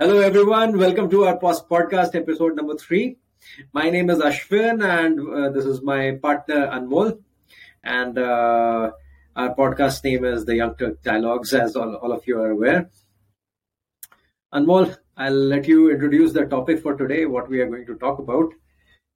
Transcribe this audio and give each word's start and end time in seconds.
Hello, 0.00 0.18
everyone. 0.18 0.78
Welcome 0.78 1.10
to 1.10 1.24
our 1.24 1.36
post 1.36 1.68
podcast 1.68 2.14
episode 2.14 2.56
number 2.56 2.74
three. 2.74 3.18
My 3.74 3.90
name 3.90 4.08
is 4.08 4.20
Ashwin, 4.20 4.82
and 4.82 5.20
uh, 5.20 5.50
this 5.50 5.66
is 5.66 5.82
my 5.82 6.12
partner 6.22 6.68
Anmol. 6.68 7.18
And 7.84 8.16
uh, 8.16 8.92
our 9.36 9.54
podcast 9.54 10.02
name 10.02 10.24
is 10.24 10.46
the 10.46 10.56
Young 10.56 10.74
Turk 10.76 11.02
Dialogues, 11.02 11.52
as 11.52 11.76
all, 11.76 11.96
all 11.96 12.12
of 12.12 12.26
you 12.26 12.40
are 12.40 12.48
aware. 12.48 12.88
Anmol, 14.54 14.96
I'll 15.18 15.34
let 15.34 15.68
you 15.68 15.90
introduce 15.90 16.32
the 16.32 16.46
topic 16.46 16.80
for 16.80 16.94
today, 16.94 17.26
what 17.26 17.50
we 17.50 17.60
are 17.60 17.68
going 17.68 17.84
to 17.84 17.96
talk 17.96 18.20
about. 18.20 18.54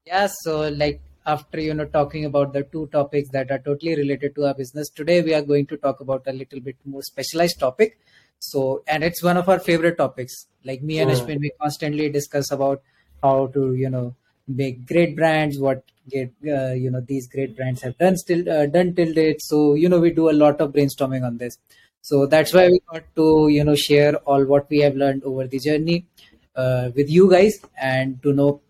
Yeah, 0.05 0.29
so 0.43 0.69
like 0.69 1.01
after 1.25 1.63
you 1.63 1.73
know 1.73 1.87
talking 1.87 2.27
about 2.27 2.53
the 2.53 2.65
two 2.65 2.91
topics 2.93 3.31
that 3.31 3.51
are 3.51 3.61
totally 3.61 3.97
related 3.97 4.35
to 4.35 4.49
our 4.49 4.55
business, 4.55 4.91
today 4.91 5.23
we 5.23 5.33
are 5.33 5.41
going 5.41 5.65
to 5.69 5.79
talk 5.79 6.01
about 6.01 6.25
a 6.27 6.33
little 6.35 6.61
bit 6.61 6.77
more 6.85 7.03
specialized 7.03 7.59
topic 7.59 7.99
so, 8.39 8.83
and 8.87 9.03
it's 9.03 9.23
one 9.23 9.37
of 9.37 9.49
our 9.49 9.59
favorite 9.59 9.97
topics. 9.97 10.47
Like 10.65 10.83
me 10.83 10.99
and 10.99 11.11
Ashwin, 11.11 11.41
we 11.41 11.51
constantly 11.61 12.09
discuss 12.11 12.51
about 12.51 12.83
how 13.23 13.49
to, 13.49 13.75
you 13.75 13.89
know, 13.91 14.15
make 14.47 14.87
great 14.87 15.17
brands, 15.17 15.59
what 15.59 15.83
get, 16.09 16.31
uh, 16.47 16.73
you 16.73 16.91
know, 16.91 17.01
these 17.01 17.27
great 17.29 17.57
brands 17.57 17.83
have 17.83 17.97
done 17.99 18.17
still 18.17 18.49
uh, 18.51 18.67
done 18.67 18.95
till 18.95 19.13
date. 19.13 19.41
So, 19.41 19.75
you 19.75 19.89
know, 19.89 20.01
we 20.01 20.11
do 20.11 20.31
a 20.31 20.33
lot 20.33 20.61
of 20.61 20.73
brainstorming 20.73 21.25
on 21.25 21.39
this. 21.39 21.57
So 22.03 22.27
that's 22.27 22.53
why 22.53 22.69
we 22.69 22.81
got 22.93 23.05
to, 23.17 23.49
you 23.49 23.65
know, 23.65 23.75
share 23.75 24.17
all 24.17 24.45
what 24.45 24.69
we 24.69 24.81
have 24.81 24.95
learned 24.95 25.25
over 25.25 25.47
the 25.47 25.59
journey 25.59 26.07
uh, 26.55 26.91
with 26.95 27.11
you 27.11 27.31
guys 27.31 27.59
and 27.81 28.23
to 28.23 28.33
know 28.33 28.61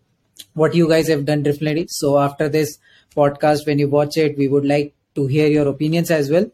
what 0.53 0.73
you 0.73 0.87
guys 0.87 1.07
have 1.09 1.25
done 1.25 1.43
differently. 1.43 1.85
So 1.89 2.17
after 2.17 2.47
this 2.47 2.77
podcast, 3.15 3.65
when 3.67 3.79
you 3.79 3.89
watch 3.89 4.17
it, 4.17 4.37
we 4.37 4.47
would 4.47 4.65
like 4.65 4.93
to 5.15 5.27
hear 5.27 5.47
your 5.47 5.67
opinions 5.67 6.11
as 6.11 6.29
well. 6.29 6.49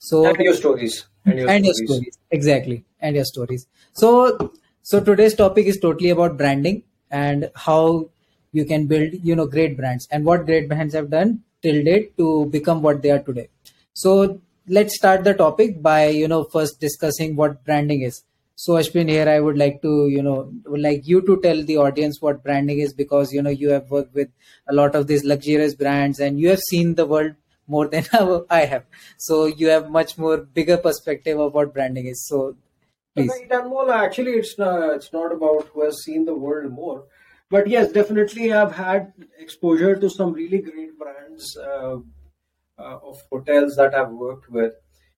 So 0.00 0.26
and 0.26 0.36
your 0.38 0.54
stories 0.54 1.06
and 1.24 1.38
your, 1.38 1.48
and 1.48 1.64
stories. 1.64 1.78
your 1.78 1.86
stories. 1.86 2.18
Exactly. 2.30 2.84
And 3.00 3.16
your 3.16 3.24
stories. 3.24 3.66
So 3.92 4.52
so 4.82 5.00
today's 5.00 5.34
topic 5.34 5.66
is 5.66 5.78
totally 5.80 6.10
about 6.10 6.36
branding 6.36 6.82
and 7.10 7.50
how 7.54 8.10
you 8.52 8.64
can 8.64 8.86
build 8.86 9.14
you 9.22 9.34
know 9.34 9.46
great 9.46 9.76
brands 9.76 10.06
and 10.10 10.24
what 10.24 10.46
great 10.46 10.68
brands 10.68 10.94
have 10.94 11.10
done 11.10 11.42
till 11.62 11.82
date 11.84 12.16
to 12.18 12.46
become 12.46 12.82
what 12.82 13.02
they 13.02 13.10
are 13.10 13.20
today. 13.20 13.48
So 13.94 14.40
let's 14.68 14.96
start 14.96 15.24
the 15.24 15.34
topic 15.34 15.82
by 15.82 16.08
you 16.08 16.28
know 16.28 16.44
first 16.44 16.80
discussing 16.80 17.36
what 17.36 17.64
branding 17.64 18.02
is. 18.02 18.22
So 18.56 18.74
ashwin 18.74 19.08
here 19.08 19.28
i 19.28 19.40
would 19.40 19.58
like 19.58 19.82
to 19.82 20.06
you 20.08 20.22
know 20.22 20.52
would 20.66 20.80
like 20.80 21.08
you 21.08 21.20
to 21.22 21.40
tell 21.40 21.62
the 21.64 21.76
audience 21.76 22.20
what 22.22 22.44
branding 22.44 22.78
is 22.78 22.92
because 22.92 23.32
you 23.32 23.42
know 23.42 23.50
you 23.50 23.70
have 23.70 23.90
worked 23.90 24.14
with 24.14 24.28
a 24.68 24.74
lot 24.74 24.94
of 24.94 25.08
these 25.08 25.24
luxurious 25.24 25.74
brands 25.74 26.20
and 26.20 26.38
you 26.38 26.50
have 26.50 26.60
seen 26.60 26.94
the 26.94 27.04
world 27.04 27.32
more 27.66 27.88
than 27.88 28.04
I 28.50 28.64
have. 28.64 28.84
So 29.16 29.46
you 29.46 29.68
have 29.68 29.90
much 29.90 30.18
more 30.18 30.38
bigger 30.38 30.76
perspective 30.76 31.38
of 31.38 31.54
what 31.54 31.74
branding 31.74 32.06
is. 32.06 32.26
So 32.26 32.56
please. 33.14 33.32
Anmol, 33.50 33.92
actually, 33.92 34.32
it's 34.32 34.58
not, 34.58 34.94
it's 34.94 35.12
not 35.12 35.32
about 35.32 35.68
who 35.68 35.84
has 35.84 36.02
seen 36.02 36.24
the 36.24 36.34
world 36.34 36.72
more. 36.72 37.04
But 37.50 37.66
yes, 37.68 37.92
definitely 37.92 38.52
I've 38.52 38.74
had 38.74 39.12
exposure 39.38 39.96
to 39.96 40.10
some 40.10 40.32
really 40.32 40.58
great 40.58 40.98
brands 40.98 41.56
uh, 41.56 41.98
uh, 42.78 42.98
of 43.02 43.22
hotels 43.30 43.76
that 43.76 43.94
I've 43.94 44.10
worked 44.10 44.50
with. 44.50 44.72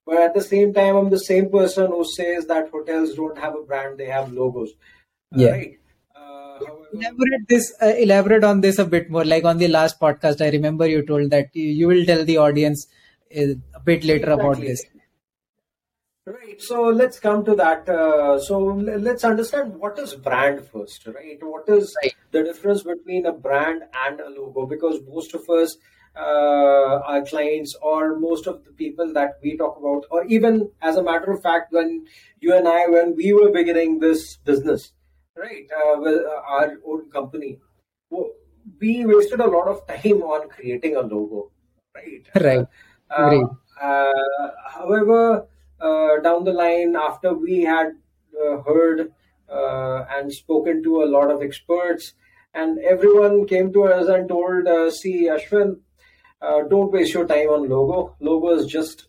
But 0.05 0.19
at 0.19 0.35
the 0.35 0.43
same 0.43 0.73
time, 0.73 0.97
I'm 0.97 1.11
the 1.11 1.19
same 1.19 1.51
person 1.51 1.87
who 1.89 2.05
says 2.05 2.47
that 2.47 2.71
hotels 2.71 3.15
don't 3.15 3.39
have 3.39 3.57
a 3.57 3.63
brand, 3.63 3.99
they 3.99 4.07
have 4.07 4.33
logos. 4.33 4.73
Yeah. 5.33 5.51
Right? 5.51 5.79
Elaborate 6.93 7.49
this 7.49 7.73
uh, 7.83 7.95
elaborate 7.99 8.45
on 8.45 8.61
this 8.61 8.79
a 8.79 8.85
bit 8.85 9.11
more. 9.11 9.25
Like 9.25 9.45
on 9.45 9.59
the 9.59 9.69
last 9.69 10.01
podcast 10.01 10.45
i 10.45 10.51
remember 10.51 10.87
you 10.87 11.05
told 11.07 11.31
that 11.31 11.55
you, 11.55 11.65
you 11.65 11.89
will 11.89 12.05
tell 12.05 12.25
the 12.25 12.37
audience 12.39 12.87
uh, 13.37 13.55
a 13.75 13.81
bit 13.81 14.05
later 14.05 14.33
exactly. 14.33 14.45
about 14.45 14.61
this. 14.61 14.85
Right. 16.27 16.61
So 16.61 16.83
let's 16.89 17.21
come 17.21 17.45
to 17.45 17.55
that 17.55 17.89
uh, 17.89 18.41
so 18.41 18.59
let's 18.59 19.25
understand 19.25 19.75
what 19.75 19.99
is 19.99 20.15
brand 20.15 20.67
first 20.67 21.07
right? 21.07 21.39
What 21.41 21.69
is 21.69 21.95
right. 22.03 22.15
the 22.33 22.43
difference 22.43 22.83
between 22.83 23.27
a 23.27 23.33
brand 23.33 23.83
and 24.07 24.21
a 24.21 24.29
logo? 24.29 24.67
Because 24.67 25.01
most 25.09 25.35
of 25.35 25.49
us 25.49 25.77
uh, 26.17 27.01
our 27.05 27.23
clients 27.23 27.77
or 27.83 28.19
most 28.19 28.47
of 28.47 28.65
the 28.65 28.73
people 28.73 29.13
that 29.13 29.39
we 29.43 29.57
talk 29.57 29.77
about 29.79 30.05
or 30.11 30.25
even 30.25 30.71
as 30.81 30.97
a 30.97 31.03
matter 31.03 31.31
of 31.31 31.43
fact 31.43 31.73
when 31.73 32.07
you 32.41 32.55
and 32.55 32.67
i 32.67 32.87
when 32.87 33.15
we 33.15 33.33
were 33.33 33.51
beginning 33.51 33.99
this 34.01 34.37
business 34.39 34.93
right, 35.37 35.67
uh, 35.71 36.01
with 36.01 36.25
uh, 36.25 36.41
our 36.49 36.79
own 36.87 37.11
company, 37.11 37.59
we 38.81 39.07
wasted 39.07 39.41
a 39.41 39.47
lot 39.47 39.69
of 39.69 39.87
time 39.87 40.23
on 40.23 40.49
creating 40.49 40.97
a 40.97 41.01
logo, 41.01 41.51
right? 41.95 42.27
Right. 42.35 42.67
Uh, 43.11 43.47
uh, 43.81 44.51
however, 44.69 45.47
uh, 45.81 46.19
down 46.23 46.45
the 46.45 46.53
line, 46.53 46.97
after 46.97 47.35
we 47.35 47.63
had 47.63 47.93
uh, 48.45 48.59
heard 48.63 49.13
and 49.49 50.33
spoken 50.33 50.83
to 50.83 51.03
a 51.03 51.07
lot 51.07 51.31
of 51.31 51.43
experts, 51.43 52.15
and 52.55 52.79
everyone 52.79 53.47
came 53.47 53.73
to 53.73 53.85
us 53.85 54.09
and 54.09 54.29
told, 54.29 54.67
"See, 54.95 55.29
Ashwin, 55.29 55.81
don't 56.41 56.93
waste 56.93 57.15
your 57.15 57.27
time 57.27 57.49
on 57.49 57.69
logo. 57.69 58.17
Logo 58.21 58.57
is 58.57 58.67
just 58.67 59.09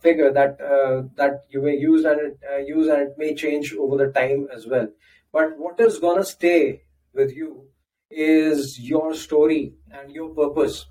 figure 0.00 0.32
that 0.32 0.60
uh, 0.60 1.02
that 1.16 1.44
you 1.50 1.62
may 1.62 1.76
use 1.76 2.04
and 2.04 2.20
it, 2.20 2.38
uh, 2.50 2.58
use 2.58 2.88
and 2.88 3.02
it 3.02 3.14
may 3.18 3.34
change 3.34 3.74
over 3.74 3.96
the 3.96 4.12
time 4.12 4.48
as 4.54 4.66
well. 4.66 4.88
But 5.32 5.58
what 5.58 5.80
is 5.80 5.98
gonna 5.98 6.24
stay 6.24 6.82
with 7.12 7.32
you 7.34 7.68
is 8.10 8.78
your 8.78 9.14
story 9.14 9.74
and 9.90 10.10
your 10.12 10.30
purpose. 10.34 10.86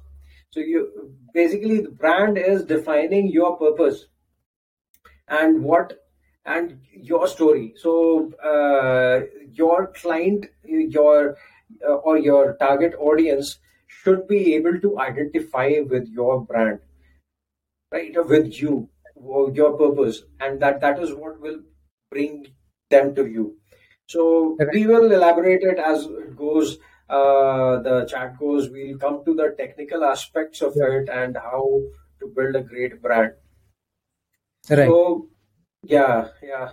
So 0.52 0.60
you 0.60 1.14
basically 1.34 1.82
the 1.82 1.90
brand 1.90 2.38
is 2.38 2.66
defining 2.66 3.28
your 3.28 3.58
purpose 3.58 4.06
and 5.28 5.64
what 5.64 6.00
and 6.46 6.80
your 6.94 7.28
story. 7.28 7.74
So 7.78 8.32
uh, 8.44 9.22
your 9.52 9.88
client, 9.88 10.48
your 10.64 11.38
uh, 11.88 11.94
or 11.94 12.18
your 12.18 12.56
target 12.58 12.94
audience 13.00 13.60
should 13.88 14.28
be 14.28 14.56
able 14.56 14.80
to 14.82 15.00
identify 15.00 15.80
with 15.90 16.08
your 16.08 16.42
brand, 16.46 16.80
right? 17.92 18.14
With 18.26 18.62
you, 18.62 18.90
your 19.54 19.78
purpose 19.78 20.24
and 20.40 20.60
that 20.62 20.82
that 20.82 21.00
is 21.00 21.14
what 21.14 21.40
will 21.40 21.60
bring 22.10 22.48
them 22.90 23.16
to 23.16 23.26
you. 23.26 23.58
So 24.08 24.58
we 24.72 24.86
will 24.86 25.12
elaborate 25.12 25.64
it 25.64 25.80
as 25.80 26.06
it 26.06 26.36
goes. 26.36 26.78
Uh, 27.10 27.82
the 27.82 28.06
chat 28.10 28.38
goes. 28.40 28.70
We'll 28.70 28.98
come 28.98 29.24
to 29.26 29.34
the 29.34 29.56
technical 29.58 30.04
aspects 30.04 30.62
of 30.62 30.74
yeah. 30.76 30.98
it 30.98 31.10
and 31.10 31.38
how 31.38 31.82
to 32.20 32.28
build 32.36 32.56
a 32.56 32.62
great 32.62 33.02
brand. 33.02 33.34
Right. 34.70 34.88
So 34.88 35.28
yeah 35.84 36.30
yeah. 36.42 36.72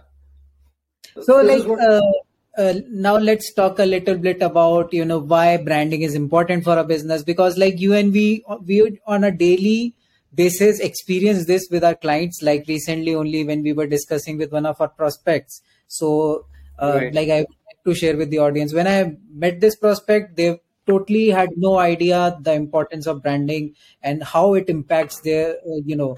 So 1.22 1.40
like 1.42 1.66
what... 1.66 1.80
uh, 1.80 2.00
uh, 2.58 2.74
now 2.88 3.16
let's 3.16 3.52
talk 3.54 3.78
a 3.78 3.84
little 3.84 4.16
bit 4.16 4.42
about 4.42 4.92
you 4.92 5.04
know 5.04 5.18
why 5.18 5.56
branding 5.56 6.02
is 6.02 6.14
important 6.14 6.64
for 6.64 6.78
a 6.78 6.84
business. 6.84 7.22
Because 7.22 7.58
like 7.58 7.80
you 7.80 7.94
and 7.94 8.12
we 8.12 8.44
we 8.64 9.00
on 9.06 9.24
a 9.24 9.30
daily 9.30 9.94
basis 10.34 10.80
experience 10.80 11.46
this 11.46 11.68
with 11.70 11.84
our 11.84 11.94
clients 11.94 12.40
like 12.42 12.64
recently 12.68 13.14
only 13.14 13.44
when 13.44 13.62
we 13.62 13.72
were 13.72 13.86
discussing 13.86 14.38
with 14.38 14.52
one 14.52 14.66
of 14.66 14.80
our 14.80 14.88
prospects. 14.88 15.62
So 15.88 16.46
uh, 16.78 16.94
right. 16.94 17.14
like 17.14 17.28
i 17.28 17.40
would 17.40 17.56
like 17.66 17.84
to 17.84 17.94
share 17.94 18.16
with 18.16 18.30
the 18.30 18.38
audience. 18.38 18.72
When 18.72 18.86
i 18.86 19.16
met 19.32 19.60
this 19.60 19.76
prospect 19.76 20.36
they 20.36 20.60
totally 20.86 21.28
had 21.30 21.50
no 21.56 21.78
idea 21.78 22.36
the 22.40 22.52
importance 22.52 23.06
of 23.06 23.22
branding 23.22 23.74
and 24.02 24.22
how 24.22 24.54
it 24.54 24.68
impacts 24.68 25.20
their 25.20 25.52
uh, 25.52 25.80
you 25.84 25.96
know 25.96 26.16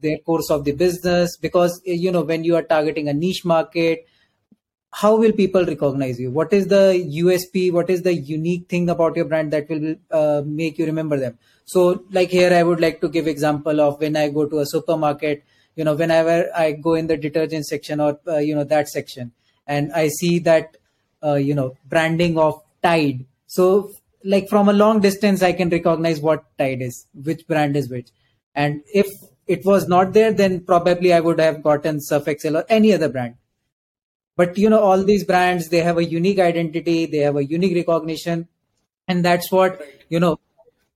their 0.00 0.18
course 0.18 0.50
of 0.50 0.64
the 0.64 0.72
business. 0.72 1.36
Because 1.36 1.80
you 1.84 2.12
know 2.12 2.22
when 2.22 2.44
you 2.44 2.56
are 2.56 2.62
targeting 2.62 3.08
a 3.08 3.14
niche 3.14 3.44
market 3.44 4.06
how 4.96 5.16
will 5.16 5.32
people 5.32 5.64
recognize 5.66 6.20
you? 6.20 6.30
What 6.30 6.52
is 6.52 6.68
the 6.68 6.84
usp 7.22 7.72
what 7.72 7.90
is 7.90 8.02
the 8.02 8.14
unique 8.14 8.68
thing 8.68 8.88
about 8.88 9.16
your 9.16 9.24
brand 9.24 9.52
that 9.52 9.68
will 9.68 9.96
uh, 10.10 10.42
make 10.44 10.78
you 10.78 10.86
remember 10.86 11.18
them 11.18 11.38
so 11.64 12.04
like 12.10 12.30
here 12.30 12.52
i 12.52 12.62
would 12.62 12.80
like 12.80 13.00
to 13.00 13.08
give 13.08 13.26
example 13.26 13.80
of 13.80 14.00
when 14.00 14.16
i 14.16 14.28
go 14.28 14.46
to 14.46 14.58
a 14.58 14.66
supermarket 14.66 15.44
you 15.76 15.84
know 15.84 15.94
whenever 15.94 16.48
i 16.54 16.72
go 16.72 16.94
in 16.94 17.06
the 17.06 17.16
detergent 17.16 17.66
section 17.66 18.00
or 18.00 18.18
uh, 18.28 18.38
you 18.38 18.54
know 18.54 18.64
that 18.64 18.88
section 18.88 19.32
and 19.66 19.92
i 19.92 20.08
see 20.08 20.38
that 20.38 20.76
uh, 21.24 21.34
you 21.34 21.54
know 21.54 21.76
branding 21.88 22.38
of 22.38 22.62
tide. 22.82 23.24
So 23.46 23.92
like 24.24 24.48
from 24.48 24.68
a 24.68 24.72
long 24.72 25.00
distance 25.00 25.42
i 25.42 25.52
can 25.52 25.70
recognize 25.70 26.20
what 26.20 26.44
tide 26.58 26.82
is 26.82 27.06
which 27.14 27.46
brand 27.46 27.76
is 27.76 27.88
which. 27.90 28.10
And 28.54 28.82
if 28.92 29.08
it 29.46 29.64
was 29.64 29.88
not 29.88 30.12
there 30.12 30.32
then 30.32 30.60
probably 30.60 31.12
i 31.12 31.20
would 31.20 31.40
have 31.40 31.62
gotten 31.62 32.00
surf 32.00 32.28
excel 32.28 32.58
or 32.58 32.64
any 32.68 32.92
other 32.92 33.08
brand. 33.08 33.36
But 34.36 34.58
you 34.58 34.68
know 34.68 34.80
all 34.80 35.04
these 35.04 35.24
brands 35.24 35.68
they 35.68 35.82
have 35.88 35.98
a 35.98 36.04
unique 36.04 36.38
identity 36.38 37.06
they 37.06 37.18
have 37.18 37.36
a 37.36 37.44
unique 37.44 37.76
recognition 37.76 38.48
and 39.08 39.24
that's 39.24 39.50
what 39.52 39.80
you 40.08 40.20
know 40.20 40.38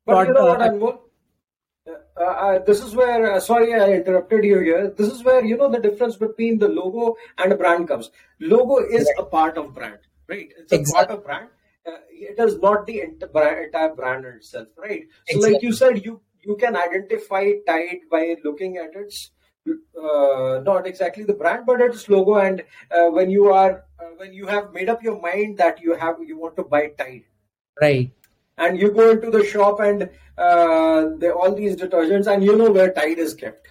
but 0.09 0.29
you 0.29 0.35
know 0.35 0.47
what, 0.47 0.63
uh, 0.63 1.93
uh, 2.21 2.25
uh, 2.47 2.59
this 2.69 2.83
is 2.83 2.95
where 3.01 3.33
uh, 3.33 3.41
sorry 3.49 3.75
i 3.75 3.93
interrupted 3.99 4.45
you 4.51 4.59
here 4.69 4.93
this 4.97 5.13
is 5.13 5.23
where 5.29 5.45
you 5.45 5.57
know 5.57 5.71
the 5.77 5.85
difference 5.87 6.17
between 6.17 6.59
the 6.59 6.69
logo 6.81 7.15
and 7.39 7.53
a 7.53 7.57
brand 7.63 7.89
comes 7.93 8.11
logo 8.41 8.79
is 8.99 9.07
right. 9.07 9.25
a 9.25 9.31
part 9.37 9.57
of 9.63 9.75
brand 9.75 9.99
right 10.27 10.53
it's 10.59 10.73
a 10.73 10.93
part 10.93 11.11
of 11.17 11.25
brand 11.25 11.49
uh, 11.87 12.01
it 12.11 12.39
is 12.47 12.59
not 12.67 12.87
the 12.87 13.01
entire 13.01 13.95
brand 13.95 14.25
itself 14.25 14.69
right 14.77 15.05
so 15.29 15.37
exactly. 15.37 15.53
like 15.53 15.63
you 15.63 15.73
said 15.73 16.05
you 16.05 16.21
you 16.43 16.57
can 16.57 16.77
identify 16.77 17.45
tide 17.67 18.01
by 18.11 18.37
looking 18.45 18.77
at 18.79 18.95
its 18.95 19.31
uh, 19.69 20.61
not 20.65 20.87
exactly 20.87 21.25
the 21.25 21.35
brand, 21.35 21.67
but 21.67 21.81
its 21.81 22.09
logo. 22.09 22.37
And 22.37 22.63
uh, 22.91 23.09
when 23.09 23.31
you 23.31 23.53
are 23.53 23.85
uh, 24.01 24.11
when 24.17 24.33
you 24.33 24.47
have 24.47 24.73
made 24.73 24.89
up 24.89 25.03
your 25.03 25.21
mind 25.21 25.59
that 25.59 25.81
you 25.81 25.95
have 25.95 26.17
you 26.27 26.39
want 26.39 26.57
to 26.57 26.65
buy 26.65 26.89
Tide, 26.99 27.25
right? 27.81 28.11
And 28.59 28.79
you 28.79 28.91
go 28.91 29.11
into 29.11 29.31
the 29.31 29.45
shop 29.45 29.81
and 29.81 30.11
uh, 30.37 31.31
all 31.31 31.55
these 31.55 31.77
detergents, 31.77 32.27
and 32.27 32.45
you 32.45 32.57
know 32.57 32.71
where 32.71 32.93
Tide 32.93 33.19
is 33.19 33.35
kept. 33.35 33.69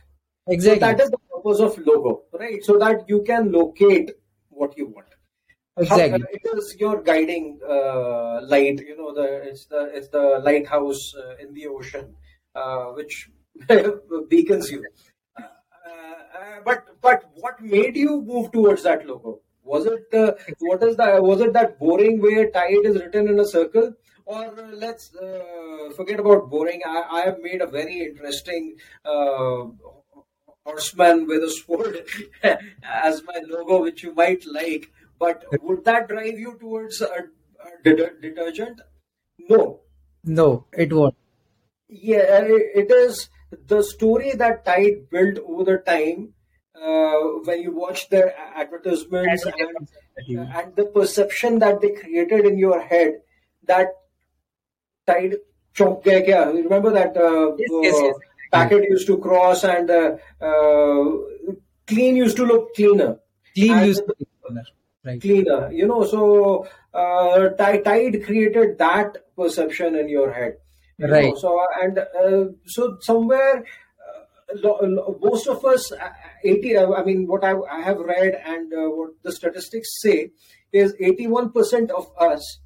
Exactly. 0.48 0.80
So 0.80 0.86
that 0.86 1.01
is 1.01 1.10
the 1.10 1.18
purpose 1.18 1.60
of 1.60 1.78
logo, 1.86 2.24
right? 2.34 2.63
So 2.63 2.78
that 2.78 3.07
you 3.07 3.24
can 3.24 3.51
locate 3.51 4.12
what 4.50 4.78
you 4.78 4.88
want. 4.88 5.07
Exactly. 5.78 6.19
How, 6.19 6.25
it 6.31 6.57
is 6.57 6.75
your 6.80 7.01
guiding 7.01 7.60
uh, 7.68 8.42
light. 8.44 8.80
You 8.80 8.98
know, 8.98 9.13
the 9.13 9.48
it's 9.48 9.66
the 9.66 9.92
it's 9.94 10.07
the 10.10 10.42
lighthouse 10.44 11.13
uh, 11.16 11.36
in 11.38 11.54
the 11.54 11.68
ocean, 11.68 12.16
uh, 12.56 12.86
which 12.86 13.30
beacons 14.30 14.72
you. 14.72 14.84
Uh, 15.38 15.44
uh, 15.44 16.60
but 16.66 16.86
but 17.01 17.30
what 17.36 17.62
made 17.62 17.95
you 17.95 18.22
move 18.22 18.51
towards 18.51 18.84
that 18.84 19.06
logo? 19.06 19.42
Was 19.63 19.86
it 19.86 20.13
uh, 20.13 20.34
what 20.60 20.81
is 20.81 20.95
that? 20.98 21.22
Was 21.22 21.42
it 21.42 21.54
that 21.54 21.78
boring 21.78 22.22
way 22.22 22.50
tide 22.50 22.86
is 22.86 22.95
written 22.95 23.28
in 23.28 23.39
a 23.39 23.45
circle? 23.45 23.94
Or 24.27 24.44
uh, 24.59 24.71
let's 24.74 25.15
uh, 25.15 25.89
forget 25.95 26.19
about 26.19 26.50
boring. 26.50 26.81
I, 26.85 27.03
I 27.09 27.21
have 27.21 27.39
made 27.41 27.62
a 27.62 27.68
very 27.68 28.01
interesting 28.01 28.75
uh, 29.06 29.68
horseman 30.65 31.25
with 31.25 31.44
a 31.44 31.50
sword 31.50 32.06
as 32.83 33.24
my 33.24 33.41
logo, 33.47 33.83
which 33.83 34.03
you 34.03 34.13
might 34.13 34.45
like. 34.45 34.91
But 35.18 35.45
would 35.63 35.85
that 35.85 36.09
drive 36.09 36.38
you 36.38 36.57
towards 36.59 37.00
a, 37.00 37.07
a 37.07 37.83
de- 37.83 38.19
detergent? 38.21 38.81
No. 39.39 39.79
No, 40.25 40.65
it 40.74 40.91
won't. 40.91 41.15
Yeah, 41.88 42.41
it 42.41 42.91
is 42.91 43.29
the 43.68 43.81
story 43.81 44.33
that 44.33 44.65
Tide 44.65 45.09
built 45.09 45.38
over 45.47 45.63
the 45.63 45.77
time 45.77 46.33
uh, 46.75 47.18
when 47.45 47.62
you 47.62 47.71
watch 47.71 48.09
their 48.09 48.35
advertisements 48.38 49.45
and, 49.45 49.88
and 50.27 50.75
the 50.75 50.85
perception 50.94 51.59
that 51.59 51.79
they 51.79 51.91
created 51.91 52.45
in 52.45 52.57
your 52.57 52.81
head 52.81 53.21
that 53.63 53.88
Tide 55.07 55.38
chonk 55.75 56.04
kya? 56.04 56.54
Remember 56.54 56.92
that 56.92 57.15
uh, 57.18 57.56
yes, 57.57 57.69
yes, 57.81 57.95
yes. 58.01 58.15
packet 58.51 58.83
used 58.89 59.07
to 59.07 59.18
cross 59.18 59.63
and 59.63 59.89
uh, 59.89 60.18
uh, 60.42 61.06
clean 61.88 62.15
used 62.15 62.38
to 62.38 62.45
look 62.45 62.75
cleaner. 62.75 63.19
Clean 63.56 63.86
used 63.86 64.04
to 64.06 64.13
look 64.19 64.30
cleaner 64.45 64.63
right. 65.07 65.21
cleaner. 65.21 65.71
You 65.71 65.88
know, 65.88 66.06
so 66.06 66.68
uh, 66.94 67.50
Tide 67.50 68.24
created 68.25 68.77
that 68.77 69.18
perception 69.36 69.95
in 69.95 70.09
your 70.09 70.31
head. 70.31 70.57
You 70.98 71.07
right. 71.07 71.30
Know? 71.30 71.36
So 71.36 71.65
and 71.81 72.00
uh, 72.00 72.53
so 72.65 72.98
somewhere. 73.01 73.63
Uh, 74.50 75.12
most 75.21 75.45
of 75.50 75.65
us, 75.65 75.92
uh, 75.92 76.10
80, 76.42 76.77
uh, 76.77 76.92
I 76.94 77.03
mean, 77.03 77.27
what 77.27 77.44
I, 77.44 77.53
I 77.69 77.81
have 77.81 77.98
read 77.98 78.42
and 78.45 78.74
uh, 78.74 78.88
what 78.89 79.10
the 79.21 79.33
statistics 79.33 80.00
say 80.00 80.31
is 80.71 80.94
81% 81.01 81.89
of 81.89 82.10
us 82.18 82.60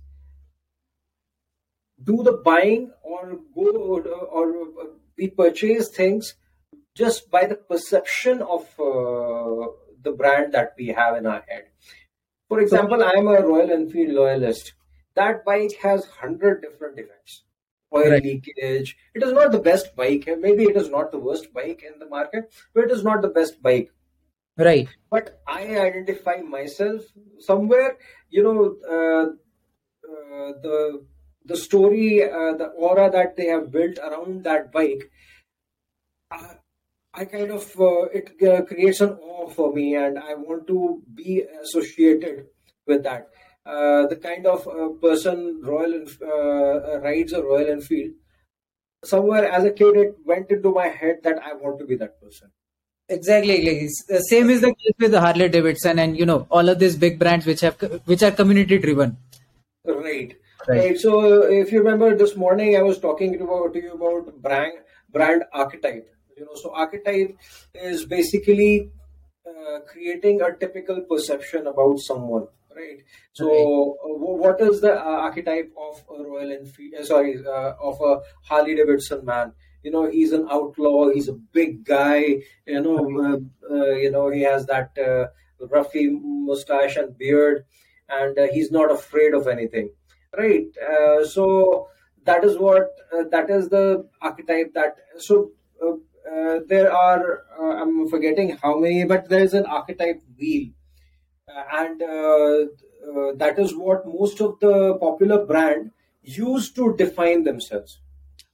do 2.04 2.24
the 2.24 2.34
buying 2.44 2.92
or 3.04 3.40
go 3.56 3.70
or, 3.70 4.08
or 4.08 4.88
we 5.18 5.30
purchase 5.30 5.90
things 5.90 6.36
just 6.96 7.30
by 7.30 7.46
the 7.46 7.56
perception 7.56 8.42
of 8.42 8.64
uh, 8.80 9.72
the 10.04 10.12
brand 10.12 10.54
that 10.54 10.74
we 10.78 10.88
have 10.88 11.16
in 11.16 11.26
our 11.26 11.44
head. 11.48 11.66
For 12.50 12.60
example, 12.60 13.04
I 13.04 13.12
am 13.12 13.28
a 13.28 13.42
Royal 13.42 13.72
Enfield 13.72 14.14
loyalist. 14.14 14.74
That 15.16 15.46
bike 15.46 15.74
has 15.82 16.02
100 16.02 16.62
different 16.62 16.98
defects. 16.98 17.44
Oil 17.94 18.12
right. 18.12 18.24
leakage. 18.24 18.98
It 19.14 19.24
is 19.24 19.34
not 19.34 19.52
the 19.52 19.60
best 19.60 19.96
bike. 19.96 20.28
Maybe 20.40 20.64
it 20.64 20.78
is 20.78 20.90
not 20.90 21.12
the 21.12 21.20
worst 21.20 21.54
bike 21.54 21.84
in 21.84 22.00
the 22.00 22.08
market, 22.08 22.52
but 22.74 22.86
it 22.86 22.92
is 22.92 23.04
not 23.04 23.22
the 23.22 23.30
best 23.30 23.62
bike. 23.62 23.92
Right. 24.58 24.88
But 25.10 25.42
I 25.48 25.78
identify 25.80 26.38
myself 26.38 27.02
somewhere, 27.40 27.98
you 28.30 28.44
know, 28.44 28.76
uh, 28.90 29.26
uh, 30.12 30.54
the 30.62 31.06
the 31.46 31.58
story, 31.58 32.24
uh, 32.24 32.54
the 32.54 32.72
aura 32.78 33.10
that 33.12 33.36
they 33.36 33.46
have 33.46 33.72
built 33.72 33.98
around 33.98 34.44
that 34.44 34.72
bike. 34.72 35.12
Uh, 36.32 36.56
I 37.14 37.26
kind 37.26 37.52
of 37.52 37.64
uh, 37.80 38.04
it 38.14 38.32
uh, 38.42 38.62
creates 38.64 39.02
an 39.02 39.12
awe 39.22 39.50
for 39.50 39.74
me, 39.74 39.96
and 39.96 40.18
I 40.18 40.36
want 40.36 40.68
to 40.68 41.02
be 41.14 41.44
associated 41.64 42.48
with 42.88 43.04
that. 43.04 43.30
Uh, 43.66 44.08
the 44.08 44.16
kind 44.16 44.48
of 44.48 44.68
uh, 44.68 44.90
person 45.02 45.62
Royal 45.64 46.06
uh, 46.22 47.00
rides 47.00 47.34
a 47.34 47.44
Royal 47.44 47.70
Enfield. 47.70 48.14
Somewhere 49.04 49.52
as 49.52 49.66
a 49.66 49.72
kid, 49.72 49.98
it 49.98 50.16
went 50.26 50.52
into 50.52 50.72
my 50.72 50.88
head 50.88 51.18
that 51.24 51.40
I 51.44 51.54
want 51.54 51.80
to 51.80 51.86
be 51.86 51.96
that 51.98 52.22
person. 52.22 52.52
Exactly, 53.10 53.90
like, 54.10 54.22
same 54.24 54.50
is 54.50 54.62
the 54.62 54.68
case 54.68 54.94
with 55.00 55.12
the 55.12 55.20
Harley 55.20 55.50
Davidson, 55.50 56.00
and 56.00 56.18
you 56.18 56.26
know 56.26 56.48
all 56.50 56.70
of 56.70 56.80
these 56.80 56.96
big 56.96 57.20
brands 57.20 57.46
which 57.46 57.60
have 57.60 57.76
which 58.06 58.24
are 58.24 58.32
community 58.32 58.78
driven. 58.78 59.18
Right. 59.86 60.38
Right. 60.68 60.78
right. 60.78 60.98
So, 60.98 61.44
if 61.44 61.72
you 61.72 61.80
remember 61.80 62.16
this 62.16 62.36
morning, 62.36 62.78
I 62.78 62.82
was 62.82 63.00
talking 63.00 63.34
to, 63.34 63.70
to 63.74 63.80
you 63.82 63.94
about 63.94 64.42
brand 64.42 64.74
brand 65.12 65.44
archetype 65.54 66.08
you 66.38 66.46
know. 66.46 66.56
So 66.56 66.74
archetype 66.74 67.38
is 67.74 68.06
basically 68.06 68.90
uh, 69.46 69.80
creating 69.88 70.42
a 70.42 70.56
typical 70.56 71.02
perception 71.02 71.68
about 71.68 72.00
someone 72.00 72.48
right? 72.76 73.02
So 73.34 73.98
uh, 74.04 74.18
what 74.44 74.62
is 74.62 74.82
the 74.82 74.94
uh, 74.94 75.18
archetype 75.28 75.72
of 75.78 76.04
a 76.10 76.24
royal 76.24 76.52
enfield 76.52 76.94
uh, 77.00 77.06
sorry 77.06 77.38
uh, 77.46 77.74
of 77.82 78.00
a 78.02 78.22
harley 78.44 78.76
davidson 78.76 79.26
man? 79.26 79.54
You 79.84 79.92
know 79.92 80.10
he's 80.10 80.32
an 80.32 80.48
outlaw 80.50 81.10
he's 81.10 81.28
a 81.28 81.34
big 81.34 81.84
guy 81.84 82.42
you 82.66 82.82
know 82.82 83.42
uh, 83.70 83.94
you 83.96 84.12
know 84.12 84.30
he 84.30 84.42
has 84.42 84.66
that 84.68 84.96
roughy 85.60 86.10
mustache 86.12 86.98
and 86.98 87.18
beard 87.18 87.66
and 88.10 88.38
he's 88.52 88.72
not 88.72 88.92
afraid 88.92 89.34
of 89.34 89.48
anything 89.48 89.90
right 90.38 90.68
so 91.26 91.88
that 92.24 92.44
is 92.44 92.58
what 92.58 92.90
that 93.32 93.50
is 93.50 93.70
the 93.70 94.08
archetype 94.22 94.74
that 94.74 94.96
so 95.18 95.52
uh, 96.32 96.60
there 96.68 96.92
are 96.94 97.44
uh, 97.60 97.82
I'm 97.82 98.08
forgetting 98.08 98.58
how 98.62 98.78
many, 98.78 99.04
but 99.06 99.28
there 99.28 99.44
is 99.44 99.54
an 99.54 99.66
archetype 99.66 100.22
wheel, 100.40 100.70
uh, 101.48 101.64
and 101.74 102.02
uh, 102.02 103.34
that 103.36 103.56
is 103.58 103.76
what 103.76 104.06
most 104.06 104.40
of 104.40 104.60
the 104.60 104.98
popular 105.00 105.46
brand 105.46 105.92
use 106.22 106.72
to 106.74 106.96
define 106.96 107.44
themselves. 107.44 108.00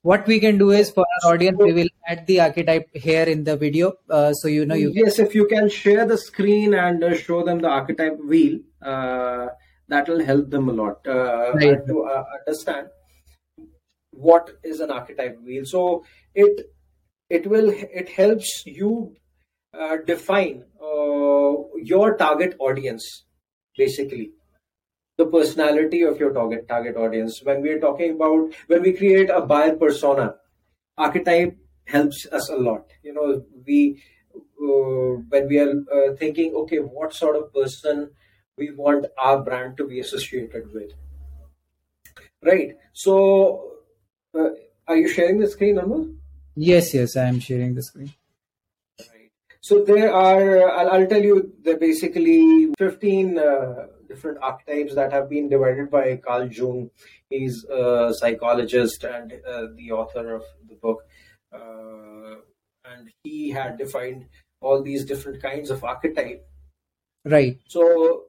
What 0.01 0.25
we 0.25 0.39
can 0.39 0.57
do 0.57 0.71
is 0.71 0.89
for 0.89 1.05
our 1.23 1.33
audience, 1.33 1.57
we 1.59 1.73
will 1.73 1.89
add 2.07 2.25
the 2.25 2.39
archetype 2.39 2.89
here 2.95 3.23
in 3.23 3.43
the 3.43 3.57
video, 3.57 3.93
so 4.09 4.47
you 4.47 4.65
know 4.65 4.75
you. 4.75 4.91
Yes, 4.95 5.19
if 5.19 5.35
you 5.35 5.45
can 5.47 5.69
share 5.69 6.05
the 6.05 6.17
screen 6.17 6.73
and 6.73 7.03
show 7.17 7.43
them 7.43 7.59
the 7.59 7.67
archetype 7.67 8.17
wheel, 8.17 8.59
that 9.89 10.07
will 10.07 10.23
help 10.23 10.49
them 10.49 10.69
a 10.69 10.73
lot 10.73 11.05
right. 11.05 11.85
to 11.87 12.23
understand 12.47 12.87
what 14.11 14.49
is 14.63 14.79
an 14.79 14.91
archetype 14.91 15.39
wheel. 15.43 15.63
So 15.65 16.03
it 16.33 16.67
it 17.29 17.47
will 17.47 17.69
it 17.69 18.09
helps 18.09 18.63
you 18.65 19.15
uh, 19.73 19.97
define 20.05 20.63
uh, 20.81 21.53
your 21.75 22.15
target 22.17 22.55
audience 22.59 23.25
basically 23.77 24.31
the 25.17 25.25
personality 25.25 26.01
of 26.03 26.19
your 26.19 26.31
target 26.33 26.67
target 26.67 26.95
audience 26.95 27.41
when 27.43 27.61
we're 27.61 27.79
talking 27.79 28.15
about 28.15 28.53
when 28.67 28.81
we 28.81 28.93
create 28.93 29.29
a 29.29 29.41
buyer 29.41 29.75
persona 29.75 30.35
archetype 30.97 31.55
helps 31.85 32.25
us 32.31 32.49
a 32.49 32.55
lot 32.55 32.85
you 33.03 33.13
know 33.13 33.43
we 33.67 34.01
uh, 34.35 35.19
when 35.29 35.47
we 35.47 35.59
are 35.59 35.73
uh, 35.95 36.15
thinking 36.15 36.53
okay 36.55 36.77
what 36.77 37.13
sort 37.13 37.35
of 37.35 37.53
person 37.53 38.09
we 38.57 38.71
want 38.71 39.05
our 39.17 39.41
brand 39.41 39.77
to 39.77 39.87
be 39.87 39.99
associated 39.99 40.73
with 40.73 40.91
right 42.43 42.75
so 42.93 43.73
uh, 44.37 44.49
are 44.87 44.95
you 44.95 45.09
sharing 45.09 45.39
the 45.39 45.49
screen 45.49 45.75
Anmol? 45.75 46.15
Yes, 46.55 46.93
yes, 46.93 47.17
I 47.17 47.25
am 47.25 47.39
sharing 47.39 47.75
the 47.75 47.83
screen. 47.83 48.13
Right. 48.99 49.31
So 49.59 49.83
there 49.83 50.13
are, 50.13 50.71
I'll, 50.71 50.89
I'll 50.89 51.07
tell 51.07 51.21
you, 51.21 51.53
there 51.61 51.75
are 51.75 51.79
basically 51.79 52.73
15 52.77 53.37
uh, 53.37 53.87
different 54.07 54.37
archetypes 54.41 54.95
that 54.95 55.11
have 55.11 55.29
been 55.29 55.49
divided 55.49 55.91
by 55.91 56.17
Carl 56.17 56.47
Jung. 56.47 56.89
He's 57.29 57.65
a 57.65 58.13
psychologist 58.17 59.03
and 59.03 59.33
uh, 59.33 59.67
the 59.75 59.91
author 59.91 60.35
of 60.35 60.43
the 60.69 60.75
book. 60.75 61.03
Uh, 61.53 62.37
and 62.85 63.11
he 63.23 63.49
had 63.49 63.77
defined 63.77 64.25
all 64.61 64.81
these 64.81 65.03
different 65.05 65.41
kinds 65.41 65.69
of 65.69 65.83
archetype. 65.83 66.47
Right. 67.25 67.59
So 67.67 68.23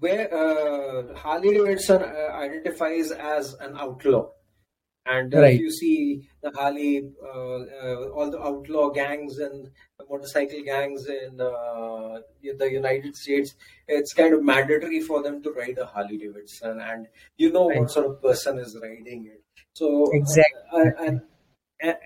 where 0.00 0.32
uh, 0.34 1.14
Harley 1.14 1.54
Davidson 1.54 2.02
uh, 2.02 2.32
identifies 2.34 3.12
as 3.12 3.54
an 3.60 3.76
outlaw 3.78 4.30
and 5.06 5.34
uh, 5.34 5.40
right. 5.40 5.54
if 5.54 5.60
you 5.60 5.70
see 5.70 6.28
the 6.42 6.50
Harley, 6.50 7.10
uh, 7.22 7.28
uh, 7.28 8.08
all 8.14 8.30
the 8.30 8.40
outlaw 8.40 8.90
gangs 8.90 9.38
and 9.38 9.70
motorcycle 10.10 10.62
gangs 10.64 11.06
in 11.06 11.40
uh, 11.40 12.20
the 12.42 12.70
United 12.70 13.16
States, 13.16 13.54
it's 13.88 14.12
kind 14.12 14.34
of 14.34 14.44
mandatory 14.44 15.00
for 15.00 15.22
them 15.22 15.42
to 15.42 15.52
ride 15.52 15.78
a 15.78 15.86
Harley 15.86 16.18
Davidson, 16.18 16.80
and 16.80 17.06
you 17.38 17.50
know 17.50 17.68
right. 17.68 17.80
what 17.80 17.90
sort 17.90 18.06
of 18.06 18.22
person 18.22 18.58
is 18.58 18.76
riding 18.80 19.26
it. 19.26 19.42
So 19.72 20.10
exactly, 20.12 20.60
uh, 20.72 21.18
an, 21.82 21.96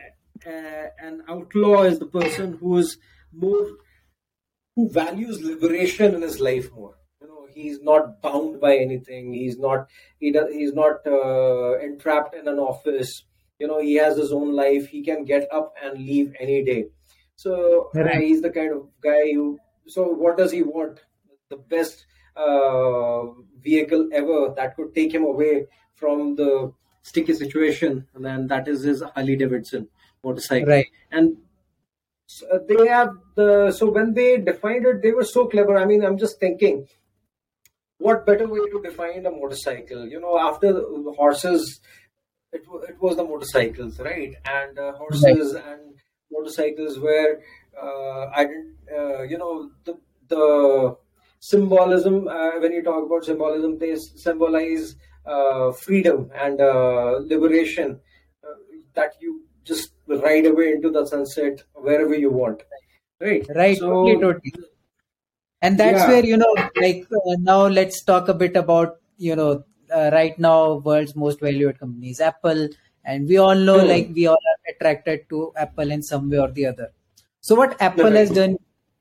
an 1.03 1.23
outlaw 1.29 1.83
is 1.83 1.99
the 1.99 2.07
person 2.07 2.59
who's 2.61 2.97
more 3.33 3.67
who 4.77 4.89
values 4.91 5.43
liberation 5.43 6.15
in 6.15 6.23
his 6.23 6.41
life 6.41 6.71
more 6.73 6.95
he's 7.55 7.81
not 7.81 8.21
bound 8.23 8.61
by 8.61 8.77
anything 8.77 9.33
he's 9.33 9.59
not 9.59 9.89
he 10.19 10.33
does 10.33 10.53
he's 10.53 10.73
not 10.73 11.07
uh, 11.07 11.79
entrapped 11.79 12.35
in 12.35 12.49
an 12.49 12.59
office 12.59 13.25
you 13.59 13.67
know 13.67 13.81
he 13.81 13.95
has 13.95 14.17
his 14.17 14.33
own 14.33 14.53
life 14.53 14.89
he 14.89 15.03
can 15.03 15.25
get 15.25 15.47
up 15.53 15.75
and 15.83 15.99
leave 15.99 16.35
any 16.41 16.65
day 16.65 16.85
so 17.37 17.91
right. 17.95 18.23
he's 18.23 18.43
the 18.43 18.51
kind 18.51 18.73
of 18.73 18.89
guy 19.01 19.33
who 19.33 19.59
so 19.87 20.09
what 20.09 20.37
does 20.37 20.53
he 20.53 20.63
want 20.63 21.01
the 21.51 21.57
best 21.57 22.07
uh, 22.37 23.27
vehicle 23.61 24.09
ever 24.13 24.53
that 24.57 24.77
could 24.77 24.95
take 24.95 25.13
him 25.13 25.25
away 25.25 25.67
from 25.95 26.35
the 26.37 26.73
sticky 27.03 27.35
situation, 27.35 28.07
and 28.15 28.25
then 28.25 28.49
that 28.49 28.67
is 28.67 28.83
his 28.83 29.03
Harley 29.15 29.37
Davidson 29.37 29.89
motorcycle. 30.25 30.69
Right. 30.69 30.87
And 31.13 31.37
so 32.27 32.47
they 32.67 32.89
have 32.89 33.11
the 33.37 33.73
so 33.73 33.91
when 33.91 34.15
they 34.15 34.39
defined 34.39 34.87
it, 34.87 35.03
they 35.03 35.13
were 35.13 35.25
so 35.25 35.47
clever. 35.47 35.77
I 35.77 35.85
mean, 35.85 36.05
I'm 36.05 36.19
just 36.19 36.41
thinking, 36.41 36.89
what 38.05 38.27
better 38.27 38.47
way 38.47 38.61
to 38.73 38.81
define 38.83 39.25
a 39.27 39.31
motorcycle? 39.31 40.07
You 40.15 40.21
know, 40.21 40.39
after 40.39 40.73
the 40.73 41.15
horses, 41.17 41.81
it 42.53 42.63
it 42.91 42.97
was 43.01 43.17
the 43.17 43.25
motorcycles, 43.25 44.01
right? 44.09 44.35
And 44.45 44.79
uh, 44.79 44.93
horses 44.93 45.55
right. 45.55 45.65
and 45.71 45.95
motorcycles 46.31 46.99
were 46.99 47.41
uh, 47.83 48.27
I 48.41 48.45
didn't, 48.45 48.77
uh, 48.99 49.23
you 49.23 49.39
know, 49.39 49.71
the 49.85 49.95
the 50.29 50.97
symbolism 51.41 52.29
uh, 52.29 52.53
when 52.61 52.73
you 52.73 52.83
talk 52.83 53.05
about 53.07 53.25
symbolism, 53.25 53.79
they 53.79 53.97
symbolize 54.27 54.97
uh, 55.27 55.73
freedom 55.73 56.31
and 56.35 56.61
uh, 56.61 57.19
liberation 57.33 58.01
uh, 58.45 58.55
that 58.95 59.13
you 59.21 59.43
just 59.65 59.93
ride 60.07 60.47
away 60.47 60.73
into 60.73 60.91
the 60.91 61.07
sunset 61.07 61.63
wherever 61.73 62.15
you 62.15 62.31
want 62.31 62.63
right 63.21 63.47
right 63.55 63.79
so, 63.79 63.89
totally, 63.89 64.21
totally. 64.21 64.53
And 65.65 65.79
that's 65.79 66.03
yeah. 66.03 66.09
where 66.09 66.25
you 66.31 66.37
know 66.37 66.55
like 66.85 67.07
uh, 67.19 67.37
now 67.51 67.61
let's 67.67 68.03
talk 68.11 68.29
a 68.29 68.35
bit 68.43 68.57
about 68.63 68.97
you 69.17 69.37
know 69.41 69.65
uh, 69.99 70.11
right 70.13 70.39
now 70.39 70.75
world's 70.89 71.17
most 71.17 71.41
valued 71.41 71.79
companies 71.79 72.21
apple. 72.21 72.69
And 73.07 73.29
we 73.29 73.37
all 73.37 73.55
know 73.55 73.81
mm. 73.81 73.89
like 73.89 74.09
we 74.15 74.27
all 74.27 74.45
are 74.51 74.61
attracted 74.73 75.29
to 75.29 75.53
apple 75.57 75.91
in 75.91 76.03
some 76.03 76.31
way 76.31 76.39
or 76.39 76.51
the 76.51 76.65
other. 76.67 76.91
So 77.43 77.55
what 77.55 77.81
apple 77.89 78.13
has 78.13 78.31
done 78.31 78.57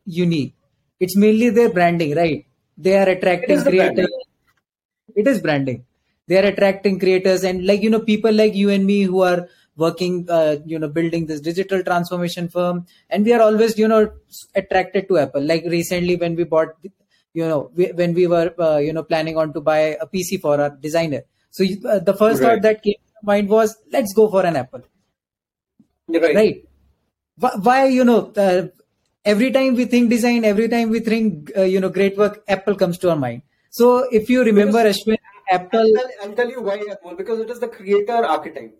unique 0.05 0.53
it's 0.99 1.15
mainly 1.15 1.49
their 1.49 1.69
branding 1.69 2.15
right? 2.15 2.45
They 2.77 2.97
are 2.97 3.07
attracting 3.07 3.59
it 3.59 3.63
creators. 3.63 4.09
It 5.15 5.27
is 5.27 5.41
branding. 5.41 5.85
They 6.27 6.37
are 6.37 6.47
attracting 6.47 6.99
creators 6.99 7.43
and 7.43 7.65
like 7.65 7.81
you 7.81 7.89
know 7.89 8.01
people 8.01 8.33
like 8.33 8.55
you 8.55 8.69
and 8.69 8.85
me 8.85 9.01
who 9.03 9.21
are 9.21 9.47
working 9.75 10.25
uh, 10.29 10.57
you 10.65 10.77
know 10.77 10.87
building 10.87 11.25
this 11.25 11.41
digital 11.41 11.83
transformation 11.83 12.47
firm 12.47 12.85
and 13.09 13.25
we 13.25 13.33
are 13.33 13.41
always 13.41 13.77
you 13.77 13.87
know 13.87 14.11
attracted 14.55 15.07
to 15.07 15.17
apple 15.17 15.41
like 15.41 15.63
recently 15.65 16.15
when 16.15 16.35
we 16.35 16.43
bought 16.43 16.69
you 17.33 17.47
know 17.47 17.71
we, 17.75 17.91
when 17.93 18.13
we 18.13 18.27
were 18.27 18.53
uh, 18.59 18.77
you 18.77 18.93
know 18.93 19.03
planning 19.03 19.37
on 19.37 19.53
to 19.53 19.61
buy 19.61 19.97
a 19.99 20.07
pc 20.07 20.39
for 20.39 20.59
our 20.61 20.69
designer 20.69 21.21
so 21.49 21.63
uh, 21.63 21.99
the 21.99 22.13
first 22.13 22.41
right. 22.41 22.49
thought 22.49 22.61
that 22.61 22.83
came 22.83 22.93
to 22.93 23.25
mind 23.25 23.49
was 23.49 23.77
let's 23.91 24.13
go 24.13 24.29
for 24.29 24.45
an 24.45 24.55
apple 24.55 24.81
right, 26.07 26.35
right. 26.35 26.65
why 27.37 27.85
you 27.85 28.03
know 28.03 28.31
uh, 28.37 28.67
every 29.25 29.51
time 29.51 29.73
we 29.73 29.85
think 29.85 30.09
design 30.09 30.45
every 30.45 30.69
time 30.69 30.89
we 30.89 30.99
think 30.99 31.51
uh, 31.57 31.61
you 31.61 31.79
know 31.79 31.89
great 31.89 32.15
work 32.17 32.43
apple 32.47 32.75
comes 32.75 32.97
to 32.97 33.09
our 33.09 33.15
mind 33.15 33.41
so 33.71 34.07
if 34.11 34.29
you 34.29 34.43
remember 34.43 34.83
because, 34.83 35.03
Ashwin, 35.03 35.17
Apple. 35.49 35.79
I'll 35.97 36.29
I'll 36.29 36.35
tell 36.35 36.49
you 36.49 36.61
why 36.61 36.79
Apple 36.91 37.15
because 37.15 37.39
it 37.39 37.49
is 37.49 37.59
the 37.59 37.67
creator 37.67 38.23
archetype, 38.23 38.77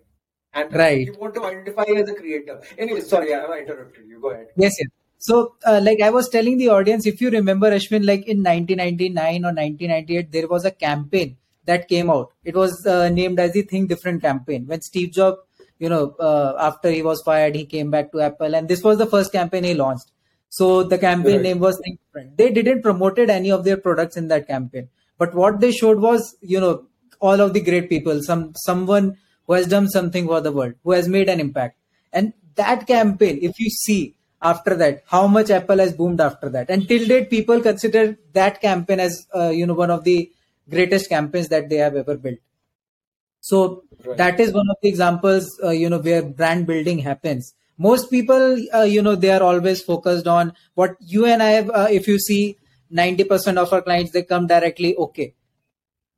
and 0.53 0.73
right. 0.73 1.07
you 1.07 1.15
want 1.19 1.33
to 1.35 1.43
identify 1.43 1.83
as 1.83 2.09
a 2.09 2.13
creator. 2.13 2.61
Anyway, 2.77 3.01
sorry, 3.01 3.33
I 3.33 3.59
interrupted 3.59 4.07
you. 4.07 4.19
Go 4.21 4.31
ahead. 4.31 4.47
Yes, 4.55 4.73
yes. 4.79 4.89
So, 5.17 5.55
uh, 5.65 5.79
like 5.81 6.01
I 6.01 6.09
was 6.09 6.29
telling 6.29 6.57
the 6.57 6.69
audience, 6.69 7.05
if 7.05 7.21
you 7.21 7.29
remember, 7.29 7.71
Ashwin, 7.71 8.05
like 8.05 8.27
in 8.27 8.43
1999 8.43 9.45
or 9.45 9.53
1998, 9.53 10.31
there 10.31 10.47
was 10.47 10.65
a 10.65 10.71
campaign 10.71 11.37
that 11.65 11.87
came 11.87 12.09
out. 12.09 12.33
It 12.43 12.55
was 12.55 12.85
uh, 12.85 13.09
named 13.09 13.39
as 13.39 13.53
the 13.53 13.61
Think 13.61 13.89
Different 13.89 14.21
campaign. 14.21 14.65
When 14.67 14.81
Steve 14.81 15.11
Jobs, 15.11 15.37
you 15.79 15.87
know, 15.87 16.15
uh, 16.19 16.55
after 16.59 16.91
he 16.91 17.01
was 17.01 17.21
fired, 17.23 17.55
he 17.55 17.65
came 17.65 17.89
back 17.89 18.11
to 18.11 18.21
Apple, 18.21 18.53
and 18.53 18.67
this 18.67 18.83
was 18.83 18.97
the 18.97 19.05
first 19.05 19.31
campaign 19.31 19.63
he 19.63 19.73
launched. 19.73 20.11
So 20.49 20.83
the 20.83 20.97
campaign 20.97 21.37
right. 21.37 21.43
name 21.43 21.59
was 21.59 21.79
Think 21.83 21.99
Different. 22.05 22.37
They 22.37 22.51
didn't 22.51 22.81
promoted 22.81 23.29
any 23.29 23.49
of 23.49 23.63
their 23.63 23.77
products 23.77 24.17
in 24.17 24.27
that 24.27 24.47
campaign 24.47 24.89
but 25.17 25.33
what 25.33 25.59
they 25.59 25.71
showed 25.71 25.99
was 25.99 26.35
you 26.41 26.59
know 26.59 26.85
all 27.19 27.39
of 27.39 27.53
the 27.53 27.61
great 27.61 27.89
people 27.89 28.21
some 28.21 28.41
someone 28.55 29.17
who 29.47 29.53
has 29.53 29.67
done 29.67 29.89
something 29.89 30.27
for 30.27 30.41
the 30.41 30.51
world 30.51 30.73
who 30.83 30.91
has 30.91 31.07
made 31.07 31.29
an 31.29 31.39
impact. 31.39 31.77
And 32.11 32.33
that 32.55 32.85
campaign 32.87 33.39
if 33.41 33.59
you 33.59 33.69
see 33.69 34.15
after 34.41 34.75
that 34.75 35.03
how 35.07 35.25
much 35.27 35.49
apple 35.49 35.77
has 35.79 35.93
boomed 35.93 36.21
after 36.21 36.49
that. 36.49 36.69
And 36.69 36.87
till 36.87 37.07
date 37.07 37.29
people 37.29 37.61
consider 37.61 38.17
that 38.33 38.61
campaign 38.61 38.99
as 38.99 39.27
uh, 39.35 39.49
you 39.49 39.65
know 39.65 39.73
one 39.73 39.91
of 39.91 40.03
the 40.03 40.31
greatest 40.69 41.09
campaigns 41.09 41.49
that 41.49 41.69
they 41.69 41.77
have 41.77 41.95
ever 41.95 42.17
built. 42.17 42.39
So 43.41 43.83
right. 44.05 44.17
that 44.17 44.39
is 44.39 44.53
one 44.53 44.67
of 44.69 44.77
the 44.81 44.89
examples 44.89 45.47
uh, 45.63 45.69
you 45.69 45.89
know 45.89 45.99
where 45.99 46.23
brand 46.23 46.67
building 46.67 46.99
happens. 46.99 47.53
Most 47.77 48.11
people 48.11 48.57
uh, 48.73 48.83
you 48.83 49.01
know 49.01 49.15
they 49.15 49.31
are 49.31 49.43
always 49.43 49.81
focused 49.81 50.27
on 50.27 50.53
what 50.75 50.95
you 50.99 51.25
and 51.25 51.41
i 51.41 51.49
have 51.49 51.69
uh, 51.69 51.87
if 51.89 52.07
you 52.07 52.19
see 52.19 52.57
90% 52.93 53.57
of 53.57 53.73
our 53.73 53.81
clients 53.81 54.11
they 54.11 54.23
come 54.23 54.47
directly 54.47 54.95
okay 54.95 55.33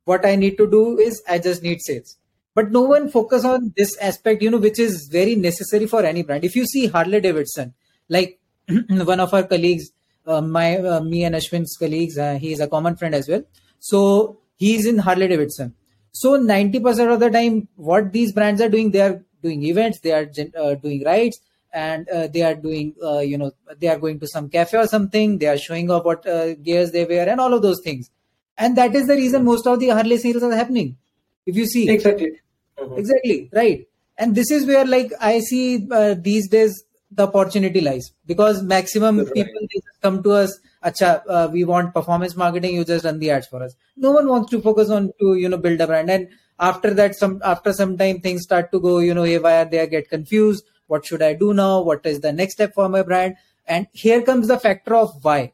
what 0.04 0.26
i 0.26 0.36
need 0.36 0.56
to 0.58 0.70
do 0.70 0.98
is 0.98 1.22
i 1.28 1.38
just 1.38 1.62
need 1.62 1.80
sales 1.80 2.16
but 2.56 2.72
no 2.72 2.82
one 2.90 3.10
focus 3.10 3.44
on 3.44 3.72
this 3.76 3.96
aspect 4.08 4.42
you 4.42 4.50
know 4.50 4.62
which 4.66 4.78
is 4.78 5.08
very 5.12 5.34
necessary 5.36 5.86
for 5.86 6.02
any 6.02 6.22
brand. 6.22 6.44
If 6.44 6.56
you 6.56 6.66
see 6.66 6.86
harley 6.86 7.20
davidson 7.20 7.74
like 8.08 8.38
one 9.12 9.20
of 9.20 9.34
our 9.34 9.42
colleagues 9.42 9.90
uh, 10.26 10.40
my 10.40 10.78
uh, 10.78 11.00
me 11.00 11.24
and 11.24 11.34
ashwin's 11.40 11.76
colleagues 11.76 12.18
uh, 12.18 12.38
he 12.44 12.52
is 12.52 12.60
a 12.60 12.68
common 12.68 12.96
friend 12.96 13.14
as 13.14 13.28
well. 13.28 13.42
So 13.78 14.38
he's 14.56 14.86
in 14.86 14.98
harley 14.98 15.28
davidson. 15.28 15.74
So 16.12 16.38
90% 16.38 17.12
of 17.12 17.20
the 17.20 17.30
time 17.30 17.68
what 17.76 18.12
these 18.12 18.32
brands 18.32 18.62
are 18.62 18.70
doing 18.70 18.90
they 18.90 19.02
are 19.02 19.22
doing 19.42 19.62
events 19.64 20.00
they 20.00 20.12
are 20.12 20.26
uh, 20.58 20.74
doing 20.76 21.04
rides 21.04 21.40
and 21.74 22.08
uh, 22.08 22.26
they 22.28 22.40
are 22.40 22.54
doing 22.54 22.94
uh, 23.02 23.18
you 23.18 23.36
know 23.36 23.50
they 23.78 23.88
are 23.88 23.98
going 23.98 24.18
to 24.20 24.26
some 24.26 24.48
cafe 24.48 24.78
or 24.78 24.86
something 24.86 25.36
they 25.36 25.46
are 25.54 25.58
showing 25.58 25.90
off 25.90 26.06
what 26.06 26.26
uh, 26.26 26.54
gears 26.54 26.90
they 26.92 27.04
wear 27.04 27.28
and 27.28 27.38
all 27.38 27.52
of 27.52 27.60
those 27.60 27.82
things. 27.84 28.10
And 28.56 28.78
that 28.78 28.94
is 28.94 29.06
the 29.06 29.14
reason 29.14 29.44
most 29.44 29.66
of 29.66 29.78
the 29.78 29.90
harley 29.90 30.16
sales 30.16 30.42
are 30.42 30.54
happening. 30.54 30.96
If 31.44 31.54
you 31.56 31.66
see. 31.66 31.88
Exactly 31.90 32.30
mm-hmm. 32.78 32.98
exactly 32.98 33.50
right. 33.52 33.86
And 34.18 34.34
this 34.34 34.50
is 34.50 34.66
where 34.66 34.86
like 34.86 35.12
i 35.20 35.40
see 35.40 35.86
uh, 35.90 36.14
these 36.18 36.48
days 36.48 36.82
the 37.10 37.26
opportunity 37.26 37.80
lies. 37.80 38.12
Because 38.26 38.62
maximum 38.62 39.18
right. 39.18 39.34
people 39.34 39.68
come 40.02 40.22
to 40.22 40.32
us 40.32 40.58
acha 40.84 41.22
uh, 41.28 41.48
we 41.52 41.64
want 41.64 41.94
performance 41.94 42.36
marketing 42.36 42.74
you 42.74 42.84
just 42.84 43.04
run 43.04 43.18
the 43.18 43.30
ads 43.30 43.46
for 43.46 43.62
us. 43.62 43.74
No 43.96 44.12
one 44.12 44.28
wants 44.28 44.50
to 44.50 44.60
focus 44.60 44.90
on 44.90 45.12
to 45.20 45.34
you 45.34 45.48
know 45.48 45.56
build 45.56 45.80
a 45.80 45.86
brand. 45.86 46.10
And 46.10 46.28
after 46.58 46.94
that 46.94 47.14
some 47.16 47.40
after 47.44 47.72
some 47.72 47.96
time 47.98 48.20
things 48.20 48.42
start 48.42 48.72
to 48.72 48.80
go 48.80 48.98
you 48.98 49.14
know 49.14 49.24
haywire 49.24 49.64
they 49.64 49.86
get 49.86 50.08
confused. 50.08 50.64
What 50.86 51.04
should 51.06 51.22
i 51.22 51.32
do 51.34 51.52
now? 51.52 51.82
What 51.82 52.06
is 52.06 52.20
the 52.20 52.32
next 52.32 52.54
step 52.54 52.74
for 52.74 52.88
my 52.88 53.02
brand? 53.02 53.36
And 53.66 53.88
here 53.92 54.22
comes 54.22 54.48
the 54.48 54.58
factor 54.58 54.94
of 54.94 55.10
why. 55.22 55.52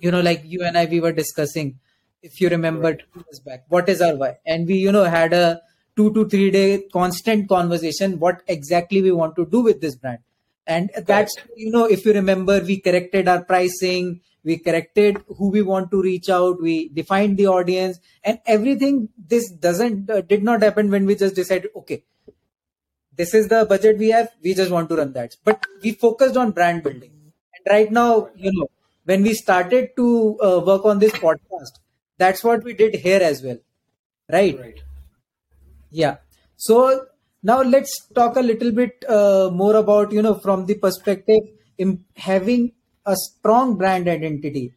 You 0.00 0.10
know 0.10 0.20
like 0.20 0.42
you 0.44 0.64
and 0.64 0.78
i 0.78 0.84
we 0.86 1.00
were 1.00 1.12
discussing 1.12 1.78
if 2.22 2.40
you 2.40 2.48
remember 2.48 2.94
two 2.94 3.24
years 3.26 3.40
back 3.40 3.64
what 3.68 3.88
is 3.88 4.00
our 4.02 4.16
why? 4.16 4.36
And 4.46 4.66
we 4.66 4.76
you 4.76 4.92
know 4.92 5.04
had 5.04 5.32
a 5.32 5.60
two 5.98 6.12
to 6.14 6.24
three 6.32 6.50
day 6.56 6.86
constant 6.92 7.48
conversation 7.48 8.18
what 8.24 8.42
exactly 8.46 9.02
we 9.02 9.12
want 9.20 9.34
to 9.36 9.44
do 9.46 9.60
with 9.60 9.80
this 9.80 9.96
brand. 9.96 10.18
And 10.66 10.90
that's 11.06 11.34
you 11.56 11.70
know 11.72 11.86
if 11.86 12.04
you 12.06 12.12
remember 12.12 12.60
we 12.60 12.80
corrected 12.80 13.26
our 13.26 13.42
pricing 13.42 14.20
we 14.44 14.58
corrected 14.58 15.18
who 15.38 15.50
we 15.50 15.62
want 15.62 15.90
to 15.90 16.02
reach 16.02 16.28
out 16.28 16.60
we 16.62 16.90
defined 16.90 17.36
the 17.38 17.46
audience 17.46 17.98
and 18.22 18.38
everything 18.46 19.08
this 19.32 19.50
doesn't 19.50 20.10
uh, 20.10 20.20
did 20.20 20.44
not 20.44 20.62
happen 20.62 20.90
when 20.90 21.06
we 21.06 21.16
just 21.16 21.34
decided 21.34 21.70
okay 21.74 22.02
this 23.16 23.34
is 23.34 23.48
the 23.48 23.64
budget 23.64 23.98
we 23.98 24.10
have 24.10 24.28
we 24.42 24.54
just 24.54 24.70
want 24.70 24.88
to 24.90 24.96
run 24.96 25.12
that. 25.14 25.36
But 25.44 25.66
we 25.82 25.92
focused 25.92 26.36
on 26.36 26.52
brand 26.52 26.82
building. 26.82 27.12
And 27.54 27.72
right 27.74 27.90
now 27.90 28.28
you 28.36 28.52
know 28.52 28.70
when 29.04 29.22
we 29.22 29.34
started 29.34 29.96
to 29.96 30.38
uh, 30.40 30.60
work 30.64 30.84
on 30.84 30.98
this 30.98 31.12
podcast 31.12 31.80
that's 32.18 32.44
what 32.44 32.62
we 32.62 32.74
did 32.74 32.94
here 32.94 33.20
as 33.22 33.42
well. 33.42 33.58
Right? 34.30 34.60
Right 34.60 34.82
yeah. 35.90 36.16
So 36.56 37.06
now 37.42 37.62
let's 37.62 38.08
talk 38.14 38.36
a 38.36 38.40
little 38.40 38.72
bit 38.72 39.04
uh, 39.08 39.50
more 39.52 39.76
about 39.76 40.12
you 40.12 40.22
know 40.22 40.34
from 40.34 40.66
the 40.66 40.74
perspective 40.74 41.40
in 41.78 42.04
having 42.16 42.72
a 43.06 43.16
strong 43.16 43.76
brand 43.76 44.08
identity 44.08 44.72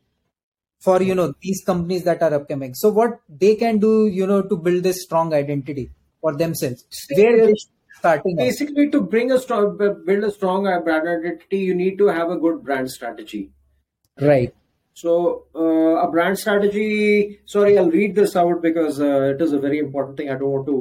for 0.80 1.02
you 1.02 1.16
know 1.16 1.34
these 1.42 1.64
companies 1.66 2.04
that 2.04 2.22
are 2.22 2.34
upcoming. 2.34 2.74
So 2.74 2.90
what 2.90 3.20
they 3.30 3.56
can 3.56 3.80
do 3.80 4.08
you 4.08 4.28
know 4.28 4.42
to 4.42 4.56
build 4.56 4.84
this 4.84 5.04
strong 5.04 5.34
identity 5.34 5.92
for 6.22 6.36
themselves? 6.36 6.86
Where 7.16 7.48
they 7.48 7.54
starting 7.98 8.36
basically 8.36 8.90
to 8.90 9.02
bring 9.02 9.32
a 9.32 9.40
strong 9.40 9.78
build 9.78 10.24
a 10.24 10.32
strong 10.32 10.64
brand 10.84 11.08
identity 11.08 11.60
you 11.60 11.76
need 11.76 11.98
to 11.98 12.08
have 12.08 12.30
a 12.30 12.38
good 12.38 12.64
brand 12.64 12.90
strategy. 12.90 13.52
Right 14.20 14.54
so 15.02 15.12
uh, 15.56 15.96
a 16.06 16.08
brand 16.16 16.38
strategy 16.44 17.40
sorry 17.46 17.78
i'll 17.78 17.96
read 18.00 18.16
this 18.16 18.36
out 18.36 18.62
because 18.70 19.00
uh, 19.00 19.34
it 19.34 19.42
is 19.42 19.54
a 19.60 19.64
very 19.68 19.80
important 19.86 20.18
thing 20.18 20.30
i 20.30 20.38
don't 20.42 20.56
want 20.58 20.68
to 20.74 20.80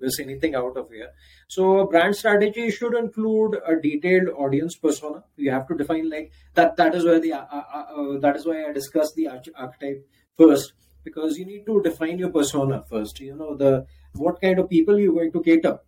miss 0.00 0.18
anything 0.20 0.54
out 0.54 0.76
of 0.76 0.90
here. 0.90 1.10
So 1.48 1.80
a 1.80 1.86
brand 1.86 2.16
strategy 2.16 2.70
should 2.70 2.94
include 2.94 3.56
a 3.66 3.76
detailed 3.80 4.28
audience 4.36 4.76
persona. 4.76 5.24
You 5.36 5.50
have 5.50 5.66
to 5.68 5.74
define 5.74 6.10
like 6.10 6.32
that. 6.54 6.76
That 6.76 6.94
is 6.94 7.04
where 7.04 7.20
the 7.20 7.32
uh, 7.34 7.44
uh, 7.50 7.84
uh, 7.96 8.18
that 8.20 8.36
is 8.36 8.46
why 8.46 8.64
I 8.68 8.72
discussed 8.72 9.14
the 9.16 9.28
archetype 9.28 10.06
first 10.36 10.72
because 11.04 11.38
you 11.38 11.46
need 11.46 11.64
to 11.66 11.82
define 11.82 12.18
your 12.18 12.30
persona 12.30 12.84
first. 12.88 13.20
You 13.20 13.36
know 13.36 13.56
the 13.56 13.86
what 14.14 14.40
kind 14.40 14.58
of 14.58 14.68
people 14.68 14.98
you're 14.98 15.14
going 15.14 15.32
to 15.32 15.42
cater. 15.42 15.78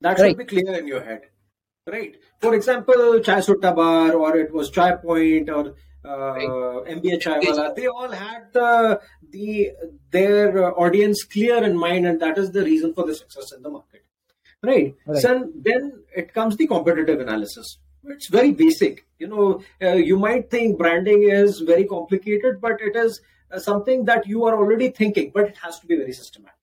That 0.00 0.18
should 0.18 0.38
be 0.38 0.44
clear 0.44 0.78
in 0.78 0.86
your 0.86 1.02
head, 1.02 1.22
right? 1.86 2.16
For 2.40 2.54
example, 2.54 3.20
Chai 3.20 3.40
Sutta 3.40 3.74
Bar 3.76 4.12
or 4.14 4.36
it 4.36 4.52
was 4.52 4.70
Chai 4.70 4.92
Point 4.96 5.50
or 5.50 5.74
uh, 6.04 6.82
MBA 6.88 7.20
Chaiwala, 7.22 7.74
they 7.74 7.86
all 7.86 8.10
had 8.10 8.52
the 8.52 9.00
the 9.30 9.70
their 10.10 10.78
audience 10.78 11.24
clear 11.24 11.62
in 11.62 11.76
mind, 11.76 12.06
and 12.06 12.20
that 12.20 12.38
is 12.38 12.50
the 12.52 12.64
reason 12.64 12.94
for 12.94 13.06
the 13.06 13.14
success 13.14 13.52
in 13.52 13.62
the 13.62 13.70
market. 13.70 14.04
Right. 14.62 14.94
right. 15.06 15.22
So 15.22 15.50
then 15.54 16.02
it 16.14 16.32
comes 16.32 16.56
the 16.56 16.66
competitive 16.66 17.20
analysis. 17.20 17.78
It's 18.04 18.28
very 18.28 18.52
basic. 18.52 19.04
You 19.18 19.28
know, 19.28 19.62
uh, 19.82 19.94
you 19.94 20.18
might 20.18 20.50
think 20.50 20.78
branding 20.78 21.24
is 21.24 21.60
very 21.60 21.84
complicated, 21.84 22.60
but 22.60 22.80
it 22.80 22.96
is 22.96 23.20
uh, 23.50 23.58
something 23.58 24.06
that 24.06 24.26
you 24.26 24.44
are 24.44 24.56
already 24.56 24.88
thinking, 24.88 25.32
but 25.34 25.44
it 25.44 25.56
has 25.62 25.78
to 25.80 25.86
be 25.86 25.96
very 25.96 26.12
systematic. 26.12 26.56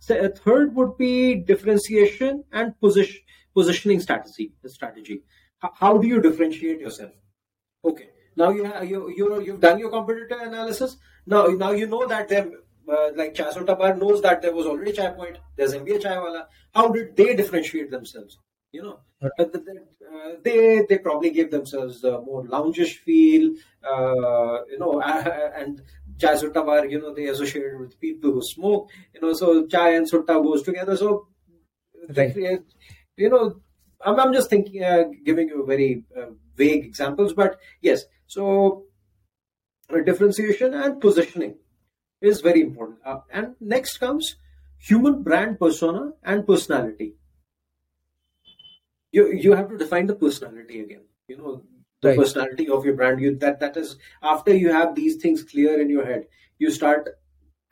So 0.00 0.16
a 0.18 0.28
third 0.28 0.74
would 0.74 0.98
be 0.98 1.36
differentiation 1.36 2.44
and 2.52 2.78
position 2.80 3.20
positioning 3.54 4.00
strategy. 4.00 4.52
Strategy. 4.66 5.22
H- 5.64 5.70
how 5.74 5.96
do 5.96 6.08
you 6.08 6.20
differentiate 6.20 6.80
yourself? 6.80 7.12
Okay 7.84 8.08
now 8.36 8.50
you 8.50 8.64
have, 8.64 8.88
you 8.88 9.10
you 9.16 9.40
you've 9.40 9.60
done 9.60 9.78
your 9.78 9.90
competitor 9.90 10.38
analysis. 10.42 10.96
Now 11.26 11.46
now 11.46 11.72
you 11.72 11.86
know 11.86 12.06
that 12.06 12.28
them 12.28 12.52
uh, 12.88 13.10
like 13.14 13.34
Chai 13.34 13.50
Sutta 13.50 13.78
Bar 13.78 13.96
knows 13.96 14.22
that 14.22 14.42
there 14.42 14.54
was 14.54 14.66
already 14.66 14.92
Chai 14.92 15.10
Point. 15.10 15.38
There's 15.56 15.74
MBA 15.74 16.02
Chaiwala. 16.02 16.46
How 16.74 16.88
did 16.88 17.16
they 17.16 17.34
differentiate 17.34 17.90
themselves? 17.90 18.38
You 18.72 18.82
know, 18.82 18.98
uh, 19.22 20.32
they 20.42 20.84
they 20.88 20.98
probably 20.98 21.30
gave 21.30 21.50
themselves 21.50 22.02
a 22.04 22.20
more 22.20 22.44
loungish 22.44 22.96
feel. 22.98 23.54
Uh, 23.82 24.64
you 24.70 24.78
know, 24.78 25.00
and 25.56 25.82
Chai 26.18 26.34
Sutta 26.34 26.66
Bar, 26.66 26.86
you 26.86 27.00
know, 27.00 27.14
they 27.14 27.26
associated 27.28 27.78
with 27.78 28.00
people 28.00 28.32
who 28.32 28.42
smoke. 28.42 28.90
You 29.14 29.20
know, 29.20 29.32
so 29.32 29.66
Chai 29.66 29.94
and 29.94 30.10
Sutta 30.10 30.42
goes 30.42 30.62
together. 30.62 30.96
So, 30.96 31.28
right. 32.16 32.34
you 33.16 33.30
know, 33.30 33.60
I'm, 34.04 34.20
I'm 34.20 34.32
just 34.32 34.50
thinking, 34.50 34.82
uh, 34.82 35.04
giving 35.24 35.48
you 35.48 35.64
very 35.66 36.04
uh, 36.16 36.30
vague 36.56 36.84
examples, 36.84 37.32
but 37.32 37.58
yes, 37.80 38.04
so 38.26 38.84
uh, 39.90 40.00
differentiation 40.00 40.74
and 40.74 41.00
positioning 41.00 41.56
is 42.20 42.40
very 42.40 42.60
important. 42.60 42.98
Uh, 43.04 43.18
and 43.30 43.54
next 43.60 43.98
comes 43.98 44.36
human 44.78 45.22
brand 45.22 45.58
persona 45.58 46.12
and 46.22 46.46
personality. 46.46 47.14
You 49.12 49.32
you 49.32 49.54
have 49.54 49.68
to 49.68 49.78
define 49.78 50.06
the 50.06 50.16
personality 50.16 50.80
again. 50.80 51.04
You 51.28 51.36
know 51.38 51.62
the 52.02 52.08
right. 52.08 52.18
personality 52.18 52.68
of 52.68 52.84
your 52.84 52.94
brand. 52.94 53.20
You 53.20 53.36
that 53.36 53.60
that 53.60 53.76
is 53.76 53.96
after 54.22 54.54
you 54.54 54.72
have 54.72 54.94
these 54.94 55.16
things 55.16 55.42
clear 55.42 55.80
in 55.80 55.88
your 55.88 56.04
head, 56.04 56.26
you 56.58 56.70
start 56.70 57.08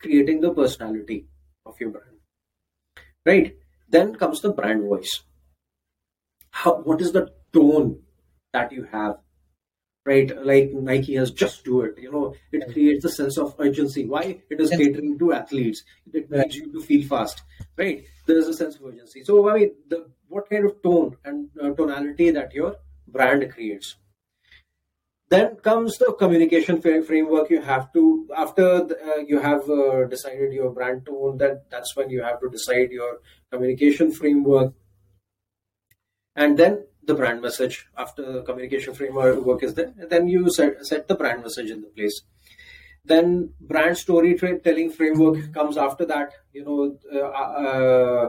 creating 0.00 0.40
the 0.40 0.52
personality 0.54 1.26
of 1.66 1.80
your 1.80 1.90
brand. 1.90 2.16
Right. 3.26 3.56
Then 3.88 4.14
comes 4.14 4.40
the 4.40 4.52
brand 4.52 4.82
voice. 4.82 5.22
How 6.52 6.76
what 6.76 7.00
is 7.00 7.12
the 7.12 7.32
tone 7.52 8.00
that 8.52 8.72
you 8.72 8.84
have? 8.92 9.16
Right? 10.04 10.30
Like 10.44 10.72
nike 10.72 11.14
has 11.14 11.30
just 11.30 11.64
do 11.64 11.80
it. 11.82 11.98
You 11.98 12.12
know 12.12 12.34
it 12.52 12.72
creates 12.72 13.04
a 13.04 13.08
sense 13.08 13.38
of 13.38 13.54
urgency. 13.58 14.04
Why? 14.04 14.42
It 14.50 14.60
is 14.60 14.70
catering 14.70 15.18
to 15.18 15.32
athletes. 15.32 15.82
It 16.12 16.30
needs 16.30 16.56
you 16.56 16.72
to 16.72 16.80
feel 16.80 17.06
fast. 17.08 17.42
Right? 17.76 18.04
There 18.26 18.38
is 18.38 18.48
a 18.48 18.54
sense 18.54 18.76
of 18.76 18.84
urgency. 18.84 19.24
So 19.24 19.48
i 19.48 19.54
mean 19.54 19.72
the 19.88 20.06
what 20.28 20.48
kind 20.50 20.64
of 20.64 20.82
tone 20.82 21.16
and 21.24 21.48
uh, 21.60 21.70
tonality 21.70 22.30
that 22.30 22.52
your 22.52 22.76
brand 23.08 23.50
creates. 23.52 23.96
Then 25.30 25.56
comes 25.56 25.96
the 25.96 26.12
communication 26.12 26.82
framework 26.82 27.48
you 27.48 27.62
have 27.62 27.90
to 27.94 28.28
after 28.36 28.84
the, 28.84 28.96
uh, 29.02 29.16
you 29.26 29.38
have 29.38 29.68
uh, 29.70 30.04
decided 30.04 30.52
your 30.52 30.70
brand 30.70 31.06
tone 31.06 31.38
that 31.38 31.70
that's 31.70 31.96
when 31.96 32.10
you 32.10 32.22
have 32.22 32.38
to 32.40 32.50
decide 32.50 32.90
your 32.90 33.20
communication 33.50 34.12
framework 34.12 34.74
and 36.34 36.58
then 36.58 36.84
the 37.04 37.14
brand 37.14 37.42
message 37.42 37.86
after 37.96 38.32
the 38.32 38.42
communication 38.42 38.94
framework 38.94 39.44
work 39.44 39.62
is 39.62 39.74
there. 39.74 39.92
And 39.98 40.08
then 40.08 40.28
you 40.28 40.50
set, 40.50 40.84
set 40.86 41.08
the 41.08 41.14
brand 41.14 41.42
message 41.42 41.70
in 41.70 41.80
the 41.82 41.88
place. 41.88 42.22
Then 43.04 43.52
brand 43.60 43.98
storytelling 43.98 44.90
framework 44.90 45.52
comes 45.52 45.76
after 45.76 46.04
that. 46.06 46.32
You 46.52 46.64
know 46.64 46.98
uh, 47.12 47.26
uh, 47.26 48.28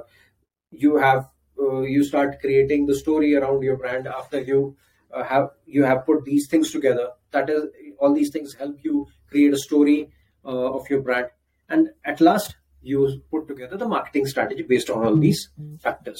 you 0.72 0.98
have 0.98 1.30
uh, 1.62 1.82
you 1.82 2.04
start 2.04 2.39
creating 2.42 2.88
the 2.88 2.96
story 2.96 3.36
around 3.36 3.62
your 3.62 3.78
brand 3.78 4.08
after 4.08 4.42
you 4.42 4.76
uh, 5.13 5.24
have 5.24 5.50
you 5.68 5.84
have 5.84 6.06
put 6.06 6.26
these 6.26 6.48
things 6.48 6.72
together. 6.72 7.10
That 7.32 7.50
is 7.50 7.66
all 8.00 8.13
these 8.13 8.32
things 8.32 8.56
help 8.56 8.78
you 8.84 9.08
create 9.30 9.54
a 9.54 9.58
story 9.58 10.12
uh, 10.44 10.74
of 10.74 10.89
your 10.89 11.02
brand. 11.02 11.28
And 11.70 11.89
at 12.04 12.20
last 12.20 12.56
you 12.82 13.22
put 13.30 13.48
together 13.48 13.78
the 13.78 13.88
marketing 13.88 14.26
strategy 14.26 14.63
based 14.63 14.89
on 14.89 15.06
all 15.06 15.16
these 15.16 15.50
factors. 15.80 16.20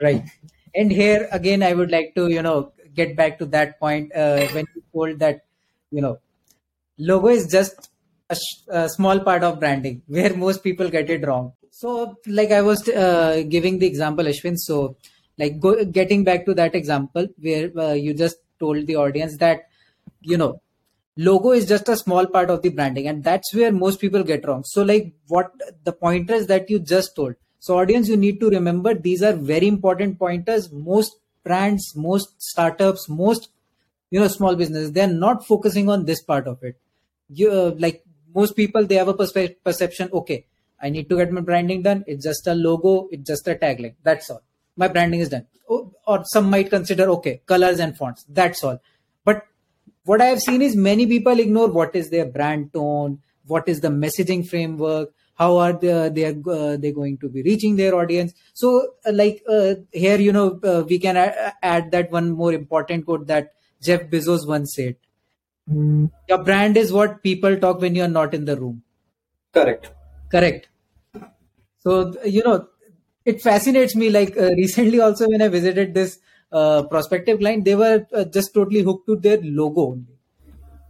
Right 0.00 0.24
and 0.74 0.92
here 0.92 1.28
again 1.32 1.62
i 1.62 1.72
would 1.72 1.90
like 1.90 2.14
to 2.14 2.28
you 2.28 2.42
know 2.42 2.72
get 2.94 3.16
back 3.16 3.38
to 3.38 3.46
that 3.46 3.78
point 3.78 4.14
uh, 4.14 4.46
when 4.48 4.66
you 4.74 4.82
told 4.92 5.18
that 5.18 5.44
you 5.90 6.00
know 6.00 6.18
logo 6.98 7.28
is 7.28 7.46
just 7.46 7.90
a, 8.30 8.34
sh- 8.34 8.62
a, 8.68 8.88
small 8.88 9.20
part 9.20 9.42
of 9.42 9.60
branding 9.60 10.02
where 10.06 10.34
most 10.34 10.62
people 10.62 10.88
get 10.88 11.08
it 11.08 11.26
wrong. 11.26 11.52
So 11.70 12.16
like 12.26 12.50
i 12.50 12.60
was 12.60 12.88
uh, 12.88 13.44
giving 13.48 13.78
the 13.78 13.86
example 13.86 14.24
ashwin 14.24 14.56
so 14.56 14.96
like 15.38 15.60
go, 15.60 15.84
getting 15.84 16.24
back 16.24 16.44
to 16.46 16.54
that 16.54 16.74
example 16.74 17.28
where 17.38 17.70
uh, 17.78 17.92
you 17.92 18.14
just 18.14 18.38
told 18.58 18.86
the 18.86 18.96
audience 18.96 19.36
that 19.38 19.68
you 20.22 20.36
know 20.36 20.60
logo 21.16 21.52
is 21.52 21.66
just 21.66 21.88
a 21.88 21.96
small 21.96 22.26
part 22.26 22.50
of 22.50 22.62
the 22.62 22.70
branding 22.70 23.06
and 23.06 23.22
that's 23.22 23.54
where 23.54 23.72
most 23.72 24.00
people 24.00 24.22
get 24.22 24.46
wrong. 24.46 24.64
So 24.64 24.82
like 24.82 25.12
what 25.28 25.52
the 25.84 25.92
pointers 25.92 26.46
that 26.48 26.68
you 26.70 26.78
just 26.80 27.14
told 27.14 27.34
so, 27.68 27.76
audience, 27.76 28.08
you 28.08 28.16
need 28.16 28.40
to 28.40 28.48
remember 28.48 28.94
these 28.94 29.22
are 29.22 29.34
very 29.34 29.68
important 29.68 30.18
pointers. 30.18 30.72
Most 30.72 31.18
brands, 31.44 31.92
most 31.94 32.40
startups, 32.40 33.10
most 33.10 33.50
you 34.10 34.18
know 34.18 34.28
small 34.28 34.56
businesses, 34.56 34.92
they're 34.92 35.06
not 35.06 35.46
focusing 35.46 35.90
on 35.90 36.06
this 36.06 36.22
part 36.22 36.46
of 36.46 36.62
it. 36.62 36.80
You 37.28 37.50
uh, 37.52 37.74
like 37.78 38.02
most 38.34 38.56
people, 38.56 38.86
they 38.86 38.94
have 38.94 39.08
a 39.08 39.12
perspe- 39.12 39.56
perception. 39.62 40.08
Okay, 40.14 40.46
I 40.80 40.88
need 40.88 41.10
to 41.10 41.18
get 41.18 41.30
my 41.30 41.42
branding 41.42 41.82
done. 41.82 42.04
It's 42.06 42.24
just 42.24 42.46
a 42.46 42.54
logo. 42.54 43.06
It's 43.12 43.28
just 43.28 43.46
a 43.48 43.54
tagline. 43.54 43.96
That's 44.02 44.30
all. 44.30 44.40
My 44.74 44.88
branding 44.88 45.20
is 45.20 45.28
done. 45.28 45.46
Oh, 45.68 45.92
or 46.06 46.24
some 46.24 46.48
might 46.48 46.70
consider 46.70 47.10
okay, 47.16 47.42
colors 47.44 47.80
and 47.80 47.94
fonts. 47.98 48.24
That's 48.30 48.64
all. 48.64 48.80
But 49.26 49.42
what 50.04 50.22
I 50.22 50.32
have 50.32 50.40
seen 50.40 50.62
is 50.62 50.74
many 50.74 51.06
people 51.06 51.38
ignore 51.38 51.68
what 51.68 51.94
is 51.94 52.08
their 52.08 52.24
brand 52.24 52.72
tone, 52.72 53.20
what 53.48 53.68
is 53.68 53.80
the 53.80 53.88
messaging 53.88 54.46
framework, 54.48 55.10
how 55.34 55.56
are 55.56 55.72
they 55.72 56.08
they 56.08 56.24
are 56.24 56.50
uh, 56.50 56.76
they 56.76 56.92
going 56.92 57.18
to 57.18 57.28
be 57.28 57.42
reaching 57.42 57.76
their 57.76 57.94
audience. 57.94 58.34
So 58.52 58.94
uh, 59.06 59.12
like 59.12 59.42
uh, 59.48 59.74
here 59.92 60.18
you 60.18 60.32
know 60.32 60.60
uh, 60.64 60.84
we 60.88 60.98
can 60.98 61.16
add, 61.16 61.54
add 61.62 61.90
that 61.92 62.10
one 62.10 62.30
more 62.30 62.52
important 62.52 63.06
quote 63.06 63.26
that 63.28 63.52
jeff 63.80 64.02
bezos 64.14 64.46
once 64.46 64.74
said. 64.74 64.96
Mm. 65.70 66.10
your 66.30 66.42
brand 66.44 66.78
is 66.78 66.90
what 66.94 67.22
people 67.22 67.54
talk 67.62 67.82
when 67.82 67.94
you 67.94 68.02
are 68.02 68.14
not 68.16 68.32
in 68.32 68.46
the 68.46 68.56
room. 68.58 68.82
Correct. 69.52 69.90
Correct. 70.30 70.68
So 71.80 72.14
you 72.24 72.42
know 72.42 72.68
it 73.24 73.42
fascinates 73.42 73.94
me 73.94 74.08
like 74.10 74.36
uh, 74.36 74.50
recently 74.62 75.00
also 75.00 75.28
when 75.28 75.42
i 75.42 75.48
visited 75.48 75.92
this 75.94 76.18
uh, 76.52 76.82
prospective 76.84 77.38
client 77.38 77.66
they 77.66 77.74
were 77.74 78.06
just 78.32 78.54
totally 78.54 78.80
hooked 78.80 79.06
to 79.06 79.16
their 79.16 79.38
logo 79.42 79.90
only. 79.92 80.18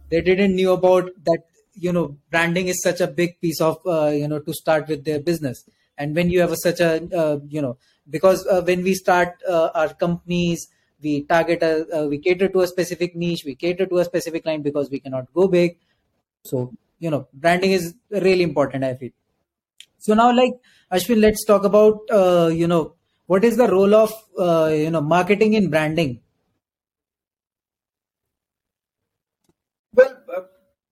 They 0.09 0.21
didn't 0.21 0.55
knew 0.55 0.71
about 0.71 1.11
that 1.25 1.43
you 1.79 1.91
know 1.91 2.17
branding 2.29 2.67
is 2.67 2.81
such 2.81 3.01
a 3.01 3.07
big 3.07 3.39
piece 3.41 3.61
of 3.61 3.79
uh, 3.85 4.07
you 4.07 4.27
know 4.27 4.39
to 4.39 4.53
start 4.53 4.87
with 4.87 5.05
their 5.05 5.19
business. 5.19 5.63
And 5.97 6.15
when 6.15 6.29
you 6.29 6.39
have 6.39 6.51
a, 6.51 6.57
such 6.57 6.79
a 6.79 6.91
uh, 7.15 7.39
you 7.47 7.61
know 7.61 7.77
because 8.09 8.45
uh, 8.47 8.61
when 8.61 8.83
we 8.83 8.93
start 8.93 9.41
uh, 9.47 9.69
our 9.75 9.93
companies 9.93 10.67
we 11.01 11.23
target 11.23 11.63
a 11.63 11.85
uh, 11.97 12.07
we 12.07 12.17
cater 12.17 12.47
to 12.49 12.61
a 12.61 12.67
specific 12.67 13.15
niche 13.15 13.43
we 13.45 13.55
cater 13.55 13.85
to 13.85 13.97
a 13.97 14.05
specific 14.05 14.43
client 14.43 14.63
because 14.63 14.89
we 14.89 14.99
cannot 14.99 15.33
go 15.33 15.47
big. 15.47 15.77
So 16.43 16.73
you 16.99 17.09
know 17.09 17.27
branding 17.33 17.71
is 17.71 17.93
really 18.11 18.43
important 18.43 18.83
i 18.83 18.93
feel. 18.95 19.11
So 19.97 20.13
now 20.13 20.31
like 20.33 20.53
ashwin 20.91 21.21
let's 21.21 21.45
talk 21.45 21.63
about 21.63 21.99
uh, 22.11 22.49
you 22.53 22.67
know 22.67 22.93
what 23.27 23.43
is 23.43 23.57
the 23.57 23.67
role 23.67 23.93
of 23.95 24.11
you 24.37 24.89
know 24.89 25.01
marketing 25.01 25.53
in 25.53 25.69
branding 25.69 26.19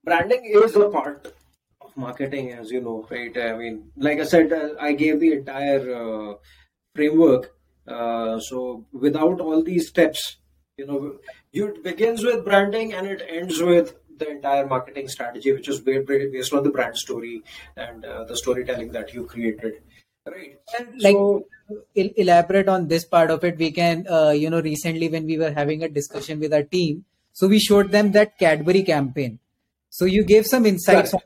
branding 0.08 0.44
is 0.62 0.76
a 0.76 0.90
part 0.90 1.34
of 1.82 1.96
marketing 2.06 2.52
as 2.54 2.72
you 2.72 2.82
know 2.82 2.98
right? 3.10 3.38
I 3.38 3.58
mean 3.58 3.92
like 3.98 4.20
i 4.20 4.26
said 4.34 4.54
uh, 4.54 4.70
i 4.80 4.94
gave 5.04 5.20
the 5.20 5.32
entire 5.34 5.84
uh, 6.02 6.34
framework 6.96 7.54
uh, 7.88 8.40
so 8.40 8.86
without 8.92 9.42
all 9.42 9.64
these 9.64 9.88
steps 9.90 10.38
you 10.78 10.88
know 10.88 11.00
it 11.54 11.84
begins 11.84 12.24
with 12.24 12.46
branding 12.46 12.94
and 12.94 13.08
it 13.08 13.22
ends 13.28 13.62
with 13.62 13.96
the 14.18 14.30
entire 14.30 14.66
marketing 14.68 15.08
strategy 15.08 15.52
which 15.52 15.68
is 15.68 15.80
based 15.80 16.54
on 16.54 16.64
the 16.64 16.70
brand 16.70 16.98
story 16.98 17.44
and 17.76 18.06
uh, 18.06 18.24
the 18.26 18.38
storytelling 18.38 18.92
that 18.92 19.14
you 19.14 19.26
created 19.26 19.82
Right. 20.28 20.58
like 21.00 21.14
so, 21.14 21.46
elaborate 21.96 22.68
on 22.68 22.88
this 22.88 23.06
part 23.06 23.32
of 23.32 23.44
it. 23.46 23.58
We 23.58 23.72
can 23.72 24.06
uh, 24.10 24.32
you 24.32 24.50
know 24.50 24.62
recently 24.62 25.08
when 25.08 25.26
we 25.26 25.38
were 25.38 25.52
having 25.52 25.84
a 25.84 25.90
discussion 25.90 26.42
with 26.42 26.54
our 26.54 26.64
team 26.64 27.06
so 27.32 27.48
we 27.48 27.60
showed 27.60 27.92
them 27.92 28.12
that 28.12 28.38
cadbury 28.38 28.84
campaign 28.84 29.40
so 29.90 30.06
you 30.06 30.24
gave 30.24 30.46
some 30.46 30.66
insights 30.66 31.14
on, 31.14 31.22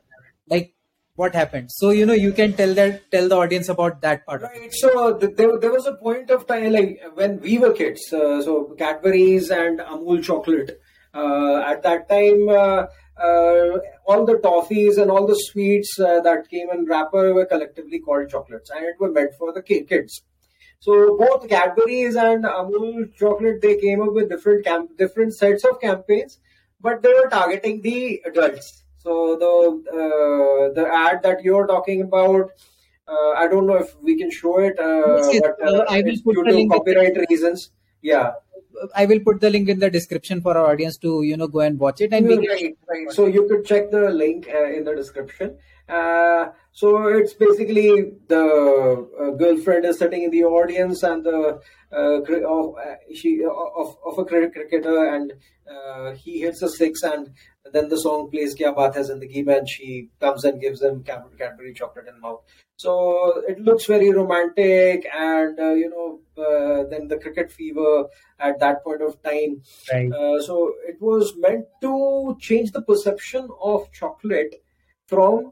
like 0.49 0.73
what 1.15 1.35
happened. 1.35 1.71
So 1.71 1.89
you 1.89 2.05
know 2.05 2.13
you 2.13 2.31
can 2.31 2.53
tell 2.53 2.73
that 2.75 3.11
tell 3.11 3.27
the 3.27 3.35
audience 3.35 3.69
about 3.69 4.01
that 4.01 4.25
part 4.25 4.41
right. 4.41 4.73
So 4.73 5.13
there, 5.13 5.57
there 5.57 5.71
was 5.71 5.85
a 5.87 5.95
point 5.95 6.29
of 6.29 6.47
time 6.47 6.71
like 6.71 7.01
when 7.15 7.39
we 7.41 7.57
were 7.57 7.73
kids 7.73 8.01
uh, 8.13 8.41
so 8.41 8.75
cadbury's 8.77 9.49
and 9.49 9.79
amul 9.79 10.23
chocolate 10.23 10.79
uh, 11.13 11.57
at 11.59 11.83
that 11.83 12.09
time 12.09 12.49
uh, 12.49 12.85
uh, 13.21 13.77
all 14.07 14.25
the 14.25 14.39
toffees 14.43 14.97
and 14.97 15.11
all 15.11 15.27
the 15.27 15.35
sweets 15.35 15.99
uh, 15.99 16.21
that 16.21 16.49
came 16.49 16.69
in 16.71 16.85
wrapper 16.85 17.33
were 17.33 17.45
collectively 17.45 17.99
called 17.99 18.29
chocolates 18.29 18.69
and 18.71 18.85
it 18.85 18.95
were 18.99 19.11
meant 19.11 19.33
for 19.37 19.53
the 19.53 19.61
kids. 19.61 20.23
So 20.79 21.15
both 21.15 21.47
Cadbury's 21.47 22.15
and 22.15 22.43
Amul 22.43 23.15
chocolate 23.15 23.61
they 23.61 23.77
came 23.77 24.01
up 24.01 24.13
with 24.13 24.29
different 24.29 24.65
camp 24.65 24.97
different 24.97 25.35
sets 25.35 25.63
of 25.63 25.79
campaigns, 25.79 26.39
but 26.81 27.01
they 27.01 27.13
were 27.13 27.29
targeting 27.29 27.81
the 27.81 28.21
adults. 28.25 28.83
So 28.99 29.35
the 29.35 29.53
uh, 29.91 30.73
the 30.73 30.87
ad 30.87 31.23
that 31.23 31.43
you're 31.43 31.67
talking 31.67 32.01
about, 32.01 32.51
uh, 33.07 33.31
I 33.31 33.47
don't 33.47 33.65
know 33.65 33.75
if 33.75 33.95
we 34.01 34.17
can 34.17 34.29
show 34.29 34.59
it, 34.59 34.79
uh, 34.79 35.31
yes, 35.31 35.41
but 35.41 35.67
uh, 35.67 35.85
I 35.89 36.01
will 36.01 36.17
put 36.23 36.35
due 36.35 36.43
to 36.45 36.67
copyright 36.69 37.17
reasons. 37.29 37.71
Yeah, 38.01 38.33
I 38.95 39.05
will 39.05 39.19
put 39.19 39.41
the 39.41 39.49
link 39.49 39.69
in 39.69 39.79
the 39.79 39.89
description 39.89 40.41
for 40.41 40.57
our 40.57 40.71
audience 40.71 40.97
to 40.99 41.23
you 41.23 41.37
know 41.37 41.47
go 41.47 41.59
and 41.61 41.79
watch 41.79 42.01
it. 42.01 42.13
And 42.13 42.27
right, 42.27 42.77
right. 42.89 43.11
So 43.11 43.25
you 43.25 43.47
could 43.47 43.65
check 43.65 43.91
the 43.91 44.09
link 44.09 44.47
uh, 44.53 44.65
in 44.65 44.83
the 44.83 44.95
description. 44.95 45.57
Uh, 45.89 46.49
so 46.73 47.07
it's 47.07 47.33
basically 47.33 48.13
the 48.27 49.07
uh, 49.19 49.31
girlfriend 49.31 49.85
is 49.85 49.99
sitting 49.99 50.23
in 50.23 50.31
the 50.31 50.43
audience 50.43 51.03
and 51.03 51.25
the 51.25 51.59
uh, 51.91 52.21
of 52.21 52.75
uh, 52.77 52.95
she 53.13 53.43
of, 53.43 53.97
of 54.05 54.17
a 54.17 54.25
cricketer 54.25 55.13
and 55.13 55.33
uh, 55.69 56.13
he 56.13 56.39
hits 56.39 56.61
a 56.61 56.69
six 56.69 57.03
and 57.03 57.31
then 57.73 57.89
the 57.89 57.97
song 57.97 58.29
plays 58.31 58.55
Kya 58.55 58.73
Baat 58.73 58.95
Hai 58.95 59.01
Zindagi 59.01 59.45
and 59.57 59.67
she 59.67 60.09
comes 60.21 60.45
and 60.45 60.61
gives 60.61 60.81
him 60.81 61.03
Cadbury 61.03 61.73
chocolate 61.73 62.07
in 62.07 62.19
mouth. 62.21 62.41
So 62.77 63.43
it 63.47 63.59
looks 63.59 63.85
very 63.85 64.09
romantic 64.11 65.05
and 65.13 65.59
uh, 65.59 65.73
you 65.73 65.89
know 65.89 66.19
then 66.89 67.09
the 67.09 67.17
cricket 67.17 67.51
fever 67.51 68.05
at 68.39 68.59
that 68.61 68.83
point 68.85 69.01
of 69.01 69.21
time. 69.21 69.61
Right. 69.91 70.09
so 70.41 70.73
it 70.87 71.01
was 71.01 71.33
meant 71.37 71.65
to 71.81 72.37
change 72.39 72.71
the 72.71 72.81
perception 72.81 73.49
of 73.61 73.91
chocolate 73.91 74.63
from 75.07 75.51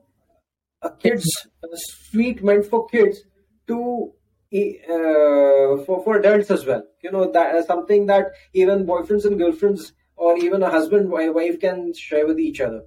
a 0.81 0.91
kids 0.91 1.47
a 1.63 1.67
sweet 1.73 2.43
meant 2.43 2.65
for 2.65 2.87
kids 2.87 3.19
to 3.67 4.11
uh, 4.53 5.83
for 5.85 6.01
for 6.03 6.17
adults 6.17 6.51
as 6.51 6.65
well. 6.65 6.83
You 7.03 7.11
know 7.11 7.31
that 7.31 7.55
is 7.55 7.65
something 7.65 8.05
that 8.07 8.27
even 8.53 8.85
boyfriends 8.85 9.25
and 9.25 9.37
girlfriends 9.37 9.93
or 10.15 10.37
even 10.37 10.63
a 10.63 10.69
husband 10.69 11.09
wife 11.09 11.59
can 11.59 11.93
share 11.93 12.27
with 12.27 12.39
each 12.39 12.61
other. 12.61 12.81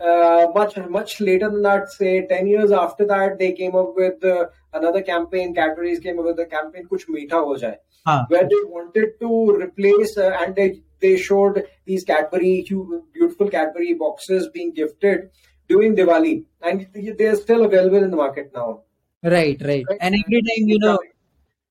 Uh, 0.00 0.48
much 0.54 0.76
much 0.88 1.20
later 1.20 1.48
than 1.48 1.62
that, 1.62 1.90
say 1.90 2.26
ten 2.26 2.46
years 2.46 2.72
after 2.72 3.06
that, 3.06 3.38
they 3.38 3.52
came 3.52 3.76
up 3.76 3.92
with 3.94 4.24
uh, 4.24 4.46
another 4.72 5.02
campaign. 5.02 5.54
Cadbury's 5.54 6.00
came 6.00 6.18
up 6.18 6.24
with 6.24 6.40
a 6.40 6.46
campaign, 6.46 6.88
"Kuch 6.88 7.06
Meetha 7.08 7.32
Ho 7.32 7.54
Jaye," 7.54 7.76
huh. 8.06 8.24
where 8.28 8.42
they 8.42 8.62
wanted 8.64 9.20
to 9.20 9.56
replace 9.60 10.16
uh, 10.16 10.36
and 10.40 10.56
they 10.56 10.80
they 11.00 11.16
showed 11.16 11.62
these 11.84 12.04
Cadbury 12.04 12.66
beautiful 13.12 13.48
Cadbury 13.48 13.94
boxes 13.94 14.48
being 14.48 14.72
gifted 14.72 15.30
during 15.72 15.96
Diwali, 15.96 16.44
and 16.60 16.86
they 16.94 17.26
are 17.32 17.36
still 17.36 17.64
available 17.64 18.02
in 18.06 18.10
the 18.10 18.20
market 18.24 18.52
now. 18.54 18.82
Right, 19.22 19.60
right, 19.70 19.84
right. 19.88 19.98
and 20.00 20.14
every 20.14 20.42
time 20.48 20.68
you 20.74 20.78
know 20.84 20.98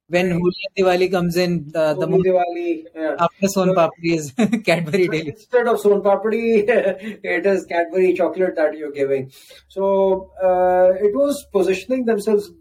when. 0.07 0.31
Holi 0.31 0.63
and 0.67 0.75
Diwali 0.77 1.11
comes 1.11 1.37
in, 1.37 1.71
uh, 1.75 1.93
the 1.93 2.07
Diwali 2.07 2.83
yeah. 2.95 3.15
after 3.19 3.47
Son 3.47 3.69
so, 3.69 3.75
Papdi 3.75 4.15
is 4.17 4.31
Cadbury 4.65 5.07
Daily. 5.07 5.29
Instead 5.29 5.67
of 5.67 5.79
Son 5.79 6.01
Papdi, 6.01 6.65
it 7.23 7.45
is 7.45 7.65
Cadbury 7.65 8.13
chocolate 8.13 8.55
that 8.55 8.77
you're 8.77 8.91
giving. 8.91 9.31
So 9.67 10.31
uh, 10.41 10.93
it 11.07 11.15
was 11.15 11.45
positioning 11.51 12.05
themselves. 12.05 12.51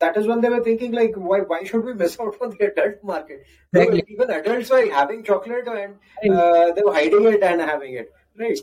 That 0.00 0.16
is 0.16 0.26
when 0.26 0.40
they 0.40 0.48
were 0.50 0.62
thinking 0.62 0.92
like, 0.92 1.14
why 1.16 1.40
why 1.40 1.64
should 1.64 1.84
we 1.84 1.94
miss 1.94 2.18
out 2.20 2.36
on 2.42 2.50
the 2.50 2.66
adult 2.70 3.02
market? 3.02 3.44
Exactly. 3.72 4.04
Even 4.08 4.30
adults 4.30 4.70
were 4.70 4.90
having 4.90 5.24
chocolate 5.24 5.66
and 5.66 5.94
uh, 6.30 6.72
they 6.72 6.82
were 6.82 6.92
hiding 6.92 7.26
it 7.26 7.42
and 7.42 7.60
having 7.60 7.94
it, 7.94 8.12
right? 8.38 8.58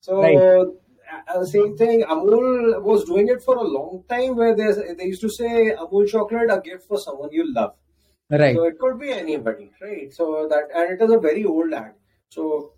So. 0.00 0.22
Right 0.22 0.81
uh, 1.34 1.44
same 1.44 1.76
thing. 1.76 2.02
Amul 2.02 2.82
was 2.82 3.04
doing 3.04 3.28
it 3.28 3.42
for 3.42 3.56
a 3.56 3.62
long 3.62 4.04
time, 4.08 4.36
where 4.36 4.54
they 4.54 4.94
they 4.98 5.04
used 5.04 5.20
to 5.22 5.30
say 5.30 5.74
Amul 5.74 6.08
chocolate 6.08 6.50
a 6.50 6.60
gift 6.60 6.86
for 6.88 6.98
someone 6.98 7.30
you 7.32 7.52
love. 7.52 7.74
Right. 8.30 8.54
So 8.56 8.64
it 8.64 8.78
could 8.78 8.98
be 8.98 9.10
anybody, 9.12 9.70
right? 9.80 10.12
So 10.12 10.48
that 10.48 10.68
and 10.74 10.92
it 10.92 11.04
is 11.04 11.10
a 11.10 11.18
very 11.18 11.44
old 11.44 11.72
ad. 11.72 11.94
So 12.30 12.72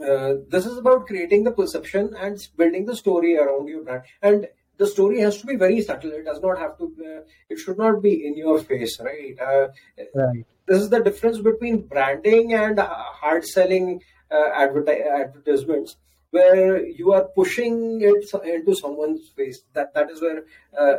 uh, 0.00 0.34
this 0.48 0.66
is 0.66 0.78
about 0.78 1.06
creating 1.06 1.44
the 1.44 1.52
perception 1.52 2.14
and 2.18 2.38
building 2.56 2.86
the 2.86 2.96
story 2.96 3.36
around 3.36 3.68
your 3.68 3.84
brand. 3.84 4.02
And 4.22 4.48
the 4.78 4.86
story 4.86 5.20
has 5.20 5.38
to 5.38 5.46
be 5.46 5.56
very 5.56 5.80
subtle. 5.82 6.12
It 6.12 6.24
does 6.24 6.40
not 6.40 6.58
have 6.58 6.78
to. 6.78 6.84
Uh, 6.84 7.20
it 7.48 7.58
should 7.58 7.78
not 7.78 8.02
be 8.02 8.26
in 8.26 8.36
your 8.36 8.58
face, 8.60 8.98
right? 9.00 9.38
Uh, 9.40 9.68
right. 10.14 10.44
This 10.66 10.80
is 10.80 10.88
the 10.88 11.02
difference 11.02 11.38
between 11.38 11.82
branding 11.82 12.54
and 12.54 12.78
hard 12.78 13.44
selling 13.44 14.00
uh, 14.30 14.50
adverti- 14.56 15.06
advertisements 15.06 15.96
where 16.34 16.84
you 17.00 17.12
are 17.12 17.24
pushing 17.36 17.76
it 18.10 18.24
into 18.44 18.74
someone's 18.74 19.28
face. 19.36 19.62
That 19.72 19.94
that 19.94 20.10
is 20.10 20.20
where 20.20 20.42
uh, 20.78 20.94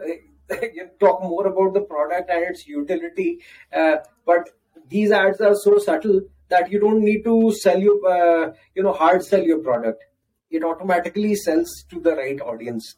you 0.74 0.90
talk 1.00 1.22
more 1.24 1.48
about 1.48 1.74
the 1.74 1.82
product 1.82 2.30
and 2.30 2.46
its 2.52 2.68
utility. 2.68 3.40
Uh, 3.74 3.98
but 4.26 4.50
these 4.90 5.12
ads 5.12 5.42
are 5.42 5.56
so 5.56 5.78
subtle 5.78 6.22
that 6.50 6.72
you 6.72 6.80
don't 6.80 7.04
need 7.04 7.24
to 7.24 7.52
sell 7.52 7.80
you 7.80 7.96
uh, 8.16 8.54
you 8.76 8.84
know 8.84 8.94
hard 8.94 9.26
sell 9.26 9.44
your 9.54 9.60
product. 9.60 10.04
It 10.50 10.64
automatically 10.64 11.36
sells 11.36 11.84
to 11.90 12.00
the 12.00 12.16
right 12.16 12.40
audience. 12.40 12.96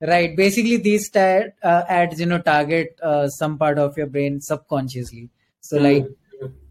Right. 0.00 0.36
Basically, 0.36 0.76
these 0.76 1.08
ta- 1.10 1.50
uh, 1.62 1.82
ads 1.88 2.20
you 2.20 2.26
know 2.26 2.40
target 2.52 2.98
uh, 3.02 3.28
some 3.28 3.58
part 3.58 3.78
of 3.78 3.96
your 3.96 4.06
brain 4.06 4.40
subconsciously. 4.40 5.28
So 5.60 5.76
mm-hmm. 5.76 5.84
like 5.84 6.16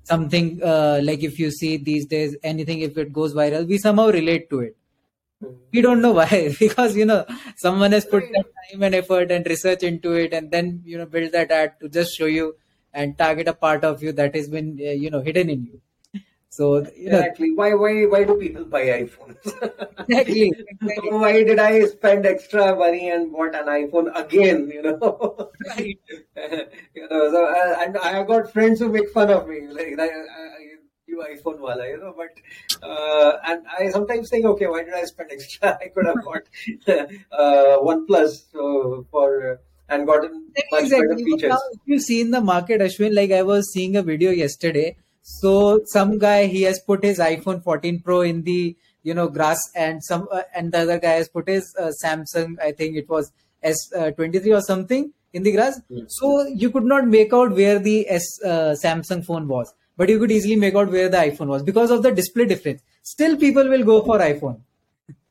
something 0.03 0.61
uh, 0.63 0.99
like 1.03 1.23
if 1.23 1.39
you 1.39 1.51
see 1.51 1.77
these 1.77 2.05
days 2.05 2.35
anything 2.43 2.81
if 2.87 2.97
it 3.03 3.11
goes 3.11 3.33
viral 3.33 3.67
we 3.67 3.77
somehow 3.77 4.09
relate 4.09 4.49
to 4.49 4.59
it 4.59 4.75
we 5.71 5.81
don't 5.81 6.01
know 6.01 6.13
why 6.13 6.53
because 6.59 6.95
you 6.95 7.05
know 7.05 7.25
someone 7.55 7.91
has 7.91 8.05
put 8.05 8.23
that 8.33 8.45
time 8.69 8.83
and 8.83 8.95
effort 8.95 9.31
and 9.31 9.45
research 9.45 9.83
into 9.83 10.13
it 10.13 10.33
and 10.33 10.51
then 10.51 10.81
you 10.85 10.97
know 10.97 11.05
build 11.05 11.31
that 11.31 11.51
ad 11.51 11.79
to 11.79 11.89
just 11.89 12.15
show 12.17 12.25
you 12.25 12.55
and 12.93 13.17
target 13.17 13.47
a 13.47 13.53
part 13.53 13.83
of 13.83 14.01
you 14.01 14.11
that 14.11 14.33
has 14.35 14.47
been 14.47 14.79
uh, 14.79 14.91
you 14.91 15.09
know 15.09 15.21
hidden 15.21 15.49
in 15.49 15.65
you 15.65 15.81
so 16.55 16.77
you 16.95 17.09
know, 17.09 17.19
exactly 17.19 17.51
why 17.53 17.73
why 17.73 18.05
why 18.05 18.23
do 18.23 18.35
people 18.35 18.63
buy 18.63 18.83
iPhones? 18.83 19.43
exactly, 20.07 20.53
exactly. 20.69 21.11
Why 21.11 21.43
did 21.43 21.59
I 21.59 21.83
spend 21.85 22.25
extra 22.25 22.73
money 22.73 23.09
and 23.09 23.29
bought 23.29 23.55
an 23.55 23.65
iPhone 23.65 24.07
again? 24.15 24.71
You 24.73 24.83
know, 24.83 25.51
right? 25.67 25.99
you 26.95 27.09
know, 27.09 27.29
so 27.31 27.45
uh, 27.45 27.75
and 27.81 27.97
I 27.97 28.13
have 28.13 28.27
got 28.27 28.53
friends 28.53 28.79
who 28.79 28.87
make 28.87 29.09
fun 29.09 29.31
of 29.31 29.49
me. 29.49 29.67
Like 29.67 29.99
I, 29.99 30.07
you 31.15 31.25
iPhone 31.35 31.59
wala, 31.59 31.87
you 31.87 31.97
know. 31.97 32.13
But 32.17 32.87
uh, 32.87 33.37
and 33.45 33.63
I 33.79 33.89
sometimes 33.89 34.29
think, 34.29 34.45
okay, 34.53 34.67
why 34.67 34.83
did 34.83 34.93
I 34.93 35.03
spend 35.03 35.31
extra? 35.31 35.77
I 35.85 35.87
could 35.87 36.05
have 36.05 36.23
bought 36.23 36.43
uh, 37.31 37.77
OnePlus 37.91 38.43
uh, 38.55 39.03
for. 39.11 39.53
Uh, 39.53 39.55
and 39.87 40.07
gotten 40.07 40.47
much 40.71 40.81
exactly. 40.81 41.07
better 41.09 41.23
features. 41.23 41.49
Now, 41.49 41.59
if 41.71 41.79
you 41.85 41.99
see 41.99 42.19
in 42.19 42.31
the 42.31 42.41
market, 42.41 42.81
Ashwin, 42.81 43.13
like 43.13 43.31
I 43.31 43.43
was 43.43 43.71
seeing 43.71 43.95
a 43.95 44.01
video 44.01 44.31
yesterday. 44.31 44.97
So 45.21 45.81
some 45.85 46.17
guy 46.17 46.47
he 46.47 46.63
has 46.63 46.79
put 46.79 47.03
his 47.03 47.19
iPhone 47.19 47.63
14 47.63 48.01
Pro 48.01 48.21
in 48.21 48.41
the 48.41 48.75
you 49.03 49.13
know 49.13 49.27
grass, 49.27 49.59
and 49.75 50.03
some 50.03 50.27
uh, 50.31 50.41
and 50.55 50.71
the 50.71 50.79
other 50.79 50.99
guy 50.99 51.13
has 51.21 51.29
put 51.29 51.47
his 51.47 51.71
uh, 51.79 51.91
Samsung. 52.03 52.55
I 52.59 52.71
think 52.71 52.97
it 52.97 53.07
was 53.07 53.31
S23 53.63 54.47
uh, 54.47 54.57
or 54.57 54.61
something 54.61 55.13
in 55.33 55.43
the 55.43 55.51
grass. 55.51 55.79
Mm-hmm. 55.91 56.05
So 56.07 56.47
you 56.47 56.71
could 56.71 56.85
not 56.85 57.07
make 57.07 57.33
out 57.33 57.51
where 57.51 57.77
the 57.77 58.09
S 58.09 58.25
uh, 58.43 58.75
Samsung 58.83 59.23
phone 59.23 59.47
was 59.47 59.73
but 59.97 60.09
you 60.09 60.19
could 60.19 60.31
easily 60.31 60.55
make 60.55 60.75
out 60.75 60.91
where 60.91 61.09
the 61.09 61.17
iPhone 61.17 61.47
was 61.47 61.63
because 61.63 61.91
of 61.91 62.03
the 62.03 62.11
display 62.11 62.45
difference. 62.45 62.81
Still, 63.03 63.37
people 63.37 63.67
will 63.67 63.83
go 63.83 64.03
for 64.03 64.19
iPhone. 64.19 64.61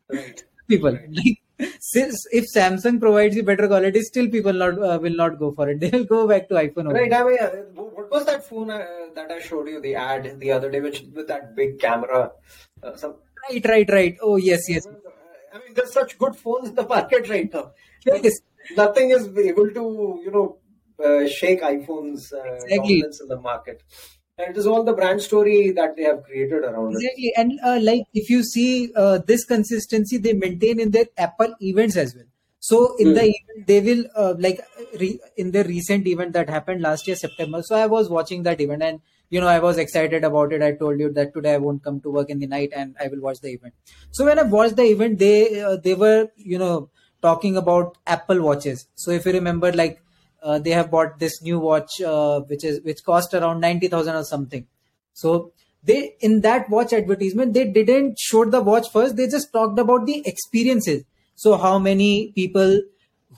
Right. 0.09 0.43
People 0.69 0.99
like 1.11 1.39
since 1.79 2.27
if 2.33 2.47
Samsung 2.53 3.01
provides 3.01 3.37
you 3.37 3.43
better 3.43 3.67
quality, 3.69 4.01
still 4.03 4.29
people 4.29 4.53
not 4.53 4.79
uh, 4.83 4.99
will 5.01 5.15
not 5.15 5.39
go 5.39 5.53
for 5.53 5.69
it. 5.69 5.81
They 5.85 5.91
will 5.91 6.05
go 6.05 6.27
back 6.27 6.49
to 6.49 6.55
iPhone. 6.55 6.93
Right. 6.93 7.13
I 7.13 7.25
mean, 7.25 7.39
uh, 7.41 7.49
what 7.75 8.11
was 8.11 8.27
that 8.27 8.49
phone 8.49 8.71
uh, 8.71 8.87
that 9.15 9.31
I 9.31 9.41
showed 9.41 9.69
you 9.69 9.81
the 9.81 9.95
ad 9.95 10.41
the 10.41 10.53
other 10.53 10.71
day, 10.71 10.81
which 10.81 11.05
with 11.15 11.29
that 11.29 11.55
big 11.55 11.79
camera? 11.79 12.33
Uh, 12.83 12.97
some... 12.97 13.15
Right, 13.49 13.65
right, 13.67 13.91
right. 13.91 14.17
Oh 14.23 14.37
yes, 14.37 14.63
yes. 14.69 14.87
I 14.87 15.59
mean, 15.59 15.75
there's 15.75 15.93
such 15.93 16.19
good 16.19 16.35
phones 16.35 16.71
in 16.71 16.75
the 16.75 16.87
market 16.87 17.29
right 17.29 17.53
now. 17.53 17.73
Yes. 18.05 18.41
Nothing 18.77 19.11
is 19.11 19.29
able 19.29 19.71
to, 19.71 20.21
you 20.25 20.31
know, 20.33 20.59
uh, 21.05 21.29
shake 21.29 21.63
iPhone's 21.63 22.33
uh, 22.33 22.43
exactly. 22.43 22.77
dominance 22.77 23.21
in 23.21 23.29
the 23.29 23.41
market 23.41 23.83
and 24.39 24.51
it 24.51 24.57
is 24.57 24.67
all 24.67 24.83
the 24.83 24.93
brand 24.93 25.23
story 25.23 25.71
that 25.71 25.97
they 25.97 26.03
have 26.03 26.25
created 26.25 26.65
around 26.65 26.93
exactly. 26.93 27.27
it. 27.27 27.35
And 27.37 27.61
uh, 27.65 27.79
like 27.81 28.03
if 28.15 28.29
you 28.31 28.43
see 28.43 28.93
uh, 28.97 29.19
this 29.27 29.45
consistency, 29.45 30.19
they 30.19 30.33
maintain 30.33 30.81
in 30.81 30.91
their 30.91 31.07
Apple 31.17 31.55
events 31.61 31.97
as 31.97 32.15
well. 32.15 32.25
so 32.67 32.77
in 33.03 33.09
mm. 33.09 33.15
the 33.17 33.25
hmm. 33.25 33.33
event 33.39 33.67
they 33.71 33.81
will 33.87 34.05
uh, 34.17 34.35
like 34.45 34.61
re- 35.01 35.21
in 35.37 35.51
the 35.57 35.65
recent 35.65 36.07
event 36.13 36.33
that 36.37 36.53
happened 36.55 36.81
last 36.85 37.09
year 37.09 37.17
september 37.23 37.61
so 37.67 37.75
i 37.81 37.89
was 37.95 38.09
watching 38.15 38.45
that 38.47 38.63
event 38.67 38.87
and 38.87 39.01
you 39.35 39.43
know 39.43 39.51
i 39.55 39.59
was 39.65 39.81
excited 39.83 40.25
about 40.29 40.55
it 40.59 40.65
i 40.69 40.71
told 40.83 41.03
you 41.05 41.11
that 41.19 41.35
today 41.35 41.53
i 41.55 41.63
won't 41.65 41.83
come 41.89 41.99
to 42.07 42.15
work 42.15 42.31
in 42.35 42.39
the 42.45 42.49
night 42.55 42.79
and 42.83 42.97
i 43.05 43.09
will 43.09 43.21
watch 43.27 43.43
the 43.43 43.51
event 43.59 43.75
so 44.19 44.25
when 44.29 44.43
i 44.45 44.47
watched 44.55 44.77
the 44.81 44.87
event 44.95 45.19
they 45.25 45.61
uh, 45.61 45.77
they 45.89 45.95
were 46.05 46.21
you 46.55 46.63
know 46.65 46.89
talking 47.29 47.61
about 47.63 47.99
apple 48.17 48.41
watches 48.49 48.87
so 48.95 49.11
if 49.19 49.27
you 49.27 49.37
remember 49.41 49.73
like 49.83 50.01
uh, 50.45 50.59
they 50.59 50.71
have 50.71 50.91
bought 50.91 51.19
this 51.19 51.43
new 51.43 51.59
watch 51.59 52.01
uh, 52.03 52.41
which 52.41 52.65
is 52.65 52.81
which 52.83 53.03
cost 53.03 53.35
around 53.35 53.61
90000 53.61 54.15
or 54.15 54.25
something. 54.25 54.67
So 55.15 55.53
they 55.83 56.17
in 56.21 56.43
that 56.43 56.69
watch 56.69 56.93
advertisement 56.93 57.55
they 57.55 57.65
didn't 57.71 58.19
show 58.19 58.45
the 58.45 58.61
watch 58.61 58.91
first 58.91 59.17
they 59.17 59.27
just 59.27 59.53
talked 59.53 59.79
about 59.79 60.07
the 60.07 60.23
experiences. 60.27 61.05
So 61.35 61.57
how 61.57 61.79
many 61.79 62.33
people 62.33 62.83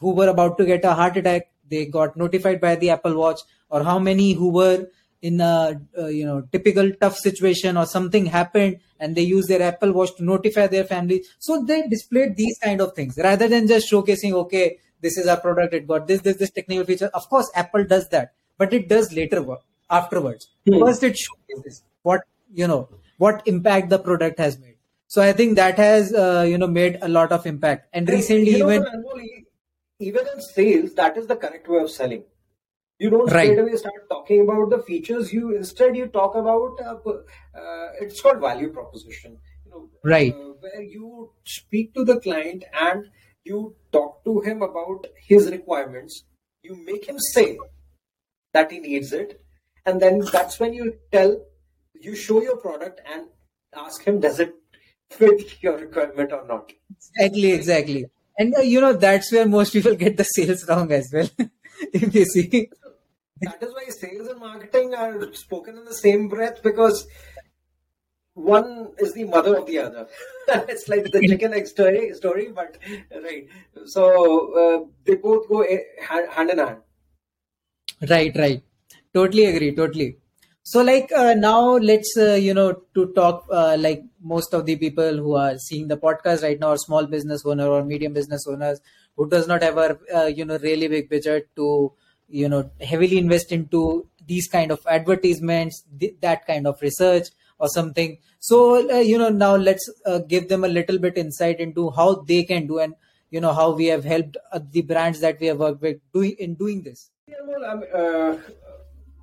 who 0.00 0.14
were 0.14 0.28
about 0.28 0.58
to 0.58 0.66
get 0.66 0.84
a 0.84 0.94
heart 0.94 1.16
attack 1.16 1.50
they 1.70 1.86
got 1.86 2.16
notified 2.16 2.60
by 2.60 2.74
the 2.74 2.90
apple 2.90 3.16
watch 3.16 3.40
or 3.70 3.82
how 3.84 3.98
many 3.98 4.32
who 4.32 4.50
were 4.50 4.86
in 5.28 5.40
a 5.40 5.80
uh, 5.98 6.06
you 6.06 6.24
know 6.28 6.40
typical 6.52 6.90
tough 7.02 7.16
situation 7.26 7.76
or 7.76 7.86
something 7.92 8.26
happened 8.26 8.76
and 9.00 9.16
they 9.16 9.22
use 9.22 9.46
their 9.52 9.62
apple 9.68 9.92
watch 9.92 10.14
to 10.16 10.24
notify 10.24 10.66
their 10.66 10.84
family. 10.84 11.22
So 11.38 11.64
they 11.64 11.82
displayed 11.94 12.36
these 12.36 12.58
kind 12.58 12.80
of 12.80 12.94
things. 12.94 13.18
Rather 13.28 13.48
than 13.48 13.66
just 13.66 13.90
showcasing 13.90 14.32
okay 14.44 14.78
this 15.00 15.18
is 15.18 15.26
our 15.32 15.40
product 15.46 15.74
it 15.78 15.86
got 15.86 16.06
this 16.06 16.20
this 16.20 16.36
this 16.36 16.50
technical 16.50 16.84
feature. 16.84 17.10
Of 17.22 17.28
course 17.28 17.50
apple 17.54 17.84
does 17.94 18.08
that 18.10 18.34
but 18.58 18.72
it 18.72 18.88
does 18.88 19.12
later 19.12 19.42
work 19.42 19.60
afterwards. 19.90 20.48
Hmm. 20.68 20.80
first 20.84 21.02
it 21.10 21.18
showcases 21.24 21.82
what 22.02 22.22
you 22.62 22.66
know 22.66 22.88
what 23.18 23.42
impact 23.46 23.90
the 23.96 23.98
product 23.98 24.38
has 24.46 24.58
made. 24.58 24.76
So 25.08 25.22
i 25.22 25.32
think 25.32 25.56
that 25.56 25.84
has 25.86 26.14
uh, 26.14 26.46
you 26.52 26.58
know 26.58 26.72
made 26.78 26.98
a 27.02 27.12
lot 27.18 27.32
of 27.32 27.46
impact. 27.46 27.88
And 27.92 28.08
recently 28.08 28.56
you 28.56 28.64
even 28.64 28.86
even 29.98 30.32
in 30.32 30.40
sales 30.54 30.96
that 31.02 31.16
is 31.16 31.26
the 31.34 31.36
correct 31.44 31.68
way 31.74 31.82
of 31.82 31.90
selling 31.90 32.24
you 32.98 33.10
don't 33.10 33.30
right. 33.30 33.52
straight 33.52 33.58
away 33.58 33.76
start 33.76 34.08
talking 34.08 34.42
about 34.42 34.70
the 34.70 34.82
features. 34.82 35.32
You 35.32 35.56
instead 35.56 35.96
you 35.96 36.06
talk 36.06 36.34
about 36.34 36.78
uh, 36.84 36.96
uh, 37.10 37.88
it's 38.00 38.20
called 38.20 38.40
value 38.40 38.72
proposition. 38.72 39.38
You 39.64 39.70
know 39.70 39.90
right. 40.04 40.32
uh, 40.32 40.54
where 40.60 40.82
you 40.82 41.32
speak 41.44 41.94
to 41.94 42.04
the 42.04 42.20
client 42.20 42.64
and 42.80 43.06
you 43.44 43.76
talk 43.92 44.24
to 44.24 44.40
him 44.40 44.62
about 44.62 45.06
his 45.16 45.50
requirements. 45.50 46.24
You 46.62 46.76
make 46.84 47.06
him 47.06 47.18
say 47.18 47.58
that 48.52 48.72
he 48.72 48.78
needs 48.78 49.12
it. 49.12 49.40
And 49.84 50.00
then 50.00 50.22
that's 50.32 50.58
when 50.58 50.72
you 50.74 50.94
tell 51.12 51.36
you 51.94 52.16
show 52.16 52.42
your 52.42 52.56
product 52.56 53.00
and 53.12 53.26
ask 53.76 54.02
him 54.02 54.20
does 54.20 54.40
it 54.40 54.54
fit 55.10 55.62
your 55.62 55.76
requirement 55.78 56.32
or 56.32 56.46
not? 56.46 56.72
Exactly 56.90 57.52
exactly. 57.52 58.06
And 58.38 58.54
uh, 58.54 58.60
you 58.60 58.80
know 58.80 58.94
that's 58.94 59.30
where 59.32 59.46
most 59.46 59.72
people 59.72 59.94
get 59.94 60.16
the 60.16 60.24
sales 60.24 60.66
wrong 60.68 60.90
as 60.92 61.10
well. 61.12 61.28
If 61.92 62.14
you 62.14 62.24
see 62.24 62.70
that 63.42 63.62
is 63.62 63.74
why 63.74 63.84
sales 63.88 64.28
and 64.28 64.40
marketing 64.40 64.94
are 64.94 65.32
spoken 65.34 65.76
in 65.78 65.84
the 65.84 65.94
same 65.94 66.28
breath 66.28 66.62
because 66.62 67.06
one 68.34 68.92
is 68.98 69.14
the 69.14 69.24
mother 69.24 69.56
of 69.56 69.66
the 69.66 69.78
other. 69.78 70.06
it's 70.48 70.88
like 70.88 71.04
the 71.10 71.26
chicken 71.26 71.54
egg 71.54 71.66
story, 71.66 72.12
story, 72.14 72.52
but 72.54 72.76
right. 73.22 73.48
So 73.86 74.52
uh, 74.62 74.86
they 75.04 75.14
both 75.14 75.48
go 75.48 75.66
hand 76.00 76.50
in 76.50 76.58
hand. 76.58 76.78
Right, 78.08 78.36
right. 78.36 78.62
Totally 79.14 79.46
agree. 79.46 79.74
Totally. 79.74 80.18
So, 80.62 80.82
like 80.82 81.10
uh, 81.12 81.34
now, 81.34 81.76
let's 81.76 82.16
uh, 82.18 82.34
you 82.34 82.52
know 82.52 82.82
to 82.94 83.12
talk 83.14 83.46
uh, 83.50 83.76
like 83.78 84.02
most 84.20 84.52
of 84.52 84.66
the 84.66 84.76
people 84.76 85.16
who 85.16 85.34
are 85.36 85.56
seeing 85.58 85.88
the 85.88 85.96
podcast 85.96 86.42
right 86.42 86.58
now 86.58 86.70
are 86.70 86.76
small 86.76 87.06
business 87.06 87.46
owner 87.46 87.68
or 87.68 87.84
medium 87.84 88.12
business 88.12 88.46
owners 88.48 88.80
who 89.16 89.28
does 89.28 89.46
not 89.46 89.62
have 89.62 89.78
a 89.78 89.98
uh, 90.14 90.26
you 90.26 90.44
know 90.44 90.58
really 90.58 90.88
big 90.88 91.08
budget 91.08 91.48
to 91.56 91.92
you 92.28 92.48
know 92.48 92.70
heavily 92.80 93.18
invest 93.18 93.52
into 93.52 94.06
these 94.26 94.48
kind 94.48 94.70
of 94.70 94.80
advertisements 94.86 95.84
th- 95.98 96.16
that 96.20 96.46
kind 96.46 96.66
of 96.66 96.80
research 96.82 97.28
or 97.58 97.68
something. 97.68 98.18
So 98.38 98.90
uh, 98.90 98.98
you 98.98 99.18
know 99.18 99.28
now 99.28 99.56
let's 99.56 99.88
uh, 100.04 100.18
give 100.18 100.48
them 100.48 100.64
a 100.64 100.68
little 100.68 100.98
bit 100.98 101.16
insight 101.16 101.60
into 101.60 101.90
how 101.90 102.22
they 102.26 102.44
can 102.44 102.66
do 102.66 102.78
and 102.78 102.94
you 103.30 103.40
know 103.40 103.52
how 103.52 103.72
we 103.72 103.86
have 103.86 104.04
helped 104.04 104.36
uh, 104.52 104.60
the 104.70 104.82
brands 104.82 105.20
that 105.20 105.40
we 105.40 105.46
have 105.46 105.58
worked 105.58 105.82
with 105.82 105.98
doing 106.12 106.36
in 106.38 106.54
doing 106.54 106.82
this. 106.82 107.10
Yeah, 107.28 107.36
well, 107.44 107.82
uh, 107.94 108.36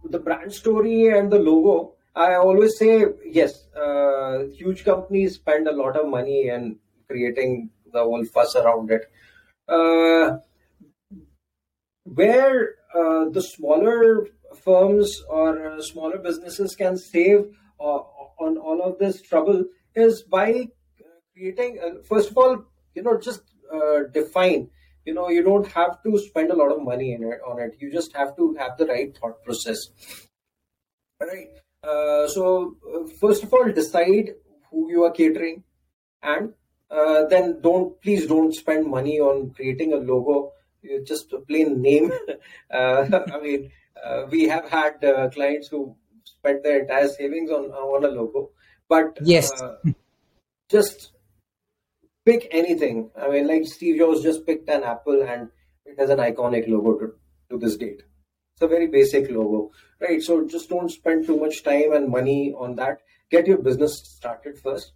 the 0.10 0.20
brand 0.20 0.54
story 0.54 1.08
and 1.18 1.32
the 1.32 1.40
logo 1.40 1.94
i 2.16 2.36
always 2.36 2.78
say 2.78 3.06
yes 3.26 3.66
uh, 3.84 4.44
huge 4.60 4.84
companies 4.84 5.36
spend 5.36 5.68
a 5.68 5.72
lot 5.72 5.96
of 5.96 6.08
money 6.08 6.50
and 6.50 6.76
creating 7.08 7.70
the 7.94 8.04
whole 8.04 8.26
fuss 8.26 8.56
around 8.56 8.92
it. 8.92 9.10
Uh, 9.68 10.38
where 12.04 12.76
uh, 12.94 13.28
the 13.30 13.42
smaller 13.42 14.28
firms 14.62 15.24
or 15.28 15.72
uh, 15.72 15.82
smaller 15.82 16.20
businesses 16.20 16.76
can 16.76 16.96
save 16.96 17.46
uh, 17.80 18.02
on 18.40 18.58
all 18.58 18.82
of 18.84 19.00
this 19.00 19.22
trouble 19.22 19.64
is 19.96 20.22
by 20.22 20.68
creating 21.34 21.80
uh, 21.84 22.04
first 22.08 22.30
of 22.30 22.38
all 22.38 22.64
you 22.94 23.02
know 23.02 23.20
just 23.20 23.42
uh, 23.74 24.04
define. 24.14 24.70
You 25.06 25.14
know 25.16 25.30
you 25.30 25.44
don't 25.44 25.68
have 25.68 26.04
to 26.04 26.18
spend 26.20 26.52
a 26.52 26.56
lot 26.56 26.72
of 26.72 26.84
money 26.84 27.14
in 27.14 27.24
it 27.24 27.40
on 27.46 27.60
it. 27.60 27.76
You 27.80 27.92
just 27.92 28.16
have 28.16 28.36
to 28.38 28.56
have 28.60 28.78
the 28.78 28.86
right 28.86 29.18
thought 29.18 29.44
process. 29.44 29.90
Right? 31.20 31.50
So 32.30 32.78
first 33.20 33.44
of 33.44 33.54
all 33.54 33.72
decide 33.72 34.30
who 34.70 34.90
you 34.90 35.04
are 35.04 35.12
catering 35.12 35.64
and 36.22 36.54
then 37.30 37.60
don't 37.62 38.00
please 38.02 38.28
don't 38.28 38.54
spend 38.54 38.86
money 38.86 39.20
on 39.20 39.50
creating 39.50 39.94
a 39.94 39.98
logo 39.98 40.54
just 41.06 41.34
a 41.34 41.40
plain 41.40 41.82
name. 41.82 42.12
Uh, 42.72 43.22
I 43.32 43.40
mean, 43.40 43.72
uh, 44.04 44.26
we 44.32 44.48
have 44.48 44.68
had 44.68 45.04
uh, 45.04 45.30
clients 45.30 45.68
who 45.68 45.96
spent 46.24 46.64
their 46.64 46.82
entire 46.82 47.08
savings 47.08 47.52
on 47.52 47.66
on 47.66 48.04
a 48.04 48.08
logo, 48.08 48.50
but 48.90 49.18
yes, 49.22 49.52
just 50.70 51.12
pick 52.26 52.48
anything. 52.52 53.12
I 53.16 53.30
mean, 53.30 53.48
like 53.48 53.66
Steve 53.66 54.00
Jobs 54.00 54.24
just 54.24 54.46
picked 54.46 54.70
an 54.70 54.84
apple, 54.84 55.22
and 55.22 55.50
it 55.86 56.00
has 56.00 56.10
an 56.10 56.18
iconic 56.20 56.68
logo 56.68 56.98
to, 56.98 57.14
to 57.52 57.60
this 57.60 57.78
date. 57.78 58.02
It's 58.56 58.62
a 58.62 58.68
very 58.68 58.88
basic 58.88 59.30
logo, 59.30 59.72
right? 60.00 60.22
So 60.22 60.48
just 60.48 60.70
don't 60.70 60.90
spend 60.90 61.26
too 61.26 61.38
much 61.38 61.64
time 61.64 61.94
and 61.94 62.10
money 62.10 62.54
on 62.58 62.76
that. 62.76 63.02
Get 63.30 63.48
your 63.48 63.58
business 63.58 64.00
started 64.00 64.60
first. 64.60 64.94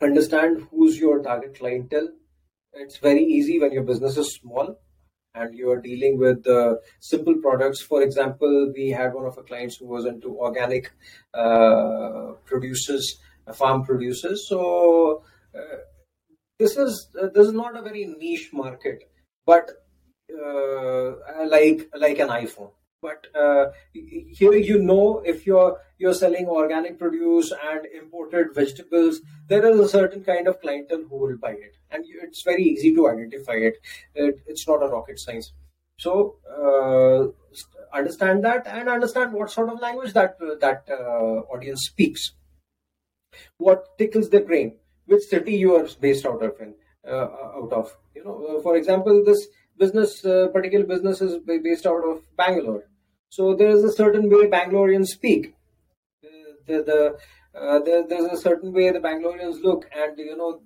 Understand 0.00 0.66
who's 0.70 0.98
your 0.98 1.22
target 1.22 1.58
clientele 1.58 2.08
it's 2.72 2.98
very 2.98 3.22
easy 3.22 3.58
when 3.58 3.72
your 3.72 3.82
business 3.82 4.16
is 4.16 4.34
small 4.34 4.78
and 5.34 5.54
you 5.54 5.70
are 5.70 5.80
dealing 5.80 6.18
with 6.18 6.46
uh, 6.46 6.74
simple 6.98 7.34
products. 7.36 7.80
For 7.80 8.02
example, 8.02 8.72
we 8.74 8.90
had 8.90 9.14
one 9.14 9.26
of 9.26 9.38
our 9.38 9.44
clients 9.44 9.76
who 9.76 9.86
was 9.86 10.06
into 10.06 10.36
organic 10.38 10.92
uh, 11.34 12.32
producers, 12.44 13.20
uh, 13.46 13.52
farm 13.52 13.84
producers. 13.84 14.48
So 14.48 15.22
uh, 15.54 15.76
this 16.58 16.76
is 16.76 17.08
uh, 17.20 17.28
this 17.34 17.46
is 17.46 17.52
not 17.52 17.76
a 17.76 17.82
very 17.82 18.04
niche 18.06 18.50
market, 18.52 19.04
but 19.46 19.70
uh, 20.32 21.12
like 21.46 21.88
like 21.96 22.18
an 22.18 22.28
iPhone 22.28 22.70
but 23.02 23.26
here 23.92 24.52
you 24.52 24.78
know 24.78 25.22
if 25.24 25.46
you're 25.46 25.78
you're 26.00 26.14
selling 26.14 26.46
organic 26.46 26.98
produce 26.98 27.52
and 27.70 27.86
imported 27.94 28.54
vegetables. 28.54 29.20
There 29.48 29.64
is 29.66 29.78
a 29.78 29.88
certain 29.88 30.24
kind 30.24 30.48
of 30.48 30.60
clientele 30.60 31.04
who 31.08 31.16
will 31.16 31.36
buy 31.36 31.52
it. 31.52 31.74
And 31.90 32.04
it's 32.22 32.42
very 32.42 32.62
easy 32.62 32.94
to 32.94 33.08
identify 33.08 33.56
it, 33.68 33.74
it 34.14 34.40
it's 34.46 34.66
not 34.66 34.82
a 34.82 34.88
rocket 34.88 35.20
science. 35.20 35.52
So 35.98 36.36
uh, 36.48 37.26
understand 37.94 38.42
that 38.44 38.66
and 38.66 38.88
understand 38.88 39.34
what 39.34 39.50
sort 39.50 39.68
of 39.68 39.80
language 39.80 40.14
that 40.14 40.38
that 40.60 40.84
uh, 40.90 41.40
audience 41.54 41.82
speaks. 41.82 42.32
What 43.58 43.98
tickles 43.98 44.30
their 44.30 44.44
brain 44.44 44.76
which 45.04 45.24
city 45.24 45.56
you 45.56 45.76
are 45.76 45.86
based 46.00 46.24
out 46.24 46.42
of 46.42 46.60
in 46.60 46.74
uh, 47.06 47.28
out 47.60 47.72
of. 47.72 47.96
You 48.14 48.24
know 48.24 48.60
for 48.62 48.76
example 48.76 49.22
this 49.24 49.46
business 49.76 50.24
uh, 50.24 50.48
particular 50.52 50.86
business 50.86 51.20
is 51.20 51.38
based 51.46 51.86
out 51.86 52.04
of 52.10 52.22
bangalore. 52.36 52.84
So 53.28 53.54
there 53.54 53.68
is 53.68 53.84
a 53.84 53.92
certain 53.92 54.30
way 54.30 54.46
Bangaloreans 54.58 55.08
speak. 55.18 55.54
The, 56.66 56.82
the, 56.82 57.58
uh, 57.58 57.78
there, 57.80 58.06
there's 58.06 58.32
a 58.32 58.36
certain 58.36 58.72
way 58.72 58.90
the 58.90 59.00
Bangaloreans 59.00 59.62
look, 59.62 59.86
and 59.94 60.18
you 60.18 60.36
know 60.36 60.60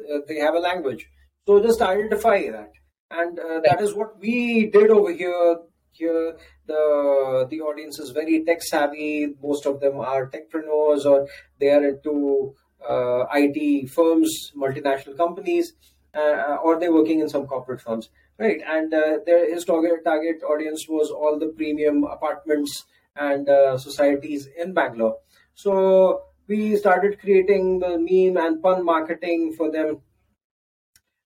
uh, 0.00 0.18
they 0.26 0.36
have 0.36 0.54
a 0.54 0.58
language. 0.58 1.06
So 1.46 1.62
just 1.62 1.80
identify 1.80 2.50
that, 2.50 2.72
and 3.10 3.38
uh, 3.38 3.60
that 3.64 3.80
is 3.80 3.94
what 3.94 4.18
we 4.18 4.70
did 4.70 4.90
over 4.90 5.12
here. 5.12 5.56
Here, 5.92 6.36
the 6.66 7.46
the 7.48 7.60
audience 7.60 8.00
is 8.00 8.10
very 8.10 8.44
tech 8.44 8.62
savvy. 8.62 9.34
Most 9.40 9.64
of 9.64 9.78
them 9.80 10.00
are 10.00 10.28
techpreneurs, 10.28 11.04
or 11.04 11.28
they 11.60 11.70
are 11.70 11.86
into 11.86 12.54
uh, 12.88 13.24
IT 13.32 13.90
firms, 13.90 14.52
multinational 14.56 15.16
companies, 15.16 15.72
uh, 16.14 16.56
or 16.62 16.78
they're 16.78 16.92
working 16.92 17.20
in 17.20 17.28
some 17.28 17.46
corporate 17.46 17.80
firms. 17.80 18.10
Right, 18.38 18.60
and 18.66 18.92
uh, 18.92 19.18
their 19.24 19.52
his 19.52 19.64
target 19.64 20.04
target 20.04 20.42
audience 20.42 20.86
was 20.88 21.10
all 21.10 21.38
the 21.38 21.46
premium 21.46 22.02
apartments 22.02 22.84
and 23.14 23.48
uh, 23.48 23.78
societies 23.78 24.48
in 24.58 24.74
Bangalore. 24.74 25.18
So 25.54 26.22
we 26.48 26.76
started 26.76 27.20
creating 27.20 27.80
the 27.80 27.98
meme 27.98 28.36
and 28.44 28.62
pun 28.62 28.84
marketing 28.84 29.54
for 29.56 29.70
them. 29.70 30.02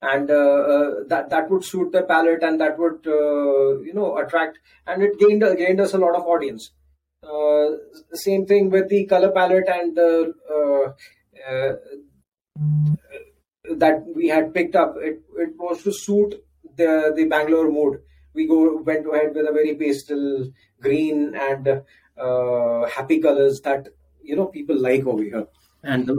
and 0.00 0.30
uh, 0.30 0.34
uh, 0.34 0.90
that 1.08 1.28
that 1.30 1.50
would 1.50 1.64
suit 1.64 1.90
the 1.92 2.02
palate 2.02 2.42
and 2.42 2.60
that 2.60 2.78
would 2.78 3.06
uh, 3.06 3.80
you 3.80 3.92
know 3.92 4.16
attract 4.18 4.58
and 4.86 5.02
it 5.02 5.18
gained 5.18 5.42
gained 5.58 5.80
us 5.80 5.92
a 5.92 5.98
lot 5.98 6.14
of 6.14 6.22
audience. 6.22 6.70
Uh, 7.22 7.70
same 8.14 8.46
thing 8.46 8.70
with 8.70 8.88
the 8.88 9.06
color 9.06 9.32
palette 9.32 9.68
and 9.68 9.96
the 9.96 10.32
uh, 10.50 11.52
uh, 11.52 11.72
that 13.76 14.04
we 14.14 14.28
had 14.28 14.54
picked 14.54 14.76
up. 14.76 14.94
It, 14.98 15.20
it 15.36 15.50
was 15.58 15.82
to 15.82 15.92
suit 15.92 16.34
the 16.76 17.12
the 17.16 17.24
bangalore 17.24 17.70
mood. 17.70 18.00
We 18.34 18.46
go 18.46 18.80
went 18.82 19.06
ahead 19.12 19.34
with 19.34 19.46
a 19.48 19.52
very 19.52 19.74
pastel 19.74 20.52
green 20.80 21.34
and 21.34 21.82
happy 22.88 23.20
colors 23.20 23.60
that 23.62 23.88
you 24.30 24.36
know 24.36 24.46
people 24.58 24.78
like 24.88 25.06
over 25.12 25.22
here 25.30 25.46
and 25.82 26.10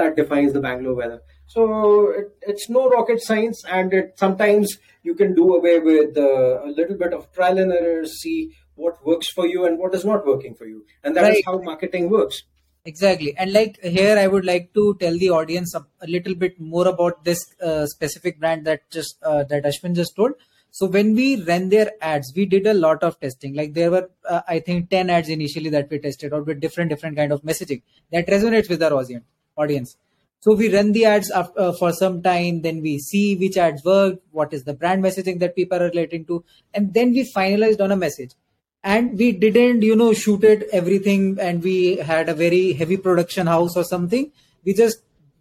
that 0.00 0.16
defines 0.16 0.52
the 0.56 0.64
bangalore 0.66 0.98
weather 1.02 1.20
so 1.52 2.10
it, 2.10 2.34
it's 2.40 2.70
no 2.70 2.88
rocket 2.88 3.22
science, 3.22 3.62
and 3.68 3.92
it, 3.92 4.14
sometimes 4.16 4.78
you 5.02 5.14
can 5.14 5.34
do 5.34 5.54
away 5.54 5.80
with 5.80 6.16
uh, 6.16 6.64
a 6.64 6.70
little 6.78 6.96
bit 6.96 7.12
of 7.12 7.30
trial 7.32 7.58
and 7.58 7.72
error, 7.72 8.06
see 8.06 8.52
what 8.74 9.04
works 9.04 9.28
for 9.28 9.46
you 9.46 9.66
and 9.66 9.78
what 9.78 9.94
is 9.94 10.04
not 10.04 10.26
working 10.26 10.54
for 10.54 10.64
you, 10.64 10.86
and 11.04 11.14
that 11.14 11.22
right. 11.24 11.36
is 11.36 11.42
how 11.44 11.58
marketing 11.58 12.08
works. 12.08 12.42
Exactly, 12.86 13.36
and 13.36 13.52
like 13.52 13.78
here, 13.82 14.18
I 14.18 14.28
would 14.28 14.46
like 14.46 14.72
to 14.72 14.96
tell 14.98 15.18
the 15.18 15.28
audience 15.28 15.74
a, 15.74 15.84
a 16.00 16.06
little 16.06 16.34
bit 16.34 16.58
more 16.58 16.88
about 16.88 17.22
this 17.22 17.44
uh, 17.62 17.84
specific 17.86 18.40
brand 18.40 18.64
that 18.64 18.90
just 18.90 19.22
uh, 19.22 19.44
that 19.44 19.64
Ashwin 19.64 19.94
just 19.94 20.16
told. 20.16 20.32
So 20.72 20.86
when 20.86 21.14
we 21.14 21.42
ran 21.42 21.68
their 21.68 21.92
ads, 22.00 22.32
we 22.34 22.46
did 22.46 22.66
a 22.66 22.74
lot 22.74 23.02
of 23.02 23.20
testing. 23.20 23.54
Like 23.54 23.74
there 23.74 23.90
were, 23.90 24.10
uh, 24.28 24.40
I 24.48 24.58
think, 24.58 24.90
ten 24.90 25.10
ads 25.10 25.28
initially 25.28 25.70
that 25.70 25.90
we 25.90 25.98
tested 25.98 26.32
out 26.32 26.46
with 26.46 26.60
different 26.60 26.90
different 26.90 27.16
kind 27.16 27.30
of 27.30 27.42
messaging 27.42 27.82
that 28.10 28.26
resonates 28.26 28.68
with 28.68 28.82
our 28.82 28.92
audience. 28.92 29.24
Audience 29.56 29.96
so 30.42 30.54
we 30.56 30.74
run 30.74 30.90
the 30.90 31.04
ads 31.04 31.30
uh, 31.30 31.72
for 31.78 31.92
some 31.92 32.20
time, 32.20 32.62
then 32.62 32.82
we 32.82 32.98
see 32.98 33.36
which 33.36 33.56
ads 33.56 33.84
work, 33.84 34.18
what 34.32 34.52
is 34.52 34.64
the 34.64 34.74
brand 34.74 35.04
messaging 35.04 35.38
that 35.38 35.54
people 35.54 35.80
are 35.80 35.86
relating 35.86 36.24
to, 36.24 36.44
and 36.74 36.92
then 36.92 37.12
we 37.12 37.30
finalized 37.32 37.80
on 37.80 37.92
a 37.92 37.96
message. 37.96 38.32
And 38.82 39.16
we 39.16 39.30
didn't, 39.30 39.82
you 39.82 39.94
know, 39.94 40.12
shoot 40.12 40.42
it 40.42 40.68
everything, 40.72 41.38
and 41.40 41.62
we 41.62 41.98
had 41.98 42.28
a 42.28 42.34
very 42.34 42.72
heavy 42.72 42.96
production 42.96 43.46
house 43.46 43.76
or 43.76 43.84
something. 43.84 44.32
We 44.64 44.74
just 44.74 44.98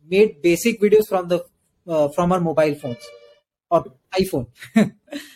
made 0.08 0.39
basic 0.44 0.80
videos 0.80 1.08
from 1.10 1.30
the 1.30 1.46
uh, 1.88 2.10
from 2.10 2.32
our 2.32 2.39
mobile 2.39 2.76
phones 2.76 3.10
or 3.72 3.86
iPhone. 4.14 4.48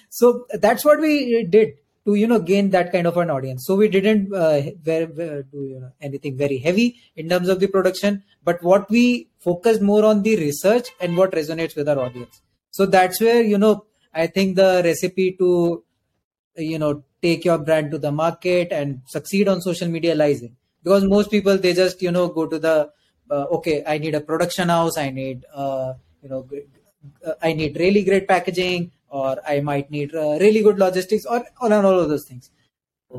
so 0.10 0.46
that's 0.54 0.86
what 0.86 1.00
we 1.00 1.44
did 1.46 1.74
to 2.06 2.14
you 2.16 2.28
know 2.28 2.40
gain 2.40 2.70
that 2.70 2.92
kind 2.92 3.08
of 3.08 3.18
an 3.18 3.30
audience. 3.30 3.66
So 3.66 3.76
we 3.76 3.88
didn't 3.88 4.34
uh, 4.34 4.62
very, 4.82 5.06
very, 5.06 5.44
do 5.44 5.64
you 5.64 5.80
know, 5.80 5.92
anything 6.02 6.38
very 6.38 6.60
heavy 6.60 6.98
in 7.16 7.30
terms 7.30 7.50
of 7.50 7.60
the 7.60 7.68
production 7.68 8.24
but 8.44 8.62
what 8.62 8.90
we 8.90 9.30
focused 9.40 9.82
more 9.82 10.06
on 10.06 10.22
the 10.22 10.36
research 10.38 10.90
and 11.00 11.18
what 11.18 11.32
resonates 11.32 11.76
with 11.76 11.90
our 11.90 12.00
audience. 12.00 12.42
So 12.72 12.86
that's 12.86 13.20
where 13.22 13.42
you 13.42 13.58
know 13.58 13.86
i 14.14 14.28
think 14.28 14.56
the 14.56 14.82
recipe 14.84 15.36
to 15.40 15.84
you 16.58 16.80
know 16.80 17.04
take 17.22 17.44
your 17.44 17.58
brand 17.58 17.92
to 17.92 17.98
the 17.98 18.12
market 18.12 18.72
and 18.72 19.02
succeed 19.08 19.48
on 19.48 19.62
social 19.62 19.88
media 19.88 20.16
lies 20.16 20.42
in. 20.42 20.56
Because 20.84 21.04
most 21.04 21.32
people 21.32 21.58
they 21.58 21.74
just 21.74 22.02
you 22.02 22.12
know 22.12 22.28
go 22.28 22.46
to 22.46 22.60
the 22.60 22.92
uh, 23.32 23.46
okay 23.58 23.84
i 23.88 23.98
need 23.98 24.14
a 24.16 24.22
production 24.22 24.70
house 24.70 24.98
i 24.98 25.10
need 25.10 25.46
uh, 25.54 25.94
you 26.22 26.30
know 26.30 26.48
i 27.42 27.54
need 27.54 27.78
really 27.78 28.04
great 28.04 28.28
packaging 28.28 28.92
or 29.16 29.40
I 29.48 29.60
might 29.62 29.90
need 29.92 30.14
uh, 30.14 30.38
really 30.44 30.62
good 30.62 30.80
logistics 30.80 31.26
or, 31.26 31.44
or 31.62 31.74
all 31.74 32.00
of 32.00 32.10
those 32.10 32.26
things. 32.26 32.52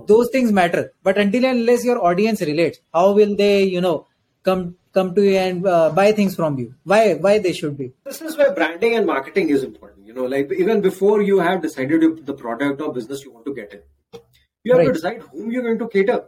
Those 0.07 0.29
things 0.31 0.53
matter, 0.53 0.93
but 1.03 1.17
until 1.17 1.47
and 1.47 1.61
unless 1.61 1.83
your 1.83 2.05
audience 2.05 2.43
relates, 2.43 2.81
how 2.93 3.13
will 3.13 3.35
they, 3.35 3.63
you 3.63 3.81
know, 3.81 4.07
come 4.43 4.77
come 4.93 5.15
to 5.15 5.23
you 5.23 5.37
and 5.39 5.67
uh, 5.67 5.89
buy 5.99 6.13
things 6.13 6.35
from 6.35 6.59
you? 6.59 6.75
Why 6.85 7.15
why 7.15 7.39
they 7.39 7.55
should 7.55 7.79
be? 7.79 7.93
This 8.05 8.21
is 8.21 8.37
where 8.37 8.53
branding 8.53 8.97
and 8.97 9.07
marketing 9.07 9.49
is 9.49 9.63
important. 9.63 10.07
You 10.07 10.13
know, 10.13 10.27
like 10.27 10.53
even 10.53 10.83
before 10.83 11.23
you 11.23 11.39
have 11.39 11.63
decided 11.63 12.27
the 12.27 12.35
product 12.35 12.83
or 12.83 12.93
business 12.93 13.25
you 13.25 13.33
want 13.33 13.47
to 13.47 13.55
get 13.55 13.73
in, 13.73 14.21
you 14.65 14.73
have 14.73 14.81
right. 14.81 14.89
to 14.89 14.93
decide 14.93 15.23
whom 15.31 15.51
you're 15.51 15.63
going 15.63 15.79
to 15.79 15.89
cater. 15.89 16.25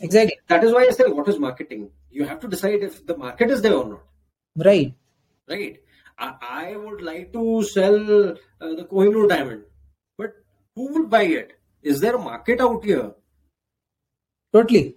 Exactly. 0.00 0.38
That 0.46 0.64
is 0.64 0.72
why 0.72 0.86
I 0.86 0.90
say 0.90 1.04
what 1.08 1.28
is 1.28 1.38
marketing. 1.38 1.90
You 2.10 2.24
have 2.24 2.40
to 2.40 2.48
decide 2.48 2.82
if 2.90 3.06
the 3.06 3.16
market 3.16 3.50
is 3.50 3.60
there 3.60 3.74
or 3.74 3.88
not. 3.90 4.02
Right. 4.56 4.94
Right. 5.46 5.81
I, 6.22 6.76
would 6.76 7.02
like 7.02 7.32
to 7.32 7.62
sell 7.64 7.96
uh, 8.30 8.34
the 8.60 8.86
Kohinoor 8.90 9.28
diamond, 9.28 9.64
but 10.16 10.34
who 10.76 10.92
would 10.94 11.10
buy 11.10 11.22
it? 11.22 11.58
Is 11.82 12.00
there 12.00 12.14
a 12.14 12.18
market 12.18 12.60
out 12.60 12.84
here? 12.84 13.12
Totally. 14.52 14.96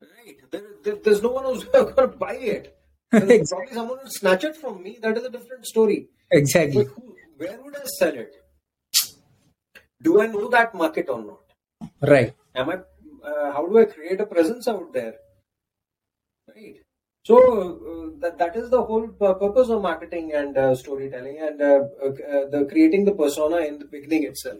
Right. 0.00 0.36
There, 0.50 0.62
there, 0.82 0.96
there's 0.96 1.22
no 1.22 1.30
one 1.30 1.44
who's 1.44 1.64
going 1.72 1.94
to 1.94 2.06
buy 2.06 2.34
it. 2.34 2.78
exactly. 3.12 3.46
Probably 3.48 3.74
someone 3.74 3.98
will 4.02 4.10
snatch 4.10 4.44
it 4.44 4.56
from 4.56 4.82
me. 4.82 4.98
That 5.02 5.16
is 5.18 5.24
a 5.24 5.30
different 5.30 5.66
story. 5.66 6.08
Exactly. 6.30 6.84
But 6.84 6.92
who, 6.92 7.16
where 7.36 7.60
would 7.62 7.76
I 7.76 7.84
sell 7.84 8.14
it? 8.14 8.34
Do 10.02 10.20
I 10.20 10.26
know 10.26 10.48
that 10.48 10.74
market 10.74 11.08
or 11.08 11.22
not? 11.22 11.90
Right. 12.00 12.34
Am 12.54 12.70
I? 12.70 12.74
Uh, 13.26 13.52
how 13.52 13.66
do 13.66 13.78
I 13.78 13.84
create 13.84 14.20
a 14.20 14.26
presence 14.26 14.68
out 14.68 14.92
there? 14.92 15.14
Right. 16.54 16.80
So 17.26 17.36
uh, 17.36 18.20
that, 18.20 18.38
that 18.38 18.54
is 18.54 18.70
the 18.70 18.80
whole 18.80 19.08
purpose 19.08 19.68
of 19.68 19.82
marketing 19.82 20.32
and 20.32 20.56
uh, 20.56 20.76
storytelling 20.76 21.38
and 21.40 21.60
uh, 21.60 21.80
uh, 22.04 22.44
the 22.52 22.68
creating 22.70 23.04
the 23.04 23.14
persona 23.20 23.56
in 23.56 23.80
the 23.80 23.84
beginning 23.84 24.22
itself. 24.22 24.58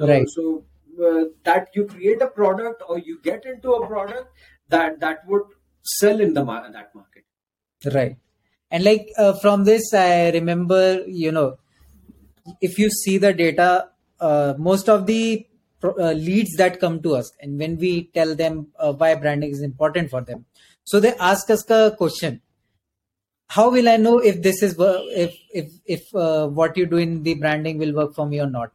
Right. 0.00 0.26
So 0.26 0.64
uh, 1.04 1.24
that 1.44 1.68
you 1.74 1.84
create 1.84 2.22
a 2.22 2.28
product 2.28 2.82
or 2.88 2.98
you 2.98 3.20
get 3.22 3.44
into 3.44 3.72
a 3.72 3.86
product 3.86 4.32
that 4.70 5.00
that 5.00 5.28
would 5.28 5.42
sell 5.82 6.18
in 6.18 6.32
the 6.32 6.44
that 6.44 6.94
market. 6.94 7.24
Right. 7.92 8.16
And 8.70 8.84
like 8.84 9.10
uh, 9.18 9.34
from 9.34 9.64
this, 9.64 9.92
I 9.92 10.30
remember 10.30 11.04
you 11.06 11.30
know 11.30 11.58
if 12.62 12.78
you 12.78 12.88
see 12.88 13.18
the 13.18 13.34
data, 13.34 13.90
most 14.58 14.88
of 14.88 15.04
the 15.04 15.46
leads 15.82 16.56
that 16.56 16.80
come 16.80 17.02
to 17.02 17.16
us, 17.16 17.30
and 17.38 17.58
when 17.58 17.76
we 17.76 18.04
tell 18.14 18.34
them 18.34 18.68
why 18.96 19.14
branding 19.14 19.50
is 19.50 19.60
important 19.60 20.08
for 20.08 20.22
them 20.22 20.46
so 20.88 21.00
they 21.00 21.12
ask 21.16 21.50
us 21.50 21.68
a 21.68 21.94
question. 21.98 22.40
How 23.48 23.70
will 23.70 23.90
I 23.90 23.98
know 23.98 24.20
if 24.20 24.42
this 24.42 24.62
is 24.62 24.74
if 24.78 25.34
if 25.52 25.70
if 25.84 26.14
uh, 26.14 26.46
what 26.46 26.78
you 26.78 26.86
do 26.86 26.96
in 26.96 27.22
the 27.24 27.34
branding 27.34 27.76
will 27.76 27.92
work 27.94 28.14
for 28.14 28.24
me 28.26 28.40
or 28.40 28.46
not? 28.46 28.72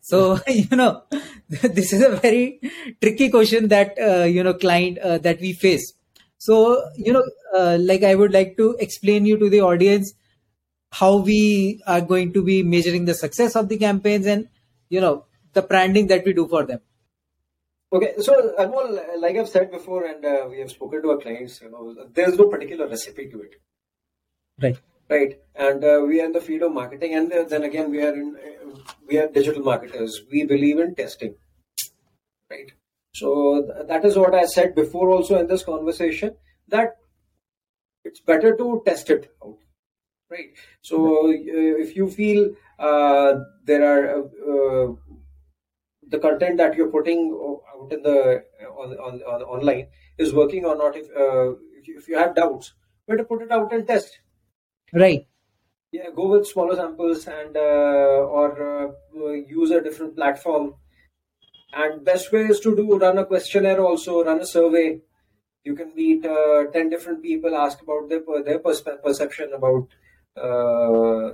So 0.00 0.40
you 0.48 0.76
know, 0.76 1.04
this 1.48 1.92
is 1.92 2.02
a 2.02 2.16
very 2.16 2.60
tricky 3.00 3.30
question 3.30 3.68
that 3.68 3.96
uh, 4.00 4.24
you 4.24 4.42
know 4.42 4.54
client 4.54 4.98
uh, 4.98 5.18
that 5.18 5.40
we 5.40 5.52
face. 5.52 5.92
So 6.38 6.82
you 6.96 7.12
know, 7.12 7.22
uh, 7.54 7.78
like 7.80 8.02
I 8.02 8.16
would 8.16 8.32
like 8.32 8.56
to 8.56 8.76
explain 8.80 9.24
you 9.24 9.38
to 9.38 9.48
the 9.48 9.60
audience 9.60 10.14
how 10.90 11.18
we 11.18 11.80
are 11.86 12.00
going 12.00 12.32
to 12.32 12.42
be 12.42 12.64
measuring 12.64 13.04
the 13.04 13.14
success 13.14 13.54
of 13.54 13.68
the 13.68 13.78
campaigns 13.78 14.26
and 14.26 14.48
you 14.88 15.00
know 15.00 15.24
the 15.52 15.62
branding 15.62 16.08
that 16.08 16.24
we 16.24 16.32
do 16.32 16.48
for 16.48 16.64
them. 16.66 16.80
Okay, 17.90 18.14
so 18.18 18.54
Anmol, 18.58 19.18
like 19.18 19.36
I've 19.36 19.48
said 19.48 19.70
before, 19.70 20.04
and 20.04 20.24
uh, 20.24 20.46
we 20.50 20.58
have 20.58 20.70
spoken 20.70 21.00
to 21.02 21.10
our 21.12 21.18
clients, 21.18 21.62
you 21.62 21.70
know, 21.70 21.94
there's 22.12 22.36
no 22.36 22.48
particular 22.48 22.86
recipe 22.86 23.30
to 23.30 23.40
it. 23.40 23.54
Right. 24.60 24.78
Right, 25.08 25.38
and 25.54 25.82
uh, 25.82 26.02
we 26.06 26.20
are 26.20 26.26
in 26.26 26.32
the 26.32 26.40
field 26.40 26.64
of 26.64 26.72
marketing, 26.72 27.14
and 27.14 27.32
then 27.48 27.62
again, 27.62 27.90
we 27.90 28.02
are 28.02 28.12
in 28.12 28.36
we 29.06 29.16
are 29.18 29.26
digital 29.26 29.62
marketers. 29.62 30.20
We 30.30 30.44
believe 30.44 30.78
in 30.78 30.94
testing. 30.94 31.34
Right. 32.50 32.72
So 33.14 33.62
th- 33.62 33.88
that 33.88 34.04
is 34.04 34.18
what 34.18 34.34
I 34.34 34.44
said 34.44 34.74
before, 34.74 35.08
also 35.08 35.38
in 35.38 35.46
this 35.46 35.64
conversation, 35.64 36.36
that 36.68 36.96
it's 38.04 38.20
better 38.20 38.54
to 38.56 38.82
test 38.84 39.08
it 39.08 39.32
out. 39.42 39.56
Right. 40.30 40.50
So 40.82 41.28
uh, 41.28 41.32
if 41.32 41.96
you 41.96 42.10
feel 42.10 42.54
uh, 42.78 43.32
there 43.64 43.84
are 43.90 44.24
uh, 44.24 44.92
the 46.10 46.18
content 46.18 46.56
that 46.58 46.74
you're 46.74 46.90
putting 46.90 47.32
out 47.74 47.92
in 47.92 48.02
the 48.02 48.42
on, 48.78 48.92
on, 48.92 49.20
on 49.22 49.42
online 49.42 49.88
is 50.18 50.32
working 50.32 50.64
or 50.64 50.76
not. 50.76 50.96
If, 50.96 51.06
uh, 51.16 51.54
if, 51.82 52.08
you, 52.08 52.18
have 52.18 52.34
doubts, 52.34 52.74
better 53.06 53.24
put 53.24 53.42
it 53.42 53.50
out 53.50 53.72
and 53.72 53.86
test. 53.86 54.18
Right. 54.92 55.26
Yeah, 55.92 56.10
go 56.14 56.28
with 56.28 56.46
smaller 56.46 56.76
samples 56.76 57.26
and 57.26 57.56
uh, 57.56 57.60
or 57.60 58.92
uh, 59.16 59.32
use 59.32 59.70
a 59.70 59.80
different 59.80 60.16
platform. 60.16 60.74
And 61.72 62.04
best 62.04 62.32
way 62.32 62.42
is 62.46 62.60
to 62.60 62.74
do 62.74 62.98
run 62.98 63.18
a 63.18 63.26
questionnaire 63.26 63.80
also, 63.80 64.24
run 64.24 64.40
a 64.40 64.46
survey. 64.46 65.00
You 65.64 65.74
can 65.74 65.94
meet 65.94 66.24
uh, 66.24 66.64
ten 66.72 66.88
different 66.88 67.22
people, 67.22 67.54
ask 67.54 67.80
about 67.82 68.08
their 68.08 68.22
their 68.42 68.58
perception 68.58 69.52
about 69.54 69.88
uh, 70.36 71.32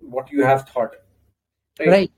what 0.00 0.30
you 0.30 0.44
have 0.44 0.68
thought. 0.68 0.94
Right. 1.78 1.88
right. 1.88 2.10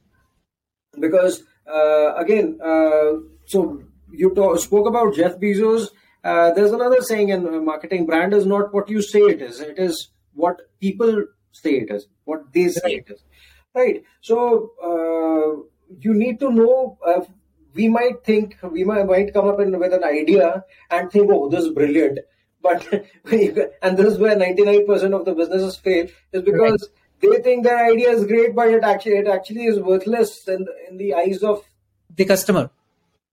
Because 0.99 1.43
uh, 1.43 1.45
again, 1.67 2.59
uh, 2.63 3.13
so 3.47 3.83
you 4.11 4.35
talk, 4.35 4.59
spoke 4.59 4.89
about 4.89 5.15
Jeff 5.15 5.39
Bezos. 5.39 5.89
Uh, 6.23 6.53
there's 6.53 6.73
another 6.73 7.01
saying 7.03 7.29
in 7.29 7.65
marketing: 7.65 8.07
brand 8.07 8.33
is 8.33 8.47
not 8.47 8.73
what 8.73 8.89
you 8.89 9.03
say 9.03 9.21
it 9.21 9.43
is; 9.43 9.61
it 9.61 9.79
is 9.79 10.09
what 10.35 10.61
people 10.81 11.25
say 11.53 11.77
it 11.77 11.91
is, 11.91 12.07
what 12.25 12.53
they 12.53 12.69
say 12.69 12.81
right. 12.85 13.05
it 13.07 13.13
is. 13.13 13.25
Right. 13.75 14.05
So 14.21 15.69
you 16.01 16.15
need 16.15 16.41
to 16.41 16.51
know 16.51 16.99
we 17.75 17.89
might 17.89 18.25
think 18.25 18.57
we 18.63 18.85
might, 18.85 19.07
might 19.07 19.33
come 19.33 19.49
up 19.49 19.61
in, 19.61 19.79
with 19.79 19.93
an 19.93 20.05
idea 20.05 20.65
and 20.91 21.11
think 21.11 21.31
oh 21.31 21.49
this 21.49 21.65
is 21.65 21.73
brilliant 21.73 22.19
but 22.63 22.87
and 23.83 23.97
this 23.99 24.07
is 24.07 24.19
where 24.19 24.37
99% 24.37 24.89
of 25.15 25.25
the 25.25 25.35
businesses 25.35 25.77
fail 25.77 26.07
is 26.33 26.43
because 26.43 26.89
right. 26.89 27.04
They 27.31 27.43
think 27.43 27.65
their 27.65 27.85
idea 27.91 28.11
is 28.11 28.25
great 28.25 28.55
but 28.55 28.69
it 28.69 28.85
actually 28.85 29.19
it 29.19 29.27
actually 29.27 29.67
is 29.67 29.79
worthless 29.81 30.49
in, 30.49 30.67
in 30.89 30.97
the 30.97 31.15
eyes 31.15 31.43
of 31.43 31.65
the 32.17 32.25
customer. 32.25 32.71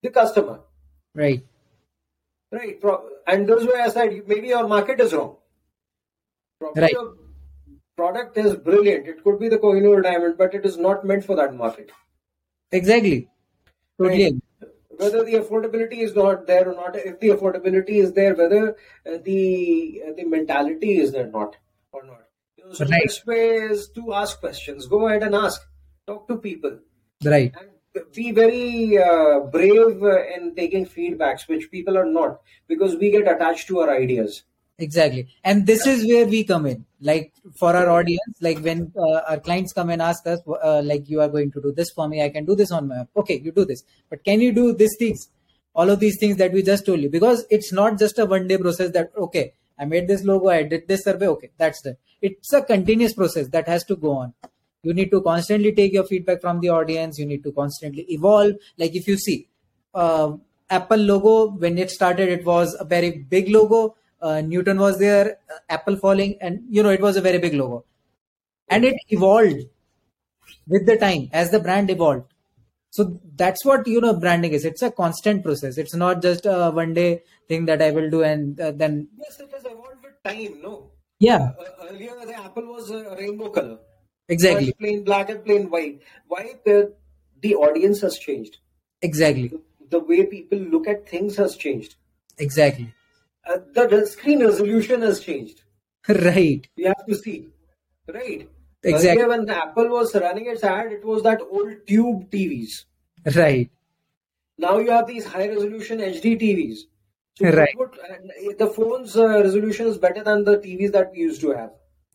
The 0.01 0.09
customer. 0.09 0.59
Right. 1.13 1.45
Right 2.51 2.81
and 3.27 3.47
this 3.47 3.61
is 3.61 3.67
where 3.67 3.81
i 3.81 3.89
said 3.89 4.21
maybe 4.27 4.47
your 4.47 4.67
market 4.67 4.99
is 4.99 5.13
wrong. 5.13 5.35
Probably 6.59 6.81
right. 6.83 6.91
your 6.91 7.15
product 7.95 8.37
is 8.37 8.55
brilliant. 8.55 9.07
It 9.07 9.23
could 9.23 9.39
be 9.39 9.49
the 9.49 9.57
kohinoor 9.57 10.03
diamond 10.03 10.37
but 10.37 10.53
it 10.53 10.65
is 10.65 10.77
not 10.77 11.05
meant 11.05 11.25
for 11.25 11.35
that 11.35 11.55
market. 11.55 11.91
Exactly. 12.71 13.29
Totally 13.97 14.23
right. 14.23 14.69
Whether 14.97 15.23
the 15.23 15.35
affordability 15.35 15.99
is 15.99 16.15
not 16.15 16.45
there 16.47 16.69
or 16.69 16.75
not 16.75 16.95
if 16.95 17.19
the 17.19 17.29
affordability 17.29 18.01
is 18.03 18.13
there 18.13 18.35
whether 18.35 18.75
uh, 19.05 19.17
the 19.23 20.01
uh, 20.07 20.13
the 20.13 20.25
mentality 20.25 20.99
is 20.99 21.11
there 21.11 21.27
not 21.27 21.55
or 21.91 22.03
not 22.03 22.27
so 22.73 22.85
right. 22.85 22.91
the 22.91 23.05
best 23.05 23.27
way 23.27 23.49
is 23.55 23.89
to 23.95 24.13
ask 24.13 24.39
questions. 24.39 24.87
Go 24.87 25.07
ahead 25.07 25.23
and 25.23 25.35
ask. 25.35 25.61
Talk 26.07 26.27
to 26.27 26.37
people. 26.37 26.79
Right. 27.23 27.53
And 27.59 27.69
be 28.13 28.31
very 28.31 28.97
uh, 28.97 29.41
brave 29.41 30.01
in 30.35 30.53
taking 30.55 30.85
feedbacks 30.85 31.47
which 31.47 31.69
people 31.69 31.97
are 31.97 32.05
not 32.05 32.39
because 32.67 32.95
we 32.95 33.11
get 33.11 33.27
attached 33.27 33.67
to 33.67 33.79
our 33.79 33.91
ideas. 33.95 34.43
Exactly. 34.79 35.27
And 35.43 35.67
this 35.67 35.85
is 35.85 36.07
where 36.07 36.25
we 36.25 36.43
come 36.43 36.65
in. 36.65 36.85
Like 37.01 37.33
for 37.57 37.75
our 37.75 37.89
audience 37.89 38.37
like 38.41 38.59
when 38.59 38.91
uh, 38.97 39.21
our 39.27 39.39
clients 39.39 39.73
come 39.73 39.89
and 39.89 40.01
ask 40.01 40.25
us 40.25 40.39
uh, 40.47 40.81
like 40.83 41.09
you 41.09 41.21
are 41.21 41.27
going 41.27 41.51
to 41.51 41.61
do 41.61 41.71
this 41.71 41.91
for 41.91 42.07
me. 42.07 42.23
I 42.23 42.29
can 42.29 42.45
do 42.45 42.55
this 42.55 42.71
on 42.71 42.87
my 42.87 43.01
app 43.01 43.09
okay 43.15 43.39
you 43.43 43.51
do 43.51 43.65
this. 43.65 43.83
But 44.09 44.23
can 44.23 44.39
you 44.41 44.51
do 44.51 44.73
these 44.73 44.95
things? 44.97 45.29
All 45.73 45.89
of 45.89 45.99
these 45.99 46.17
things 46.19 46.37
that 46.37 46.51
we 46.51 46.63
just 46.63 46.85
told 46.85 47.01
you. 47.01 47.09
Because 47.09 47.45
it's 47.49 47.71
not 47.73 47.99
just 47.99 48.19
a 48.19 48.25
one 48.25 48.47
day 48.47 48.57
process 48.57 48.91
that 48.91 49.11
okay 49.17 49.53
i 49.81 49.85
made 49.93 50.07
this 50.07 50.23
logo 50.23 50.49
i 50.55 50.63
did 50.63 50.87
this 50.87 51.03
survey 51.03 51.27
okay 51.27 51.51
that's 51.57 51.85
it. 51.85 51.99
It's 52.21 52.53
a 52.53 52.61
continuous 52.61 53.13
process 53.13 53.47
that 53.49 53.67
has 53.67 53.83
to 53.85 53.95
go 53.95 54.11
on. 54.11 54.33
You 54.83 54.93
need 54.93 55.09
to 55.11 55.21
constantly 55.21 55.71
take 55.73 55.91
your 55.93 56.03
feedback 56.03 56.41
from 56.41 56.59
the 56.59 56.69
audience 56.69 57.17
you 57.19 57.25
need 57.25 57.43
to 57.43 57.51
constantly 57.51 58.05
evolve. 58.09 58.53
Like 58.77 58.95
if 58.95 59.07
you 59.07 59.17
see 59.17 59.47
uh, 59.93 60.33
apple 60.69 60.97
logo 60.97 61.51
when 61.51 61.77
it 61.77 61.91
started 61.91 62.29
it 62.29 62.45
was 62.45 62.75
a 62.79 62.85
very 62.85 63.11
big 63.35 63.49
logo. 63.49 63.95
Uh, 64.21 64.39
Newton 64.39 64.79
was 64.79 64.99
there, 64.99 65.37
uh, 65.51 65.57
Apple 65.67 65.95
falling, 65.95 66.37
and 66.41 66.59
you 66.69 66.83
know 66.83 66.89
it 66.89 67.01
was 67.01 67.17
a 67.17 67.21
very 67.21 67.39
big 67.39 67.55
logo, 67.55 67.83
and 68.69 68.85
it 68.85 68.95
evolved 69.09 69.63
with 70.67 70.85
the 70.85 70.95
time 70.95 71.27
as 71.33 71.49
the 71.49 71.59
brand 71.59 71.89
evolved. 71.89 72.30
So 72.91 73.19
that's 73.35 73.65
what 73.65 73.87
you 73.87 74.01
know 74.01 74.13
branding 74.13 74.53
is. 74.53 74.65
It's 74.65 74.81
a 74.81 74.91
constant 74.91 75.43
process. 75.43 75.77
It's 75.77 75.95
not 75.95 76.21
just 76.21 76.45
a 76.45 76.71
one 76.71 76.93
day 76.93 77.23
thing 77.47 77.65
that 77.65 77.81
I 77.81 77.91
will 77.91 78.09
do 78.09 78.23
and 78.23 78.59
uh, 78.59 78.71
then. 78.71 79.07
Yes, 79.17 79.39
it 79.39 79.49
has 79.53 79.65
evolved 79.65 80.03
with 80.03 80.21
time. 80.23 80.61
No. 80.61 80.91
Yeah. 81.19 81.51
Uh, 81.59 81.87
earlier, 81.89 82.13
the 82.25 82.35
apple 82.35 82.67
was 82.67 82.89
a 82.91 83.15
rainbow 83.15 83.49
color. 83.49 83.79
Exactly. 84.29 84.73
Plain 84.73 85.03
black 85.03 85.29
and 85.29 85.43
plain 85.43 85.69
white. 85.69 86.01
Why 86.27 86.55
the 86.65 86.93
the 87.41 87.55
audience 87.55 88.01
has 88.01 88.17
changed. 88.17 88.57
Exactly. 89.01 89.47
The, 89.47 89.61
the 89.89 89.99
way 89.99 90.25
people 90.25 90.59
look 90.59 90.87
at 90.87 91.09
things 91.09 91.35
has 91.37 91.55
changed. 91.55 91.95
Exactly 92.37 92.93
uh, 93.45 93.57
the, 93.73 93.87
the 93.87 94.05
screen 94.07 94.43
resolution 94.43 95.01
has 95.01 95.19
changed. 95.19 95.61
Right. 96.07 96.67
You 96.75 96.87
have 96.87 97.05
to 97.07 97.15
see. 97.15 97.49
Right. 98.11 98.49
Exactly. 98.83 99.23
Earlier 99.23 99.27
when 99.29 99.49
Apple 99.49 99.89
was 99.89 100.15
running 100.15 100.47
its 100.47 100.63
ad, 100.63 100.91
it 100.91 101.05
was 101.05 101.23
that 101.23 101.41
old 101.41 101.87
tube 101.87 102.31
TVs. 102.31 102.85
Right. 103.35 103.69
Now 104.57 104.77
you 104.79 104.91
have 104.91 105.07
these 105.07 105.25
high 105.25 105.47
resolution 105.47 105.99
HD 105.99 106.39
TVs. 106.39 106.79
So 107.35 107.51
right. 107.51 107.75
The 108.57 108.67
phone's 108.67 109.15
uh, 109.15 109.27
resolution 109.27 109.87
is 109.87 109.97
better 109.97 110.23
than 110.23 110.43
the 110.43 110.57
TVs 110.57 110.91
that 110.93 111.11
we 111.11 111.19
used 111.19 111.41
to 111.41 111.51
have. 111.51 111.71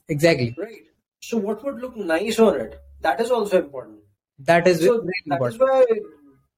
Exactly. 0.09 0.55
Right. 0.59 0.83
So 1.21 1.37
what 1.39 1.65
would 1.65 1.81
look 1.81 1.97
nice 1.97 2.39
on 2.39 2.61
it? 2.61 2.81
That 3.01 3.21
is 3.21 3.31
also 3.31 3.59
important. 3.59 3.99
That 4.41 4.67
is 4.67 4.81
so 4.81 5.01
very 5.01 5.13
that 5.27 5.35
important. 5.35 5.55
Is 5.55 5.61
why 5.61 5.87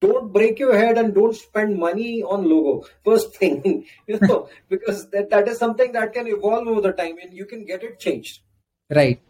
don't 0.01 0.31
break 0.31 0.59
your 0.59 0.77
head 0.77 0.97
and 0.97 1.13
don't 1.13 1.35
spend 1.35 1.77
money 1.77 2.23
on 2.23 2.47
logo 2.49 2.85
first 3.03 3.35
thing 3.35 3.85
you 4.07 4.19
know 4.21 4.49
because 4.69 5.09
that, 5.09 5.29
that 5.29 5.47
is 5.47 5.57
something 5.57 5.91
that 5.91 6.13
can 6.13 6.27
evolve 6.27 6.67
over 6.67 6.81
the 6.81 6.91
time 6.91 7.17
and 7.21 7.33
you 7.33 7.45
can 7.45 7.65
get 7.65 7.83
it 7.83 7.99
changed 7.99 8.41
right 8.89 9.21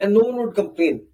and 0.00 0.14
no 0.14 0.20
one 0.20 0.36
would 0.36 0.54
complain. 0.54 1.06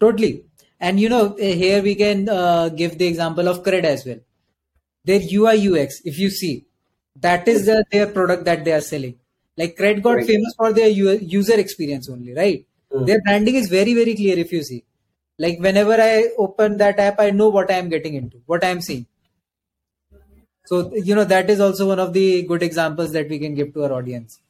Totally. 0.00 0.44
And 0.80 1.00
you 1.00 1.08
know 1.08 1.34
eh, 1.34 1.54
here 1.54 1.82
we 1.82 1.94
can 1.94 2.28
uh, 2.28 2.68
give 2.68 2.98
the 2.98 3.06
example 3.06 3.48
of 3.48 3.62
cred 3.62 3.84
as 3.84 4.04
well. 4.04 4.18
Their 5.04 5.20
ui 5.20 5.68
ux 5.68 6.00
if 6.04 6.18
you 6.18 6.30
see 6.30 6.66
that 7.20 7.46
is 7.48 7.66
the, 7.66 7.84
their 7.90 8.06
product 8.06 8.44
that 8.44 8.64
they 8.64 8.72
are 8.72 8.80
selling. 8.80 9.14
Like 9.56 9.76
cred 9.76 10.02
got 10.02 10.16
right. 10.16 10.26
famous 10.26 10.54
for 10.56 10.72
their 10.72 10.88
user 10.88 11.58
experience 11.58 12.08
only 12.08 12.34
right? 12.34 12.66
Mm. 12.92 13.06
their 13.06 13.20
branding 13.22 13.54
is 13.54 13.68
very 13.68 13.94
very 13.94 14.14
clear 14.14 14.38
if 14.38 14.52
you 14.52 14.62
see. 14.62 14.84
Like 15.38 15.58
whenever 15.58 15.94
i 16.00 16.28
open 16.38 16.76
that 16.78 16.98
app 16.98 17.18
i 17.18 17.30
know 17.30 17.48
what 17.48 17.70
i 17.70 17.74
am 17.74 17.88
getting 17.88 18.14
into 18.14 18.42
what 18.46 18.64
i 18.64 18.68
am 18.68 18.80
seeing. 18.80 19.06
So 20.66 20.92
you 20.94 21.14
know 21.14 21.24
that 21.24 21.50
is 21.50 21.60
also 21.60 21.88
one 21.88 22.00
of 22.00 22.12
the 22.12 22.42
good 22.42 22.62
examples 22.62 23.12
that 23.12 23.28
we 23.28 23.38
can 23.38 23.54
give 23.54 23.74
to 23.74 23.84
our 23.84 23.92
audience. 23.92 24.40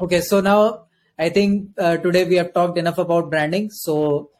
Okay 0.00 0.20
so 0.20 0.40
now 0.40 0.86
i 1.18 1.28
think 1.28 1.70
uh, 1.78 1.96
today 1.96 2.24
we 2.24 2.36
have 2.36 2.52
talked 2.52 2.78
enough 2.78 2.98
about 2.98 3.30
branding. 3.30 3.70
So 3.70 4.30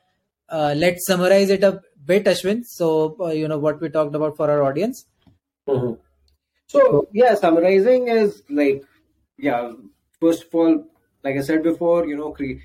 uh, 0.48 0.74
let's 0.76 1.06
summarize 1.06 1.50
it 1.50 1.64
a 1.64 1.80
bit 2.04 2.24
ashwin. 2.24 2.64
So 2.64 3.16
uh, 3.20 3.28
you 3.28 3.48
know 3.48 3.58
what 3.58 3.80
we 3.80 3.88
talked 3.88 4.14
about 4.14 4.36
for 4.36 4.50
our 4.50 4.62
audience. 4.64 5.06
Mm-hmm. 5.68 5.92
so 6.66 7.08
yeah 7.12 7.34
summarizing 7.36 8.08
is 8.08 8.42
like 8.50 8.82
yeah 9.38 9.70
first 10.20 10.46
of 10.46 10.54
all 10.54 10.72
like 11.22 11.36
i 11.36 11.40
said 11.40 11.62
before 11.62 12.06
you 12.08 12.16
know 12.16 12.30
cre- 12.32 12.58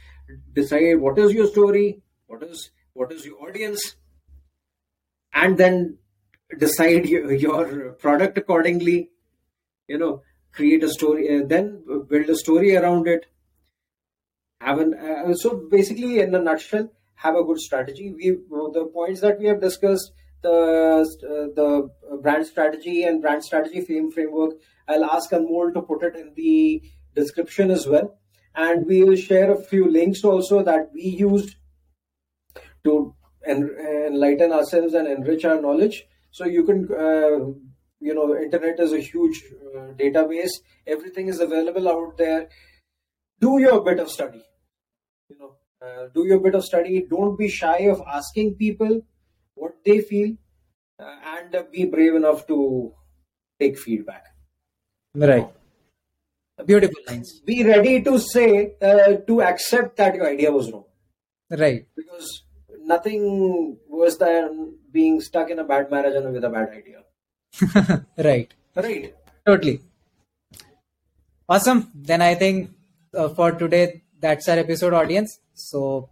decide 0.54 0.96
what 1.00 1.20
is 1.20 1.32
your 1.32 1.46
story 1.48 2.02
what 2.26 2.42
is 2.42 2.72
what 2.94 3.12
is 3.12 3.26
your 3.26 3.38
audience 3.48 3.96
and 5.34 5.60
then 5.60 5.98
decide 6.58 7.06
your, 7.06 7.32
your 7.32 7.92
product 8.06 8.38
accordingly 8.38 9.12
you 9.88 9.98
know 9.98 10.22
create 10.54 10.84
a 10.84 10.90
story 10.90 11.30
uh, 11.36 11.46
then 11.46 11.84
build 12.10 12.30
a 12.30 12.36
story 12.36 12.76
around 12.76 13.08
it 13.08 13.28
have 14.62 14.80
an 14.80 14.94
uh, 14.94 15.34
so 15.34 15.68
basically 15.72 16.20
in 16.20 16.34
a 16.36 16.40
nutshell 16.40 16.90
have 17.16 17.36
a 17.36 17.44
good 17.44 17.60
strategy 17.60 18.14
we 18.16 18.32
the 18.74 18.90
points 18.94 19.22
that 19.22 19.40
we 19.40 19.48
have 19.48 19.62
discussed 19.62 20.12
the 20.42 20.52
uh, 20.52 21.48
the 21.60 21.90
brand 22.22 22.46
strategy 22.46 23.04
and 23.04 23.22
brand 23.22 23.44
strategy 23.44 23.82
frame 23.82 24.12
framework 24.12 24.56
i'll 24.88 25.06
ask 25.06 25.32
anmol 25.32 25.74
to 25.74 25.82
put 25.82 26.04
it 26.04 26.16
in 26.16 26.34
the 26.36 26.82
description 27.16 27.72
as 27.72 27.88
well 27.88 28.18
and 28.56 28.86
we 28.88 29.04
will 29.04 29.16
share 29.16 29.52
a 29.52 29.64
few 29.64 29.90
links 29.90 30.24
also 30.24 30.64
that 30.64 30.90
we 30.94 31.02
used 31.02 31.56
to 32.84 33.16
enlighten 33.48 34.52
ourselves 34.52 34.94
and 34.94 35.08
enrich 35.08 35.46
our 35.46 35.62
knowledge. 35.62 36.06
So 36.32 36.46
you 36.46 36.64
can, 36.64 36.88
uh, 36.92 37.38
you 38.00 38.14
know, 38.14 38.36
internet 38.36 38.80
is 38.80 38.94
a 38.94 39.00
huge 39.00 39.44
uh, 39.76 39.94
database. 39.94 40.52
Everything 40.86 41.28
is 41.28 41.40
available 41.40 41.88
out 41.90 42.18
there. 42.18 42.50
Do 43.40 43.60
your 43.60 43.82
bit 43.82 44.00
of 44.00 44.10
study. 44.10 44.44
You 45.30 45.38
know, 45.40 45.52
uh, 45.82 46.08
do 46.14 46.26
your 46.26 46.40
bit 46.40 46.56
of 46.56 46.64
study. 46.64 47.06
Don't 47.10 47.38
be 47.38 47.50
shy 47.50 47.90
of 47.90 48.02
asking 48.08 48.56
people 48.56 49.02
what 49.56 49.74
they 49.86 50.02
feel, 50.02 50.36
uh, 51.00 51.16
and 51.36 51.66
be 51.72 51.86
brave 51.86 52.16
enough 52.16 52.48
to 52.48 52.94
take 53.60 53.78
feedback. 53.78 54.26
Right. 55.14 55.48
Beautiful 56.66 57.02
lines. 57.08 57.40
Be 57.46 57.64
ready 57.64 58.02
to 58.02 58.20
say 58.20 58.74
uh, 58.82 59.14
to 59.28 59.42
accept 59.42 59.98
that 59.98 60.16
your 60.16 60.28
idea 60.28 60.52
was 60.52 60.72
wrong. 60.72 60.86
Right. 61.50 61.88
Because 61.96 62.44
nothing 62.82 63.78
worse 63.88 64.18
than 64.18 64.76
being 64.92 65.22
stuck 65.22 65.50
in 65.50 65.60
a 65.60 65.64
bad 65.64 65.92
marriage 65.92 66.16
and 66.16 66.34
with 66.34 66.44
a 66.44 66.50
bad 66.50 66.70
idea. 66.70 68.06
right. 68.18 68.54
Right. 68.76 69.16
Totally. 69.46 69.82
Awesome. 71.48 71.92
Then 71.94 72.22
I 72.22 72.36
think 72.36 72.72
uh, 73.18 73.30
for 73.30 73.52
today 73.52 74.04
that's 74.20 74.48
our 74.50 74.58
episode, 74.58 74.94
audience. 74.94 75.40
So 75.54 76.10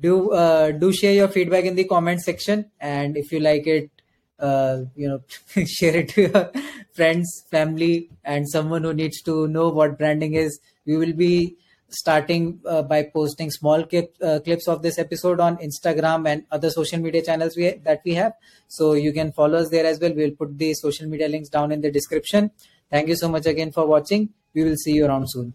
do 0.00 0.32
uh, 0.32 0.70
do 0.72 0.92
share 0.92 1.12
your 1.12 1.28
feedback 1.28 1.64
in 1.64 1.74
the 1.74 1.84
comment 1.84 2.20
section, 2.20 2.70
and 2.80 3.16
if 3.16 3.32
you 3.32 3.40
like 3.40 3.66
it, 3.66 3.90
uh, 4.38 4.82
you 4.94 5.08
know, 5.08 5.20
share 5.66 5.96
it 5.96 6.10
to 6.10 6.22
your 6.22 6.52
friends, 6.92 7.44
family, 7.50 8.10
and 8.24 8.48
someone 8.48 8.84
who 8.84 8.94
needs 8.94 9.20
to 9.22 9.48
know 9.48 9.68
what 9.68 9.98
branding 9.98 10.34
is. 10.34 10.60
We 10.86 10.96
will 10.96 11.12
be 11.12 11.56
starting 11.92 12.60
uh, 12.66 12.82
by 12.82 13.02
posting 13.02 13.50
small 13.50 13.84
clip, 13.84 14.14
uh, 14.22 14.38
clips 14.44 14.68
of 14.68 14.80
this 14.80 14.98
episode 14.98 15.40
on 15.40 15.56
Instagram 15.56 16.28
and 16.28 16.44
other 16.52 16.70
social 16.70 17.00
media 17.00 17.20
channels 17.20 17.56
we, 17.56 17.70
that 17.84 18.00
we 18.04 18.14
have. 18.14 18.32
So 18.68 18.92
you 18.92 19.12
can 19.12 19.32
follow 19.32 19.58
us 19.58 19.70
there 19.70 19.84
as 19.84 19.98
well. 19.98 20.14
We'll 20.14 20.30
put 20.30 20.56
the 20.56 20.72
social 20.74 21.08
media 21.08 21.28
links 21.28 21.48
down 21.48 21.72
in 21.72 21.80
the 21.80 21.90
description. 21.90 22.52
Thank 22.90 23.08
you 23.08 23.16
so 23.16 23.28
much 23.28 23.46
again 23.46 23.72
for 23.72 23.86
watching. 23.86 24.30
We 24.54 24.62
will 24.62 24.76
see 24.76 24.92
you 24.92 25.06
around 25.06 25.26
soon. 25.30 25.54